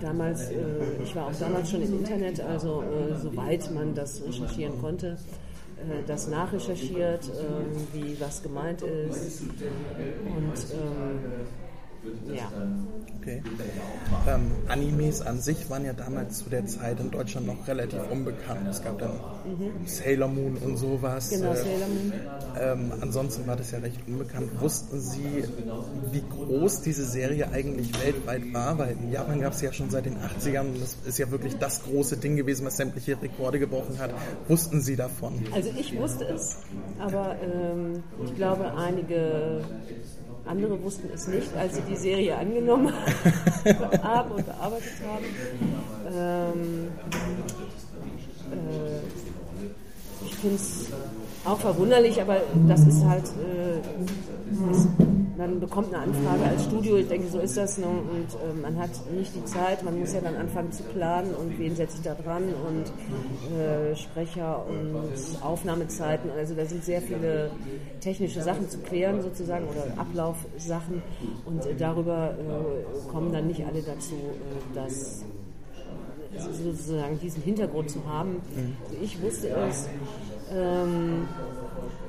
[0.00, 0.56] damals, äh,
[1.02, 5.49] ich war auch damals schon im Internet, also äh, soweit man das recherchieren konnte, äh,
[6.06, 9.42] das nachrecherchiert, ähm, wie was gemeint ist.
[9.42, 11.20] Und ähm,
[12.32, 12.50] ja.
[13.20, 13.42] Okay.
[14.26, 18.66] Ähm, Animes an sich waren ja damals zu der Zeit in Deutschland noch relativ unbekannt.
[18.68, 19.86] Es gab dann mhm.
[19.86, 21.28] Sailor Moon und sowas.
[21.28, 22.12] Genau, äh, Sailor Moon.
[22.58, 24.50] Ähm, ansonsten war das ja recht unbekannt.
[24.60, 25.44] Wussten Sie,
[26.12, 28.78] wie groß diese Serie eigentlich weltweit war?
[28.78, 30.80] Weil in Japan gab es ja schon seit den 80ern.
[30.80, 34.14] Das ist ja wirklich das große Ding gewesen, was sämtliche Rekorde gebrochen hat.
[34.48, 35.44] Wussten Sie davon?
[35.52, 36.56] Also ich wusste es,
[36.98, 39.60] aber ähm, ich glaube, einige
[40.46, 42.92] andere wussten es nicht, als sie die Serie angenommen
[44.02, 45.24] haben und bearbeitet haben.
[46.14, 46.88] Ähm,
[48.52, 50.86] äh, ich finde es
[51.44, 52.38] auch verwunderlich, aber
[52.68, 53.78] das ist halt, äh,
[54.72, 54.88] ist,
[55.40, 57.86] man bekommt eine Anfrage als Studio, ich denke, so ist das ne?
[57.86, 61.58] und äh, man hat nicht die Zeit, man muss ja dann anfangen zu planen und
[61.58, 67.50] wen setze ich da dran und äh, Sprecher und Aufnahmezeiten, also da sind sehr viele
[68.00, 71.02] technische Sachen zu klären sozusagen oder Ablaufsachen
[71.46, 75.24] und äh, darüber äh, kommen dann nicht alle dazu, äh, dass
[76.38, 78.34] sozusagen diesen Hintergrund zu haben.
[78.54, 78.76] Mhm.
[79.02, 79.88] Ich wusste es,
[80.52, 81.26] ähm,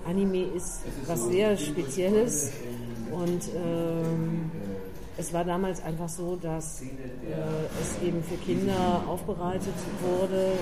[0.06, 2.52] Anime ist was sehr Spezielles
[3.12, 4.52] und ähm,
[5.18, 6.86] es war damals einfach so, dass äh,
[7.82, 10.54] es eben für Kinder aufbereitet wurde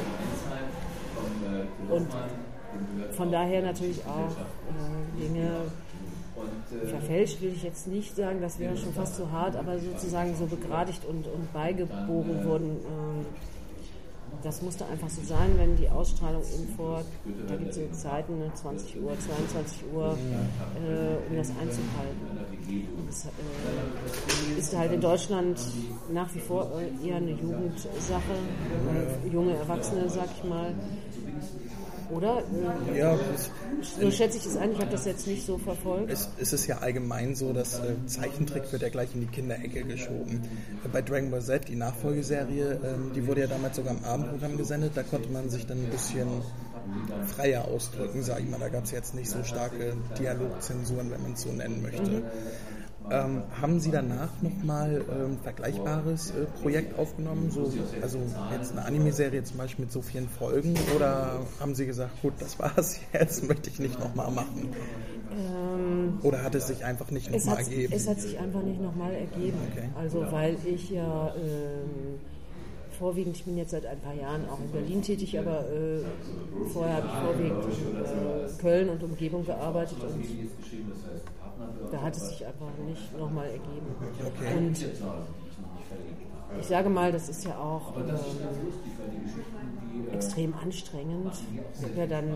[1.89, 2.07] und
[3.15, 5.49] von daher natürlich auch äh, Dinge
[6.85, 10.45] verfälscht will ich jetzt nicht sagen, das wäre schon fast zu hart, aber sozusagen so
[10.45, 12.69] begradigt und, und beigebogen wurden.
[12.69, 13.25] Ähm,
[14.43, 17.03] das musste einfach so sein, wenn die Ausstrahlung eben vor,
[17.47, 20.17] da gibt es so Zeiten, 20 ne, Uhr, 22 Uhr,
[20.75, 22.39] äh, um das einzuhalten.
[23.07, 25.59] Das äh, ist halt in Deutschland
[26.11, 26.71] nach wie vor
[27.03, 28.33] eher eine Jugendsache,
[29.25, 30.73] äh, junge Erwachsene, sag ich mal.
[32.09, 32.43] Oder?
[32.95, 33.17] Ja,
[33.81, 34.71] so schätze ich es ein.
[34.71, 36.11] Ich habe das jetzt nicht so verfolgt.
[36.11, 39.83] Es, es ist ja allgemein so, dass äh, Zeichentrick wird ja gleich in die Kinderecke
[39.83, 40.41] geschoben.
[40.91, 44.93] Bei Dragon Ball Z, die Nachfolgeserie, ähm, die wurde ja damals sogar im Abendprogramm gesendet.
[44.95, 46.27] Da konnte man sich dann ein bisschen
[47.35, 48.59] freier ausdrücken, sage ich mal.
[48.59, 52.09] Da gab es jetzt nicht so starke Dialogzensuren, wenn man es so nennen möchte.
[52.09, 52.23] Mhm.
[53.11, 57.51] Ähm, haben Sie danach nochmal ähm, ein vergleichbares äh, Projekt aufgenommen?
[57.51, 58.19] So, also
[58.51, 60.75] jetzt eine Anime-Serie zum Beispiel mit so vielen Folgen?
[60.95, 64.69] Oder haben Sie gesagt, gut, das war's, jetzt möchte ich nicht nochmal machen?
[65.31, 67.93] Ähm, Oder hat es sich einfach nicht nochmal ergeben?
[67.93, 69.57] Es hat sich einfach nicht nochmal ergeben.
[69.71, 69.89] Okay.
[69.95, 72.19] Also weil ich ja ähm,
[72.99, 76.01] vorwiegend, ich bin jetzt seit ein paar Jahren auch in Berlin tätig, aber äh,
[76.73, 80.25] vorher habe ich vorwiegend in äh, Köln und Umgebung gearbeitet und
[81.91, 83.95] da hat es sich einfach nicht nochmal ergeben.
[84.19, 84.57] Okay.
[84.57, 84.85] Und
[86.59, 88.15] ich sage mal, das ist ja auch ähm,
[90.13, 91.33] extrem anstrengend.
[91.77, 92.33] Ich habe ja dann äh,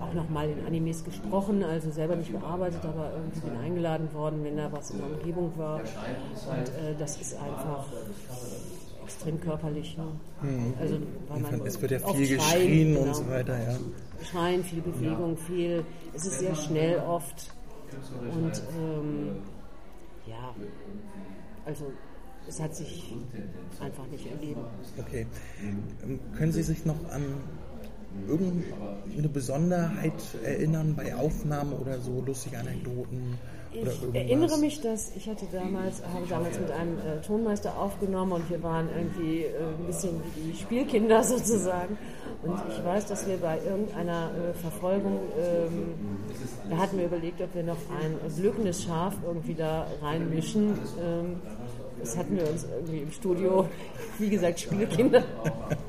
[0.00, 4.56] auch nochmal in Animes gesprochen, also selber nicht bearbeitet, aber irgendwie bin eingeladen worden, wenn
[4.56, 5.80] da was in der Umgebung war.
[5.80, 7.84] Und äh, das ist einfach
[9.08, 9.96] extrem körperlich.
[9.96, 10.04] Ne?
[10.42, 10.74] Mhm.
[10.78, 10.98] Also,
[11.28, 13.06] weil man es wird ja viel geschrien genau.
[13.06, 13.58] und so weiter.
[13.58, 13.78] Ja.
[14.30, 15.84] Schreien, viel Bewegung, viel.
[16.14, 17.54] Es ist sehr schnell oft.
[18.30, 19.36] Und ähm,
[20.26, 20.54] ja,
[21.64, 21.90] also
[22.46, 23.14] es hat sich
[23.80, 24.60] einfach nicht ergeben.
[24.98, 25.26] Okay.
[25.62, 27.24] Ähm, können Sie sich noch an
[28.26, 33.38] irgendeine Besonderheit erinnern bei Aufnahmen oder so lustige Anekdoten?
[33.72, 38.50] Ich erinnere mich, dass ich hatte damals, habe damals mit einem äh, Tonmeister aufgenommen und
[38.50, 41.98] wir waren irgendwie äh, ein bisschen wie die Spielkinder sozusagen.
[42.42, 45.96] Und ich weiß, dass wir bei irgendeiner äh, Verfolgung, ähm,
[46.70, 50.78] da hatten wir überlegt, ob wir noch ein blökendes Schaf irgendwie da reinmischen.
[51.02, 51.36] Ähm,
[52.00, 53.68] das hatten wir uns irgendwie im Studio,
[54.18, 55.24] wie gesagt, Spielkinder.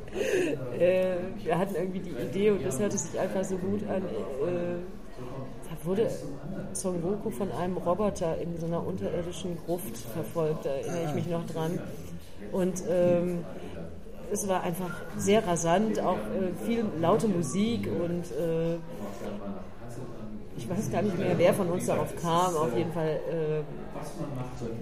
[0.80, 4.02] äh, wir hatten irgendwie die Idee und das hörte sich einfach so gut an.
[5.84, 6.10] Wurde
[6.74, 11.28] Son Goku von einem Roboter in so einer unterirdischen Gruft verfolgt, da erinnere ich mich
[11.28, 11.80] noch dran.
[12.52, 13.46] Und ähm,
[14.32, 18.76] es war einfach sehr rasant, auch äh, viel laute Musik und äh,
[20.58, 22.56] ich weiß gar nicht mehr, wer von uns darauf kam.
[22.56, 23.89] Auf jeden Fall äh,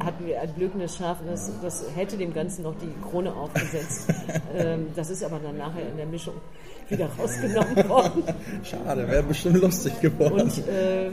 [0.03, 4.07] hatten wir ein blökendes Schaf, das, das hätte dem Ganzen noch die Krone aufgesetzt.
[4.55, 6.35] ähm, das ist aber dann nachher in der Mischung
[6.89, 8.23] wieder rausgenommen worden.
[8.63, 10.41] Schade, wäre bestimmt lustig geworden.
[10.41, 11.11] Und äh,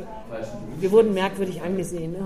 [0.79, 2.15] wir wurden merkwürdig angesehen.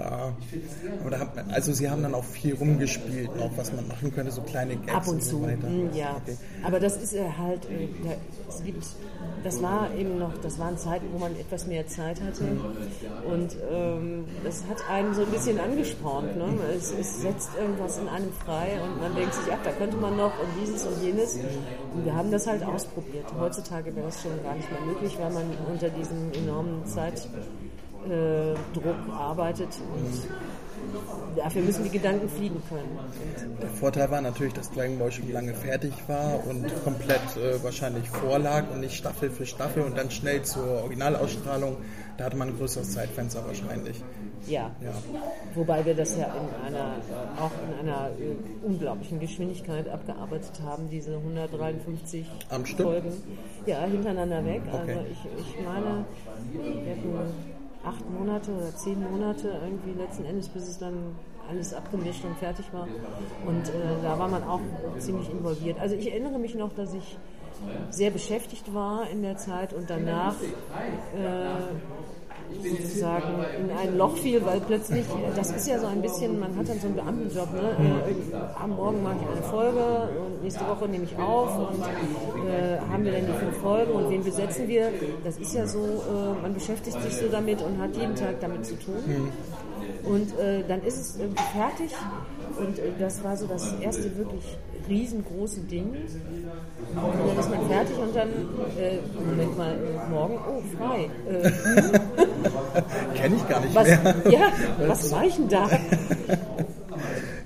[0.00, 0.32] ja.
[1.06, 4.32] Oder hat man, also Sie haben dann auch viel rumgespielt, auch was man machen könnte,
[4.32, 5.68] so kleine Gags Ab und, zu, so weiter.
[5.68, 6.16] Mm, ja.
[6.22, 6.36] Okay.
[6.64, 7.88] Aber das ist halt, äh,
[8.48, 8.84] es gibt,
[9.44, 12.44] das war eben noch, das waren Zeiten, wo man etwas mehr Zeit hatte
[13.30, 16.36] und ähm, das hat einen so ein bisschen angespornt.
[16.36, 16.46] Ne?
[16.76, 20.16] Es, es, setzt irgendwas in einem frei und man denkt sich, ach, da könnte man
[20.16, 21.38] noch und dieses und jenes.
[21.94, 23.26] Und wir haben das halt ausprobiert.
[23.38, 27.28] Heutzutage wäre das schon gar nicht mehr möglich, weil man unter diesem enormen Zeit
[28.08, 30.28] äh, Druck arbeitet und
[31.36, 32.98] dafür müssen die Gedanken fliegen können.
[33.60, 38.08] Der Vorteil war natürlich, dass Dragon Ball schon lange fertig war und komplett äh, wahrscheinlich
[38.08, 41.76] vorlag und nicht Staffel für Staffel und dann schnell zur Originalausstrahlung.
[42.16, 44.02] Da hatte man ein größeres Zeitfenster wahrscheinlich.
[44.46, 44.70] Ja.
[44.82, 44.92] ja.
[45.54, 46.96] Wobei wir das ja in einer,
[47.38, 53.12] auch in einer äh, unglaublichen Geschwindigkeit abgearbeitet haben, diese 153 Am Folgen.
[53.66, 54.62] Ja, hintereinander weg.
[54.66, 54.78] Okay.
[54.78, 56.04] Also ich, ich meine,
[56.52, 61.16] wir hatten acht Monate oder zehn Monate irgendwie letzten Endes, bis es dann
[61.48, 62.86] alles abgemischt und fertig war.
[63.46, 64.60] Und äh, da war man auch
[64.98, 65.80] ziemlich involviert.
[65.80, 67.18] Also ich erinnere mich noch, dass ich
[67.90, 70.46] sehr beschäftigt war in der Zeit und danach äh,
[72.62, 75.04] sozusagen in ein Loch fiel, weil plötzlich,
[75.36, 77.60] das ist ja so ein bisschen, man hat dann so einen Beamtenjob, ne?
[77.60, 81.80] Äh, am Morgen mache ich eine Folge und nächste Woche nehme ich auf und
[82.48, 84.90] äh, haben wir dann die fünf Folgen und wen besetzen wir?
[85.24, 88.66] Das ist ja so, äh, man beschäftigt sich so damit und hat jeden Tag damit
[88.66, 89.30] zu tun.
[90.04, 91.90] Und äh, dann ist es irgendwie fertig
[92.58, 94.56] und äh, das war so das erste wirklich
[94.90, 95.86] riesengroße Ding.
[95.86, 98.28] Und dann ist man fertig und dann,
[98.78, 99.76] äh, Moment mal,
[100.10, 101.08] morgen, oh, frei.
[101.28, 101.50] Äh,
[103.18, 104.14] Kenne ich gar nicht was, mehr.
[104.30, 104.52] Ja,
[104.86, 105.70] was war ich denn da?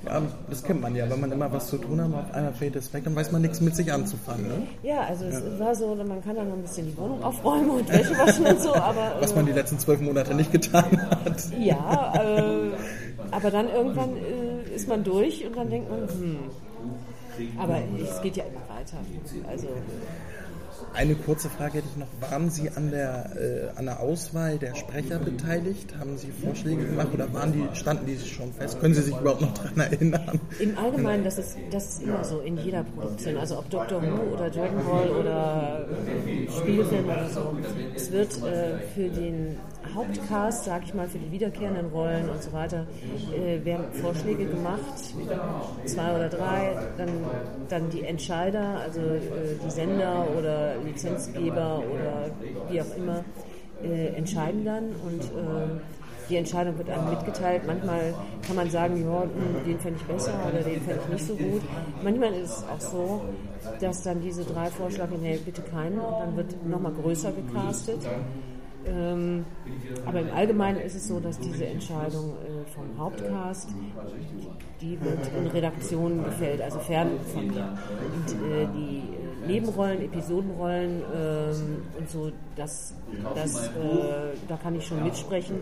[0.07, 2.77] Ja, das kennt man ja, wenn man immer was zu tun hat, auf einmal fällt
[2.77, 4.47] es weg, dann weiß man nichts mit sich anzufangen.
[4.47, 4.67] Ne?
[4.83, 5.59] Ja, also es ja.
[5.59, 8.61] war so, man kann dann noch ein bisschen die Wohnung aufräumen und Wäsche waschen und
[8.61, 9.17] so, aber...
[9.21, 11.43] Was man die letzten zwölf Monate nicht getan hat.
[11.59, 12.71] Ja, äh,
[13.31, 16.39] aber dann irgendwann äh, ist man durch und dann denkt man, hm,
[17.59, 18.99] aber es geht ja immer weiter.
[19.49, 19.69] Also
[20.95, 22.07] eine kurze Frage hätte ich noch.
[22.31, 25.97] Waren Sie an der, äh, an der Auswahl der Sprecher beteiligt?
[25.99, 28.81] Haben Sie Vorschläge gemacht oder waren die, standen die schon fest?
[28.81, 30.41] Können Sie sich überhaupt noch daran erinnern?
[30.61, 33.37] Im Allgemeinen, das ist, das ist immer so in jeder Produktion.
[33.37, 35.87] Also ob Doctor Who oder Dragon Ball oder
[36.61, 37.57] Spielfilm oder so.
[37.95, 39.57] Es wird äh, für den
[39.95, 42.87] Hauptcast, sage ich mal, für die wiederkehrenden Rollen und so weiter,
[43.33, 44.81] äh, werden Vorschläge gemacht,
[45.85, 47.09] zwei oder drei, dann,
[47.69, 49.21] dann die Entscheider, also äh,
[49.65, 52.31] die Sender oder Lizenzgeber oder
[52.71, 53.25] wie auch immer,
[53.83, 55.81] äh, entscheiden dann und äh,
[56.29, 57.63] die Entscheidung wird einem mitgeteilt.
[57.67, 58.15] Manchmal
[58.47, 61.35] kann man sagen, ja, hm, den fände ich besser oder den fände ich nicht so
[61.35, 61.63] gut.
[62.03, 63.23] Manchmal ist es auch so,
[63.81, 68.01] dass dann diese drei Vorschläge, nee, bitte keinen, und dann wird nochmal größer gecastet.
[68.87, 69.47] Ähm,
[70.05, 73.71] aber im Allgemeinen ist es so, dass diese Entscheidung äh, vom Hauptcast,
[74.81, 77.79] die wird in Redaktionen gefällt, also fern von mir.
[78.15, 79.03] Und äh, die
[79.47, 82.95] Nebenrollen, Episodenrollen ähm, und so, das,
[83.35, 83.71] das, äh,
[84.49, 85.57] da kann ich schon mitsprechen.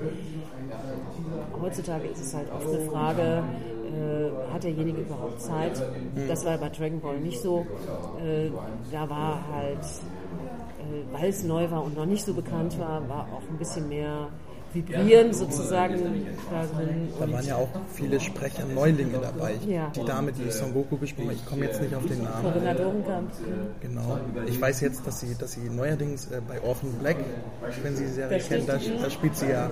[1.61, 5.83] Heutzutage ist es halt oft eine Frage, äh, hat derjenige überhaupt Zeit?
[6.29, 7.67] Das war bei Dragon Ball nicht so.
[8.25, 8.51] Äh,
[8.91, 9.85] da war halt
[10.83, 13.89] äh, weil es neu war und noch nicht so bekannt war, war auch ein bisschen
[13.89, 14.29] mehr
[14.73, 15.95] Vibrieren sozusagen
[16.51, 17.09] da drin.
[17.19, 19.55] Da waren ja auch viele Sprecher, Neulinge dabei.
[19.67, 19.91] Ja.
[19.95, 22.43] Die Dame, die Son Goku gesprochen hat, ich komme jetzt nicht auf den Namen.
[22.43, 23.31] Corinna Dorenkamp.
[23.81, 24.19] Genau.
[24.47, 27.17] Ich weiß jetzt, dass sie, dass sie neuerdings äh, bei Orphan Black,
[27.83, 29.71] wenn Sie die Serie kennen, da, da, spielt sie ja,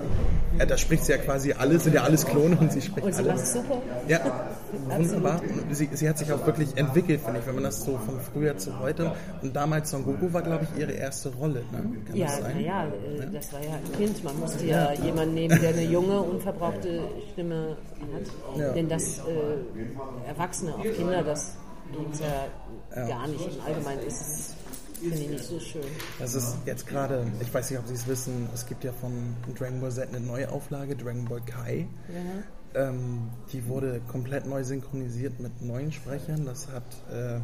[0.57, 3.13] äh, da spricht sie ja quasi alles, sind ja alles Klone und sie spricht und
[3.13, 3.53] sie alles.
[3.53, 3.81] super.
[4.07, 4.19] Ja,
[4.89, 5.41] wunderbar.
[5.71, 8.57] Sie, sie hat sich auch wirklich entwickelt, finde ich, wenn man das so von früher
[8.57, 9.13] zu heute.
[9.41, 11.63] Und damals Son Goku war, glaube ich, ihre erste Rolle.
[11.71, 11.97] Ne?
[12.05, 13.25] Kann ja, naja, äh, ja?
[13.25, 14.23] das war ja ein Kind.
[14.23, 17.77] Man musste ja jemanden nehmen, der eine junge, unverbrauchte Stimme
[18.13, 18.59] hat.
[18.59, 18.73] Ja.
[18.73, 21.57] Denn das äh, Erwachsene auf Kinder, das
[21.91, 22.47] geht ja,
[22.95, 23.45] ja, gar nicht.
[23.45, 24.55] Im Allgemeinen ist es
[25.01, 25.81] finde ich nicht so schön.
[26.19, 29.35] Das ist jetzt gerade, ich weiß nicht, ob Sie es wissen, es gibt ja von
[29.57, 31.87] Dragon Ball Z eine neue Auflage, Dragon Ball Kai.
[32.13, 32.89] Ja.
[32.89, 36.45] Ähm, die wurde komplett neu synchronisiert mit neuen Sprechern.
[36.45, 37.39] Das hat äh,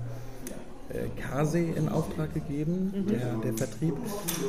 [1.20, 3.08] Kase in Auftrag gegeben, mhm.
[3.08, 3.94] der, der Vertrieb,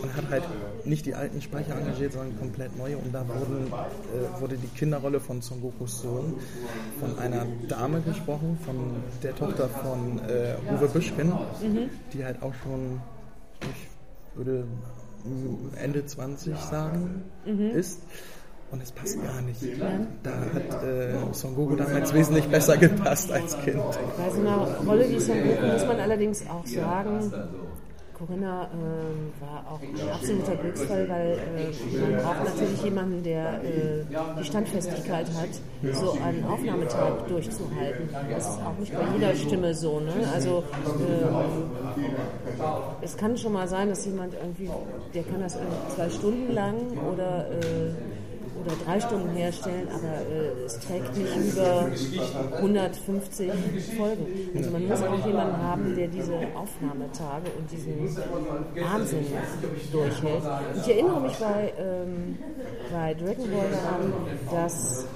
[0.02, 0.44] und hat halt
[0.84, 2.96] nicht die alten Speicher engagiert, sondern komplett neue.
[2.96, 6.34] Und da wurden, äh, wurde die Kinderrolle von Son Gokus Sohn
[7.00, 8.76] von einer Dame gesprochen, von
[9.22, 11.90] der Tochter von äh, Uwe Büschken, mhm.
[12.12, 13.00] die halt auch schon,
[13.60, 14.64] ich würde
[15.76, 17.70] Ende 20 sagen, mhm.
[17.70, 18.00] ist.
[18.70, 19.62] Und es passt gar nicht.
[20.22, 23.80] Da hat äh, Son Goku damals wesentlich besser gepasst als Kind.
[24.16, 27.32] Bei so einer Rolle wie Son Goku muss man allerdings auch sagen,
[28.18, 34.04] Corinna äh, war auch ein absoluter Glücksfall, weil äh, man braucht natürlich jemanden, der äh,
[34.38, 38.08] die Standfestigkeit hat, so einen Aufnahmetag durchzuhalten.
[38.28, 40.00] Das ist auch nicht bei jeder Stimme so.
[40.00, 40.12] Ne?
[40.34, 41.70] Also ähm,
[43.02, 44.68] es kann schon mal sein, dass jemand irgendwie,
[45.14, 45.56] der kann das
[45.94, 46.74] zwei Stunden lang
[47.12, 47.92] oder äh,
[48.68, 51.88] oder drei Stunden herstellen, aber äh, es trägt nicht über
[52.56, 53.50] 150
[53.96, 54.26] Folgen.
[54.56, 58.16] Also man muss auch jemanden haben, der diese Aufnahmetage und diesen
[58.76, 59.26] Wahnsinn
[59.90, 60.42] durchhält.
[60.44, 62.38] Und ich erinnere mich bei, ähm,
[62.92, 64.12] bei Dragon Ball daran,
[64.50, 65.06] dass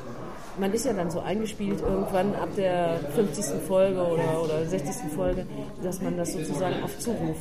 [0.58, 3.62] man ist ja dann so eingespielt irgendwann ab der 50.
[3.66, 5.12] Folge oder, oder 60.
[5.14, 5.46] Folge,
[5.82, 7.38] dass man das sozusagen auf Zuruf,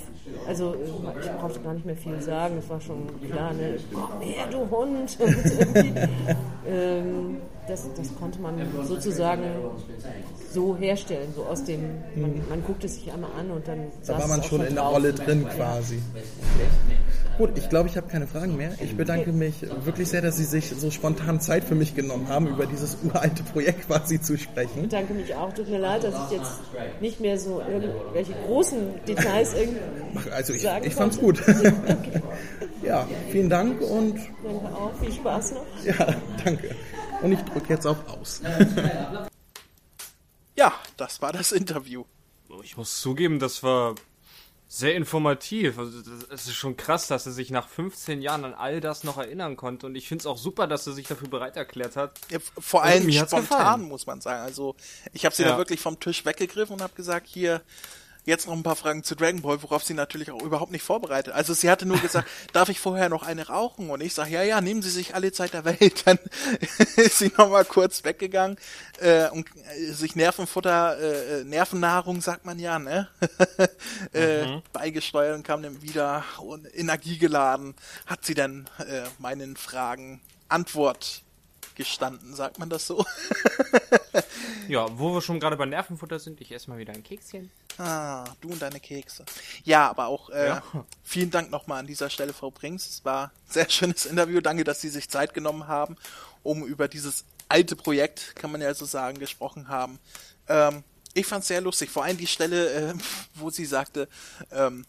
[0.48, 0.76] also
[1.22, 4.70] ich brauchte gar nicht mehr viel sagen, es war schon klar, ne, komm her, du
[4.70, 5.18] Hund.
[6.68, 8.56] ähm, das, das konnte man
[8.86, 9.44] sozusagen
[10.52, 11.82] so herstellen, so aus dem,
[12.16, 14.84] man, man guckte es sich einmal an und dann Da war man schon in der
[14.84, 16.02] Rolle drin quasi.
[17.38, 18.72] Gut, ich glaube, ich habe keine Fragen mehr.
[18.82, 22.48] Ich bedanke mich wirklich sehr, dass Sie sich so spontan Zeit für mich genommen haben,
[22.48, 24.72] über dieses uralte Projekt quasi zu sprechen.
[24.76, 25.54] Ich bedanke mich auch.
[25.54, 26.60] Tut mir leid, dass ich jetzt
[27.00, 30.30] nicht mehr so irgendwelche großen Details irgendwie.
[30.32, 31.42] Also ich, ich fand's gut.
[32.84, 34.18] ja, vielen Dank und.
[34.44, 34.92] Danke auch.
[35.00, 35.66] Viel Spaß noch.
[35.84, 36.76] Ja, danke.
[37.22, 38.42] Und ich drücke jetzt auf Aus.
[40.56, 42.04] ja, das war das Interview.
[42.64, 43.96] Ich muss zugeben, das war
[44.74, 45.78] sehr informativ.
[45.78, 46.00] Also
[46.30, 49.58] es ist schon krass, dass er sich nach 15 Jahren an all das noch erinnern
[49.58, 49.86] konnte.
[49.86, 52.18] Und ich finde es auch super, dass er sich dafür bereit erklärt hat.
[52.30, 54.42] Ja, vor allem spontan, muss man sagen.
[54.42, 54.78] Also
[55.12, 55.50] ich habe sie ja.
[55.50, 57.62] da wirklich vom Tisch weggegriffen und habe gesagt, hier,
[58.26, 61.34] jetzt noch ein paar Fragen zu Dragon Ball, worauf sie natürlich auch überhaupt nicht vorbereitet.
[61.34, 63.90] Also sie hatte nur gesagt, darf ich vorher noch eine rauchen?
[63.90, 66.04] Und ich sage, ja, ja, nehmen Sie sich alle Zeit der Welt.
[66.06, 66.20] Dann
[66.96, 68.58] ist sie nochmal kurz weggegangen
[69.00, 73.10] äh, und äh, sich Nervenfutter, äh, Nervennahrung, sagt man ja, ne?
[74.14, 74.62] äh, mhm.
[74.72, 77.76] beigesteuert und kam dann wieder und energiegeladen.
[78.06, 81.24] Hat sie dann äh, meinen Fragen Antwort
[81.82, 83.04] gestanden, sagt man das so?
[84.68, 87.50] ja, wo wir schon gerade bei Nervenfutter sind, ich esse mal wieder ein Kekschen.
[87.78, 89.26] Ah, du und deine Kekse.
[89.64, 90.64] Ja, aber auch äh, ja.
[91.04, 92.88] vielen Dank nochmal an dieser Stelle, Frau Brings.
[92.88, 94.42] Es war ein sehr schönes Interview.
[94.42, 95.96] Danke, dass Sie sich Zeit genommen haben,
[96.44, 100.00] um über dieses alte Projekt, kann man ja so sagen, gesprochen haben.
[100.48, 101.90] Ähm, ich fand es sehr lustig.
[101.90, 102.94] Vor allem die Stelle, äh,
[103.34, 104.08] wo sie sagte,
[104.52, 104.86] ähm,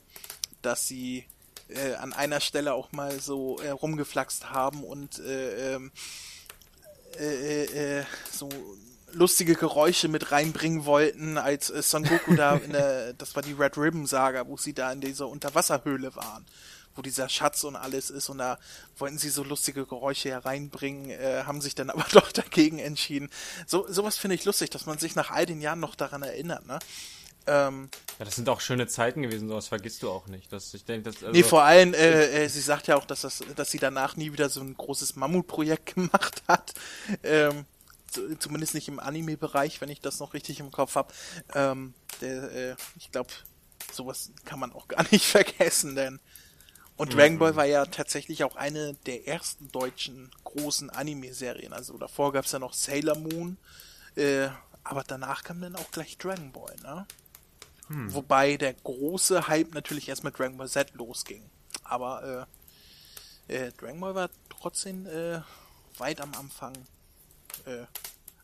[0.61, 1.24] dass sie
[1.68, 5.90] äh, an einer Stelle auch mal so äh, rumgeflaxt haben und äh, ähm,
[7.18, 8.48] äh, äh, äh, so
[9.12, 13.52] lustige Geräusche mit reinbringen wollten, als äh, Son Goku da in der, das war die
[13.52, 16.44] Red Ribbon Saga, wo sie da in dieser Unterwasserhöhle waren,
[16.94, 18.58] wo dieser Schatz und alles ist und da
[18.98, 23.30] wollten sie so lustige Geräusche hereinbringen, äh, haben sich dann aber doch dagegen entschieden.
[23.66, 26.66] So sowas finde ich lustig, dass man sich nach all den Jahren noch daran erinnert,
[26.66, 26.78] ne?
[27.47, 27.88] Ähm,
[28.18, 30.53] ja, das sind auch schöne Zeiten gewesen, sowas vergisst du auch nicht.
[30.53, 33.22] Das, ich denke, das, also nee, vor allem, äh, äh, sie sagt ja auch, dass,
[33.22, 36.72] das, dass sie danach nie wieder so ein großes Mammutprojekt gemacht hat.
[37.22, 37.64] Ähm,
[38.38, 41.12] zumindest nicht im Anime-Bereich, wenn ich das noch richtig im Kopf habe.
[41.55, 43.30] Ähm, äh, ich glaube,
[43.93, 46.20] sowas kann man auch gar nicht vergessen, denn
[46.97, 47.18] und mhm.
[47.18, 51.72] Dragon Ball war ja tatsächlich auch eine der ersten deutschen großen Anime-Serien.
[51.72, 53.57] Also davor gab es ja noch Sailor Moon,
[54.14, 54.49] äh,
[54.84, 57.07] aber danach kam dann auch gleich Dragon Ball, ne?
[57.88, 58.14] Hm.
[58.14, 61.42] Wobei der große Hype natürlich erst mit Dragon Ball Z losging.
[61.84, 62.46] Aber
[63.48, 65.40] äh, äh, Dragon Ball war trotzdem äh,
[65.98, 66.74] weit am Anfang
[67.66, 67.84] äh,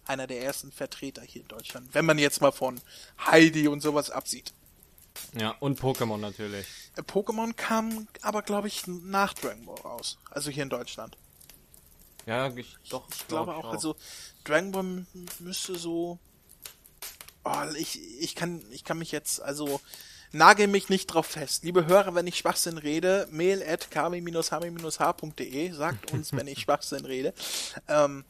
[0.04, 1.94] einer der ersten Vertreter hier in Deutschland.
[1.94, 2.80] Wenn man jetzt mal von
[3.26, 4.52] Heidi und sowas absieht.
[5.34, 6.66] Ja, und Pokémon natürlich.
[6.96, 10.18] Äh, Pokémon kam aber, glaube ich, nach Dragon Ball raus.
[10.30, 11.16] Also hier in Deutschland.
[12.26, 13.08] Ja, ich, doch.
[13.08, 13.96] Ich, ich glaube auch, auch, also
[14.44, 15.06] Dragon Ball
[15.38, 16.18] müsste so
[17.44, 19.80] Oh, ich, ich, kann, ich kann mich jetzt, also
[20.32, 21.64] nagel mich nicht drauf fest.
[21.64, 27.34] Liebe Hörer, wenn ich Schwachsinn rede, mail at kw-hme sagt uns, wenn ich Schwachsinn rede.
[27.88, 28.24] Ähm,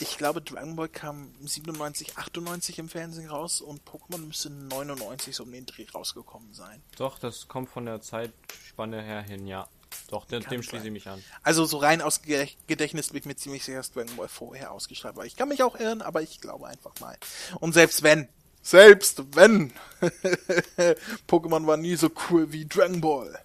[0.00, 5.44] ich glaube, Dragon Ball kam 97, 98 im Fernsehen raus und Pokémon müsste 99 so
[5.44, 6.82] um den Dreh rausgekommen sein.
[6.96, 9.68] Doch, das kommt von der Zeitspanne her hin, ja.
[10.08, 11.22] Doch, dem, dem schließe ich mich an.
[11.42, 15.16] Also so rein aus Gedächtnis bin ich mir ziemlich sicher, dass Dragon Ball vorher ausgestrahlt
[15.16, 15.24] war.
[15.24, 17.16] Ich kann mich auch irren, aber ich glaube einfach mal.
[17.60, 18.28] Und selbst wenn,
[18.62, 19.72] selbst wenn,
[21.28, 23.38] Pokémon war nie so cool wie Dragon Ball.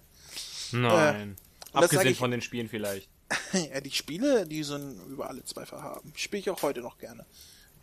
[0.72, 1.36] Nein.
[1.72, 3.08] Äh, Abgesehen ich, von den Spielen vielleicht.
[3.52, 6.12] ja, die Spiele, die sind über alle Zweifel haben.
[6.16, 7.26] Spiele ich auch heute noch gerne.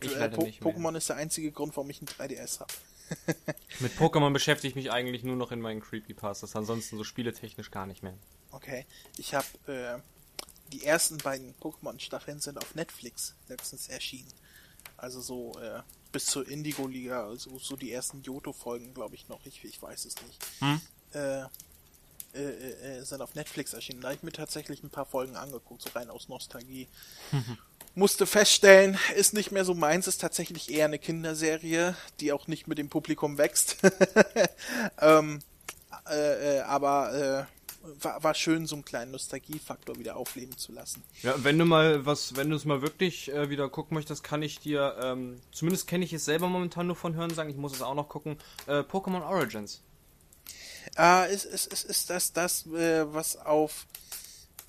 [0.02, 2.74] Ich äh, po Pokémon ist der einzige Grund, warum ich ein 3DS habe.
[3.80, 7.86] Mit Pokémon beschäftige ich mich eigentlich nur noch in meinen Creepypastas, ansonsten so spieletechnisch gar
[7.86, 8.18] nicht mehr.
[8.52, 8.86] Okay,
[9.18, 10.00] ich habe äh,
[10.72, 14.32] die ersten beiden Pokémon-Staffeln sind auf Netflix letztens erschienen.
[14.98, 15.82] Also so äh,
[16.12, 19.46] bis zur Indigo-Liga, also so die ersten Johto-Folgen, glaube ich noch.
[19.46, 20.46] Ich, ich weiß es nicht.
[20.60, 20.82] Hm?
[21.14, 21.44] Äh,
[22.34, 24.02] äh, äh, sind auf Netflix erschienen.
[24.02, 26.88] Da habe ich mir tatsächlich ein paar Folgen angeguckt, so rein aus Nostalgie.
[27.96, 32.68] Musste feststellen, ist nicht mehr so meins, ist tatsächlich eher eine Kinderserie, die auch nicht
[32.68, 33.78] mit dem Publikum wächst.
[35.02, 35.40] ähm,
[36.10, 41.04] äh, äh, aber äh, war, war schön, so einen kleinen Nostalgiefaktor wieder aufleben zu lassen.
[41.22, 44.42] Ja, wenn du mal was, wenn du es mal wirklich äh, wieder gucken möchtest, kann
[44.42, 47.74] ich dir, ähm, zumindest kenne ich es selber momentan nur von Hören sagen, ich muss
[47.74, 48.38] es auch noch gucken,
[48.68, 49.82] äh, Pokémon Origins.
[50.98, 53.88] Äh, ist, ist, ist, ist das das, äh, was auf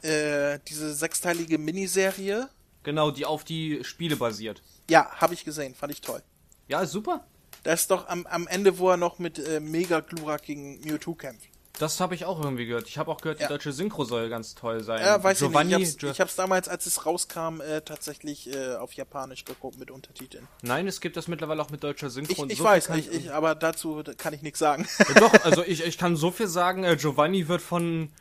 [0.05, 2.49] diese sechsteilige Miniserie?
[2.87, 4.63] Genau, die auf die Spiele basiert.
[4.89, 6.23] Ja, habe ich gesehen, fand ich toll.
[6.69, 7.27] Ja, ist super.
[7.65, 11.17] Das ist doch am, am Ende, wo er noch mit äh, Mega Glurak gegen Mewtwo
[11.17, 11.49] kämpft.
[11.81, 12.87] Das habe ich auch irgendwie gehört.
[12.87, 15.03] Ich habe auch gehört, die deutsche Synchro soll ganz toll sein.
[15.03, 16.03] Ja, weiß Giovanni, ich nicht.
[16.05, 20.47] Ich habe es damals, als es rauskam, äh, tatsächlich äh, auf Japanisch geguckt mit Untertiteln.
[20.63, 22.45] Nein, es gibt das mittlerweile auch mit deutscher Synchro.
[22.45, 24.87] Ich, ich so weiß, ich, ich, aber dazu kann ich nichts sagen.
[25.09, 26.85] Ja, doch, also ich, ich kann so viel sagen.
[26.85, 28.13] Äh, Giovanni wird von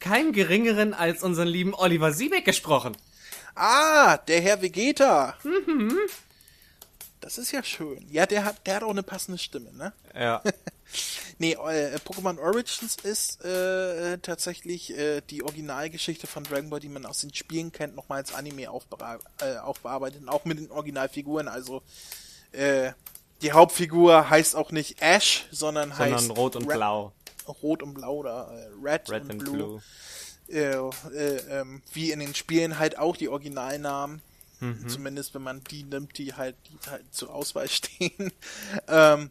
[0.00, 2.96] keinem geringeren als unseren lieben Oliver Siebeck gesprochen.
[3.58, 5.34] Ah, der Herr Vegeta.
[5.42, 5.98] Mhm.
[7.20, 8.06] Das ist ja schön.
[8.10, 9.92] Ja, der hat, der hat auch eine passende Stimme, ne?
[10.14, 10.42] Ja.
[11.38, 17.04] nee, äh, Pokémon Origins ist äh, tatsächlich äh, die Originalgeschichte von Dragon Ball, die man
[17.04, 18.96] aus den Spielen kennt, nochmal als Anime aufbe
[19.40, 20.22] äh, aufbearbeitet.
[20.22, 21.48] Und auch mit den Originalfiguren.
[21.48, 21.82] Also
[22.52, 22.92] äh,
[23.42, 27.12] die Hauptfigur heißt auch nicht Ash, sondern, sondern heißt Rot und Red, Blau.
[27.62, 29.54] Rot und Blau oder äh, Red, Red und Blue.
[29.54, 29.82] Blue.
[30.50, 34.22] Äh, äh, ähm, wie in den Spielen halt auch die Originalnamen.
[34.60, 34.88] Mhm.
[34.88, 38.32] Zumindest wenn man die nimmt, die halt, die halt zur Auswahl stehen.
[38.88, 39.30] ähm,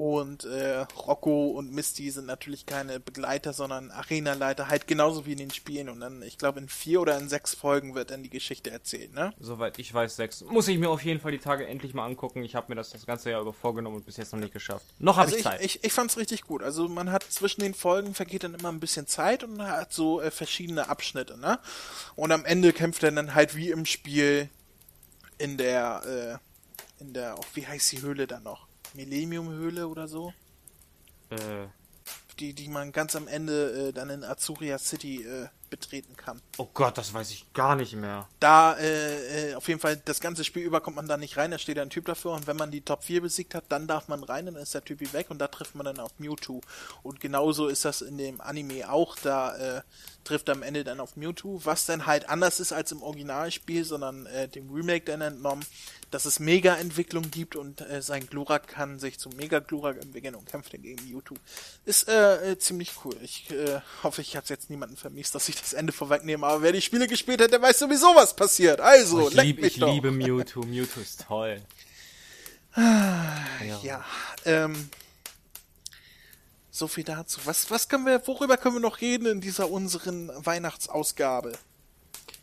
[0.00, 5.38] und äh, Rocco und Misty sind natürlich keine Begleiter, sondern Arenaleiter, halt genauso wie in
[5.38, 5.90] den Spielen.
[5.90, 9.12] Und dann, ich glaube, in vier oder in sechs Folgen wird dann die Geschichte erzählt,
[9.12, 9.34] ne?
[9.38, 10.40] Soweit ich weiß, sechs.
[10.40, 12.42] Muss ich mir auf jeden Fall die Tage endlich mal angucken.
[12.44, 14.86] Ich habe mir das das ganze Jahr über vorgenommen und bis jetzt noch nicht geschafft.
[14.98, 15.60] Noch habe also ich Zeit.
[15.60, 16.62] Ich, ich, ich fand's richtig gut.
[16.62, 20.22] Also man hat zwischen den Folgen vergeht dann immer ein bisschen Zeit und hat so
[20.22, 21.58] äh, verschiedene Abschnitte, ne?
[22.16, 24.48] Und am Ende kämpft er dann halt wie im Spiel
[25.36, 26.40] in der,
[26.98, 28.69] äh, in der, oh, wie heißt die Höhle dann noch?
[28.94, 30.32] Millennium-Höhle oder so?
[31.30, 31.66] Äh.
[32.38, 36.42] Die, die man ganz am Ende äh, dann in Azuria City äh, betreten kann.
[36.58, 38.28] Oh Gott, das weiß ich gar nicht mehr.
[38.40, 41.50] Da, äh, äh, auf jeden Fall, das ganze Spiel über kommt man da nicht rein,
[41.50, 44.08] da steht ein Typ dafür und wenn man die Top 4 besiegt hat, dann darf
[44.08, 46.60] man rein, dann ist der Typ weg und da trifft man dann auf Mewtwo.
[47.02, 49.82] Und genauso ist das in dem Anime auch, da äh,
[50.24, 54.26] trifft am Ende dann auf Mewtwo, was dann halt anders ist als im Originalspiel, sondern
[54.26, 55.64] äh, dem Remake dann entnommen,
[56.10, 60.72] dass es Mega-Entwicklung gibt und äh, sein Glurak kann sich zum Mega-Glurak entwickeln und kämpft
[60.74, 61.36] dann gegen Mewtwo.
[61.84, 63.16] Ist äh, äh, ziemlich cool.
[63.22, 66.72] Ich äh, hoffe, ich habe jetzt niemanden vermisst, dass ich das Ende vorwegnehme, aber wer
[66.72, 68.80] die Spiele gespielt hat, der weiß sowieso, was passiert.
[68.80, 70.62] Also, oh, ich, lieb, ich liebe Mewtwo.
[70.62, 71.60] Mewtwo ist toll.
[72.76, 74.04] ja, ja
[74.44, 74.88] ähm,
[76.80, 77.40] so viel dazu.
[77.44, 81.52] Was, was können wir, worüber können wir noch reden in dieser unseren Weihnachtsausgabe?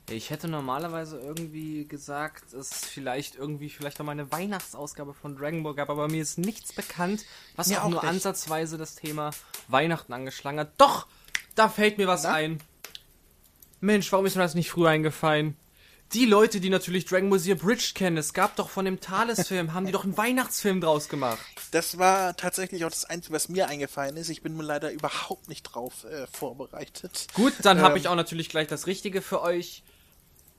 [0.09, 5.63] Ich hätte normalerweise irgendwie gesagt, es vielleicht irgendwie vielleicht auch mal eine Weihnachtsausgabe von Dragon
[5.63, 7.25] Ball gab, aber mir ist nichts bekannt,
[7.57, 8.09] was auch, auch nur nicht.
[8.09, 9.31] ansatzweise das Thema
[9.67, 10.71] Weihnachten angeschlagen hat.
[10.77, 11.07] Doch,
[11.55, 12.33] da fällt mir was Na?
[12.33, 12.63] ein.
[13.81, 15.57] Mensch, warum ist mir das nicht früher eingefallen?
[16.13, 19.73] Die Leute, die natürlich Dragon Ball Z Bridge kennen, es gab doch von dem Thales-Film,
[19.73, 21.39] haben die doch einen Weihnachtsfilm draus gemacht.
[21.71, 24.29] Das war tatsächlich auch das Einzige, was mir eingefallen ist.
[24.29, 27.27] Ich bin nur leider überhaupt nicht drauf äh, vorbereitet.
[27.33, 29.83] Gut, dann ähm, habe ich auch natürlich gleich das Richtige für euch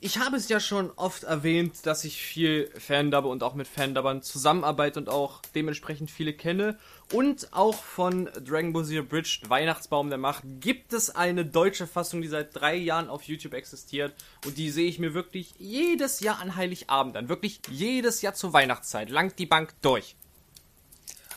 [0.01, 4.23] ich habe es ja schon oft erwähnt, dass ich viel Fandubber und auch mit Fandubbern
[4.23, 6.79] zusammenarbeite und auch dementsprechend viele kenne.
[7.13, 12.23] Und auch von Dragon Ball Z Bridge Weihnachtsbaum der Macht gibt es eine deutsche Fassung,
[12.23, 14.15] die seit drei Jahren auf YouTube existiert.
[14.47, 17.29] Und die sehe ich mir wirklich jedes Jahr an Heiligabend an.
[17.29, 19.11] Wirklich jedes Jahr zur Weihnachtszeit.
[19.11, 20.15] Langt die Bank durch.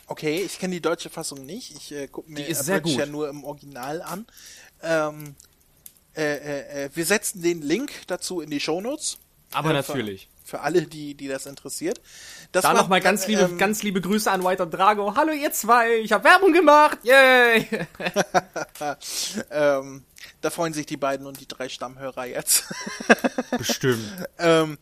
[0.05, 1.75] Okay, ich kenne die deutsche Fassung nicht.
[1.75, 2.91] Ich äh, gucke mir die ist sehr gut.
[2.91, 4.27] ja nur im Original an.
[4.83, 5.35] Ähm,
[6.15, 9.17] äh, äh, äh, wir setzen den Link dazu in die Shownotes.
[9.53, 10.29] Aber natürlich.
[10.43, 12.01] Für, für alle, die, die das interessiert.
[12.51, 15.15] Das da nochmal ganz liebe, ähm, ganz liebe Grüße an White und Drago.
[15.15, 16.99] Hallo ihr zwei, ich habe Werbung gemacht.
[17.03, 17.67] Yay!
[19.51, 20.03] ähm,
[20.41, 22.65] da freuen sich die beiden und die drei Stammhörer jetzt.
[23.57, 24.05] Bestimmt.
[24.39, 24.77] ähm,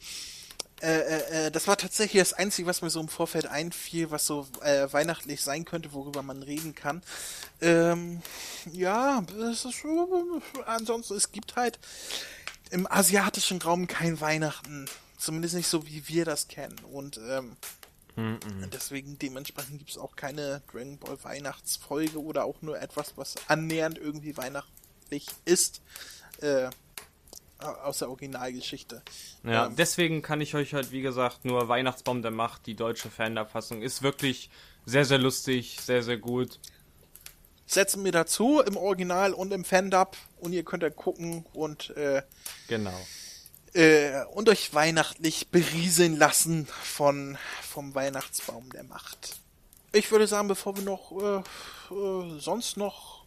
[0.82, 4.26] äh, äh, äh, das war tatsächlich das Einzige, was mir so im Vorfeld einfiel, was
[4.26, 7.04] so äh, weihnachtlich sein könnte, worüber man reden kann.
[7.62, 8.22] Ähm,
[8.72, 9.84] ja, es ist,
[10.66, 11.80] ansonsten, es gibt halt
[12.72, 14.86] im asiatischen Raum kein Weihnachten.
[15.18, 16.80] Zumindest nicht so, wie wir das kennen.
[16.92, 17.58] Und ähm,
[18.16, 18.68] mm -mm.
[18.68, 23.98] deswegen dementsprechend gibt es auch keine Dragon Ball Weihnachtsfolge oder auch nur etwas, was annähernd
[23.98, 25.82] irgendwie weihnachtlich ist.
[26.40, 26.70] Äh,
[27.60, 29.02] aus der Originalgeschichte.
[29.44, 33.10] Ja, ähm, deswegen kann ich euch halt, wie gesagt, nur Weihnachtsbaum der Macht, die deutsche
[33.10, 34.50] Fanabfassung, ist wirklich
[34.86, 36.60] sehr, sehr lustig, sehr, sehr gut.
[37.66, 42.24] Setzen wir dazu im Original und im Fandub und ihr könnt dann gucken und äh,
[42.68, 43.00] genau
[43.74, 49.40] äh, und euch weihnachtlich berieseln lassen von vom Weihnachtsbaum der Macht.
[49.92, 53.26] Ich würde sagen, bevor wir noch äh, äh, sonst noch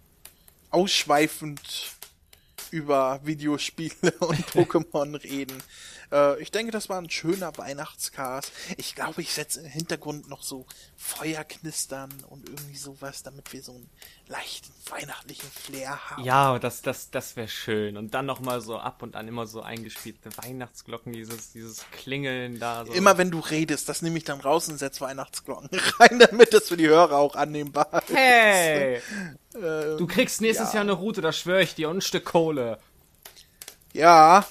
[0.71, 1.61] ausschweifend
[2.73, 5.63] über Videospiele und Pokémon reden.
[6.13, 8.53] Äh, ich denke, das war ein schöner Weihnachtscast.
[8.77, 13.73] Ich glaube, ich setze im Hintergrund noch so Feuerknistern und irgendwie sowas, damit wir so
[13.73, 13.89] einen
[14.29, 16.25] leichten weihnachtlichen Flair haben.
[16.25, 17.97] Ja, das, das, das wäre schön.
[17.97, 22.85] Und dann nochmal so ab und an immer so eingespielte Weihnachtsglocken, dieses, dieses Klingeln da.
[22.87, 22.93] So.
[22.93, 26.69] Immer wenn du redest, das nehme ich dann raus und setze Weihnachtsglocken rein, damit das
[26.69, 28.15] für die Hörer auch annehmbar ist.
[28.15, 29.01] Hey!
[29.55, 30.77] Ähm, du kriegst nächstes ja.
[30.77, 32.79] Jahr eine Route, das schwöre ich dir, und ein Stück Kohle.
[33.93, 34.47] Ja,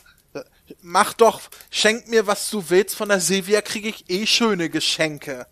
[0.82, 2.96] Mach doch, schenk mir, was du willst.
[2.96, 5.48] Von der Silvia kriege ich eh schöne Geschenke.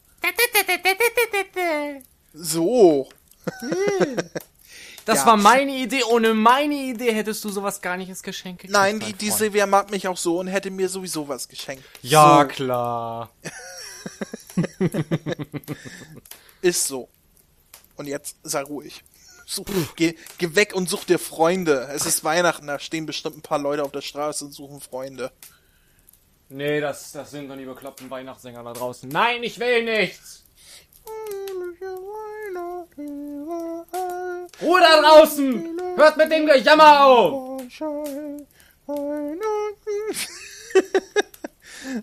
[2.34, 3.10] So.
[5.06, 5.26] Das ja.
[5.26, 6.04] war meine Idee.
[6.04, 8.74] Ohne meine Idee hättest du sowas gar nicht als Geschenk gekriegt.
[8.74, 11.84] Nein, die, die Silvia mag mich auch so und hätte mir sowieso was geschenkt.
[12.04, 12.48] Ja, so.
[12.48, 13.32] klar.
[16.62, 17.10] Ist so.
[17.96, 19.04] Und jetzt sei ruhig.
[19.52, 19.66] Such,
[19.96, 21.90] geh, geh weg und such dir Freunde.
[21.92, 25.32] Es ist Weihnachten, da stehen bestimmt ein paar Leute auf der Straße und suchen Freunde.
[26.50, 29.10] Nee, das, das sind doch die bekloppten Weihnachtssänger da draußen.
[29.10, 30.46] Nein, ich will nichts!
[34.62, 35.80] Ruhe da draußen!
[35.96, 37.64] Hört mit dem Gejammer auf!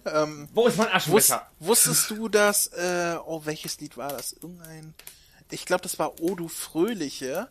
[0.04, 1.48] ähm, Wo ist mein Aschenbecher?
[1.60, 4.32] wusstest du, dass, äh, oh, welches Lied war das?
[4.32, 4.94] Irgendein,
[5.50, 7.48] ich glaube, das war Odu Fröhliche.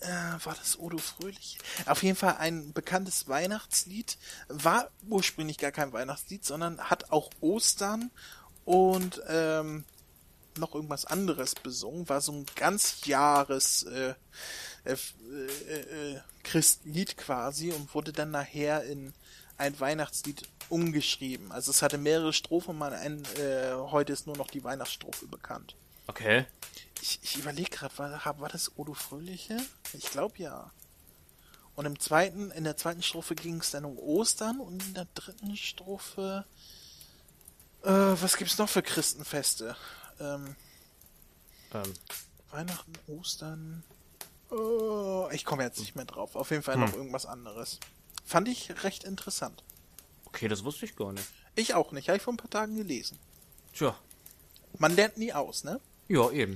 [0.00, 0.08] Äh,
[0.44, 1.58] war das Odu Fröhliche?
[1.86, 4.16] Auf jeden Fall ein bekanntes Weihnachtslied.
[4.48, 8.10] War ursprünglich gar kein Weihnachtslied, sondern hat auch Ostern
[8.64, 9.84] und ähm,
[10.58, 12.08] noch irgendwas anderes besungen.
[12.08, 14.14] War so ein ganz Jahres äh,
[14.84, 19.12] äh, äh, äh, Christlied quasi und wurde dann nachher in
[19.58, 21.52] ein Weihnachtslied umgeschrieben.
[21.52, 25.76] Also es hatte mehrere Strophen, man, äh, heute ist nur noch die Weihnachtsstrophe bekannt.
[26.10, 26.44] Okay.
[27.00, 29.56] Ich, ich überlege gerade, war, war das Odo Fröhliche?
[29.92, 30.72] Ich glaube ja.
[31.76, 35.06] Und im zweiten, in der zweiten Strophe ging es dann um Ostern und in der
[35.14, 36.44] dritten Strophe,
[37.84, 39.76] äh, was gibt's noch für Christenfeste?
[40.18, 40.56] Ähm,
[41.72, 41.94] ähm.
[42.50, 43.84] Weihnachten, Ostern.
[44.50, 46.34] Oh, ich komme jetzt nicht mehr drauf.
[46.34, 46.80] Auf jeden Fall hm.
[46.80, 47.78] noch irgendwas anderes.
[48.24, 49.62] Fand ich recht interessant.
[50.24, 51.28] Okay, das wusste ich gar nicht.
[51.54, 52.08] Ich auch nicht.
[52.08, 53.16] Habe ich vor ein paar Tagen gelesen.
[53.72, 53.96] Tja.
[54.76, 55.80] Man lernt nie aus, ne?
[56.10, 56.54] Ja, eben.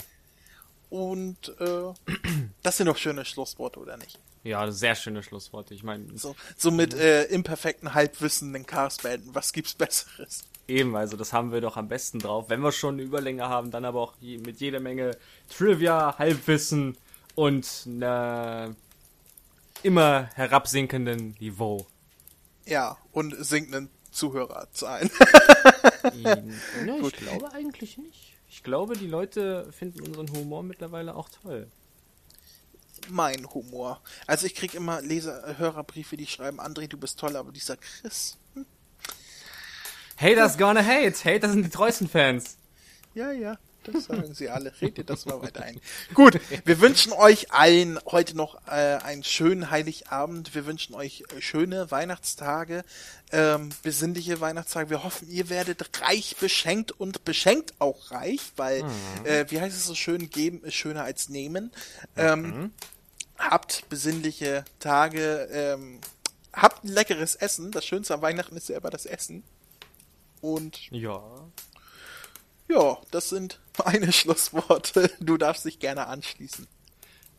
[0.90, 1.92] Und äh,
[2.64, 4.18] das sind doch schöne Schlussworte, oder nicht?
[4.42, 5.74] Ja, sehr schöne Schlussworte.
[5.74, 6.18] Ich meine.
[6.18, 9.32] So, so mit äh, imperfekten Halbwissen den Cast beenden.
[9.32, 10.42] Was gibt's Besseres?
[10.66, 12.46] Eben, also das haben wir doch am besten drauf.
[12.48, 15.16] Wenn wir schon eine Überlänge haben, dann aber auch mit jeder Menge
[15.56, 16.98] Trivia, Halbwissen
[17.36, 18.74] und einer
[19.84, 21.86] immer herabsinkenden Niveau.
[22.66, 25.10] Ja, und sinkenden Zuhörerzahlen.
[26.12, 28.33] ne, ich glaube eigentlich nicht.
[28.54, 31.66] Ich glaube, die Leute finden unseren Humor mittlerweile auch toll.
[33.08, 34.00] Mein Humor.
[34.28, 38.38] Also ich krieg immer Leser, Hörerbriefe, die schreiben, André, du bist toll, aber dieser Chris.
[38.54, 38.64] Hm.
[40.18, 41.16] Haters gonna hate.
[41.24, 42.56] Hater sind die treuesten Fans.
[43.12, 43.58] Ja, ja.
[43.84, 44.72] Das sagen sie alle.
[44.80, 45.80] Redet das mal weiter ein.
[46.14, 50.54] Gut, wir wünschen euch allen heute noch äh, einen schönen Heiligabend.
[50.54, 52.84] Wir wünschen euch äh, schöne Weihnachtstage,
[53.32, 54.90] ähm, besinnliche Weihnachtstage.
[54.90, 59.26] Wir hoffen, ihr werdet reich beschenkt und beschenkt auch reich, weil, mhm.
[59.26, 61.70] äh, wie heißt es so schön, geben ist schöner als nehmen.
[62.16, 62.72] Ähm, mhm.
[63.38, 66.00] Habt besinnliche Tage, ähm,
[66.52, 67.70] habt ein leckeres Essen.
[67.70, 69.42] Das Schönste an Weihnachten ist ja immer das Essen.
[70.40, 71.22] Und ja.
[72.68, 75.10] Ja, das sind meine Schlussworte.
[75.20, 76.66] Du darfst dich gerne anschließen.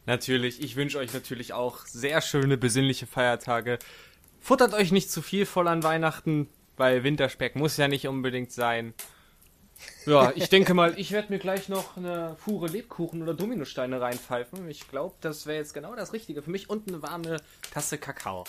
[0.05, 3.79] Natürlich, ich wünsche euch natürlich auch sehr schöne, besinnliche Feiertage.
[4.39, 6.47] Futtert euch nicht zu viel voll an Weihnachten,
[6.77, 8.93] weil Winterspeck muss ja nicht unbedingt sein.
[10.05, 14.69] Ja, ich denke mal, ich werde mir gleich noch eine Fuhre Lebkuchen oder Dominosteine reinpfeifen.
[14.69, 17.41] Ich glaube, das wäre jetzt genau das Richtige für mich und eine warme
[17.71, 18.45] Tasse Kakao.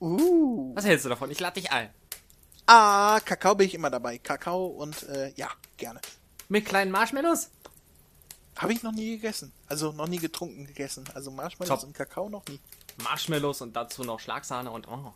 [0.00, 0.74] Uh.
[0.74, 1.30] Was hältst du davon?
[1.30, 1.90] Ich lade dich ein.
[2.66, 4.18] Ah, Kakao bin ich immer dabei.
[4.18, 6.00] Kakao und äh, ja, gerne.
[6.52, 7.48] Mit kleinen Marshmallows?
[8.58, 9.54] Habe ich noch nie gegessen.
[9.68, 11.08] Also noch nie getrunken gegessen.
[11.14, 11.88] Also Marshmallows Top.
[11.88, 12.60] und Kakao noch nie.
[13.02, 15.14] Marshmallows und dazu noch Schlagsahne und oh,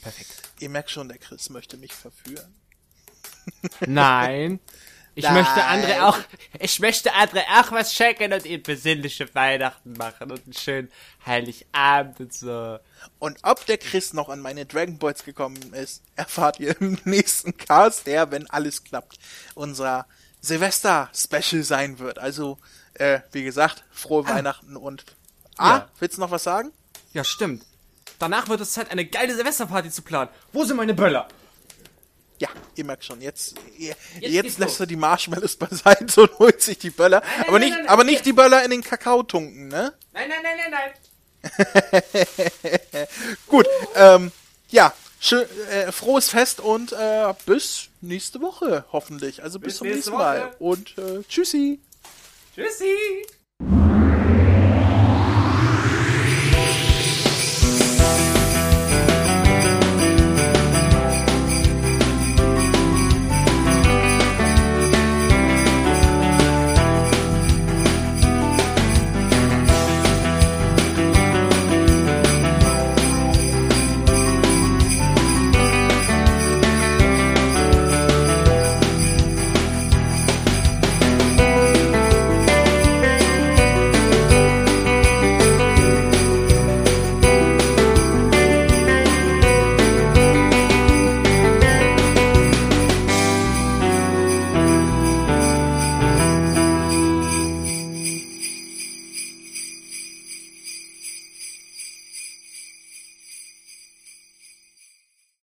[0.00, 0.30] perfekt.
[0.60, 2.54] Ihr merkt schon, der Chris möchte mich verführen.
[3.80, 4.60] Nein.
[5.16, 5.34] Ich Nein.
[5.34, 6.18] möchte andere auch,
[6.60, 10.92] ich möchte andere auch was schenken und ihnen besinnliche Weihnachten machen und einen schönen
[11.26, 12.78] Heiligabend und so.
[13.18, 17.56] Und ob der Chris noch an meine Dragon Balls gekommen ist, erfahrt ihr im nächsten
[17.56, 19.18] Cast, der, wenn alles klappt,
[19.56, 20.06] unser
[20.46, 22.18] Silvester-Special sein wird.
[22.18, 22.58] Also,
[22.94, 24.34] äh, wie gesagt, frohe ah.
[24.34, 25.04] Weihnachten und.
[25.58, 25.88] Ah, ja.
[25.98, 26.72] willst du noch was sagen?
[27.12, 27.64] Ja, stimmt.
[28.18, 30.30] Danach wird es Zeit, eine geile Silvesterparty zu planen.
[30.52, 31.28] Wo sind meine Böller?
[32.38, 36.78] Ja, ihr merkt schon, jetzt, jetzt, jetzt lässt er die Marshmallows beiseite und holt sich
[36.78, 37.20] die Böller.
[37.20, 39.94] Nein, nein, aber nicht, nein, aber nicht die Böller in den Kakao tunken, ne?
[40.12, 40.92] Nein, nein, nein, nein, nein.
[43.46, 44.32] Gut, ähm,
[44.68, 49.42] ja, schön, äh, frohes Fest und äh, bis nächste Woche hoffentlich.
[49.42, 50.54] Also bis, bis zum nächsten Mal.
[50.58, 51.80] Und äh, tschüssi.
[52.54, 53.26] Tschüssi.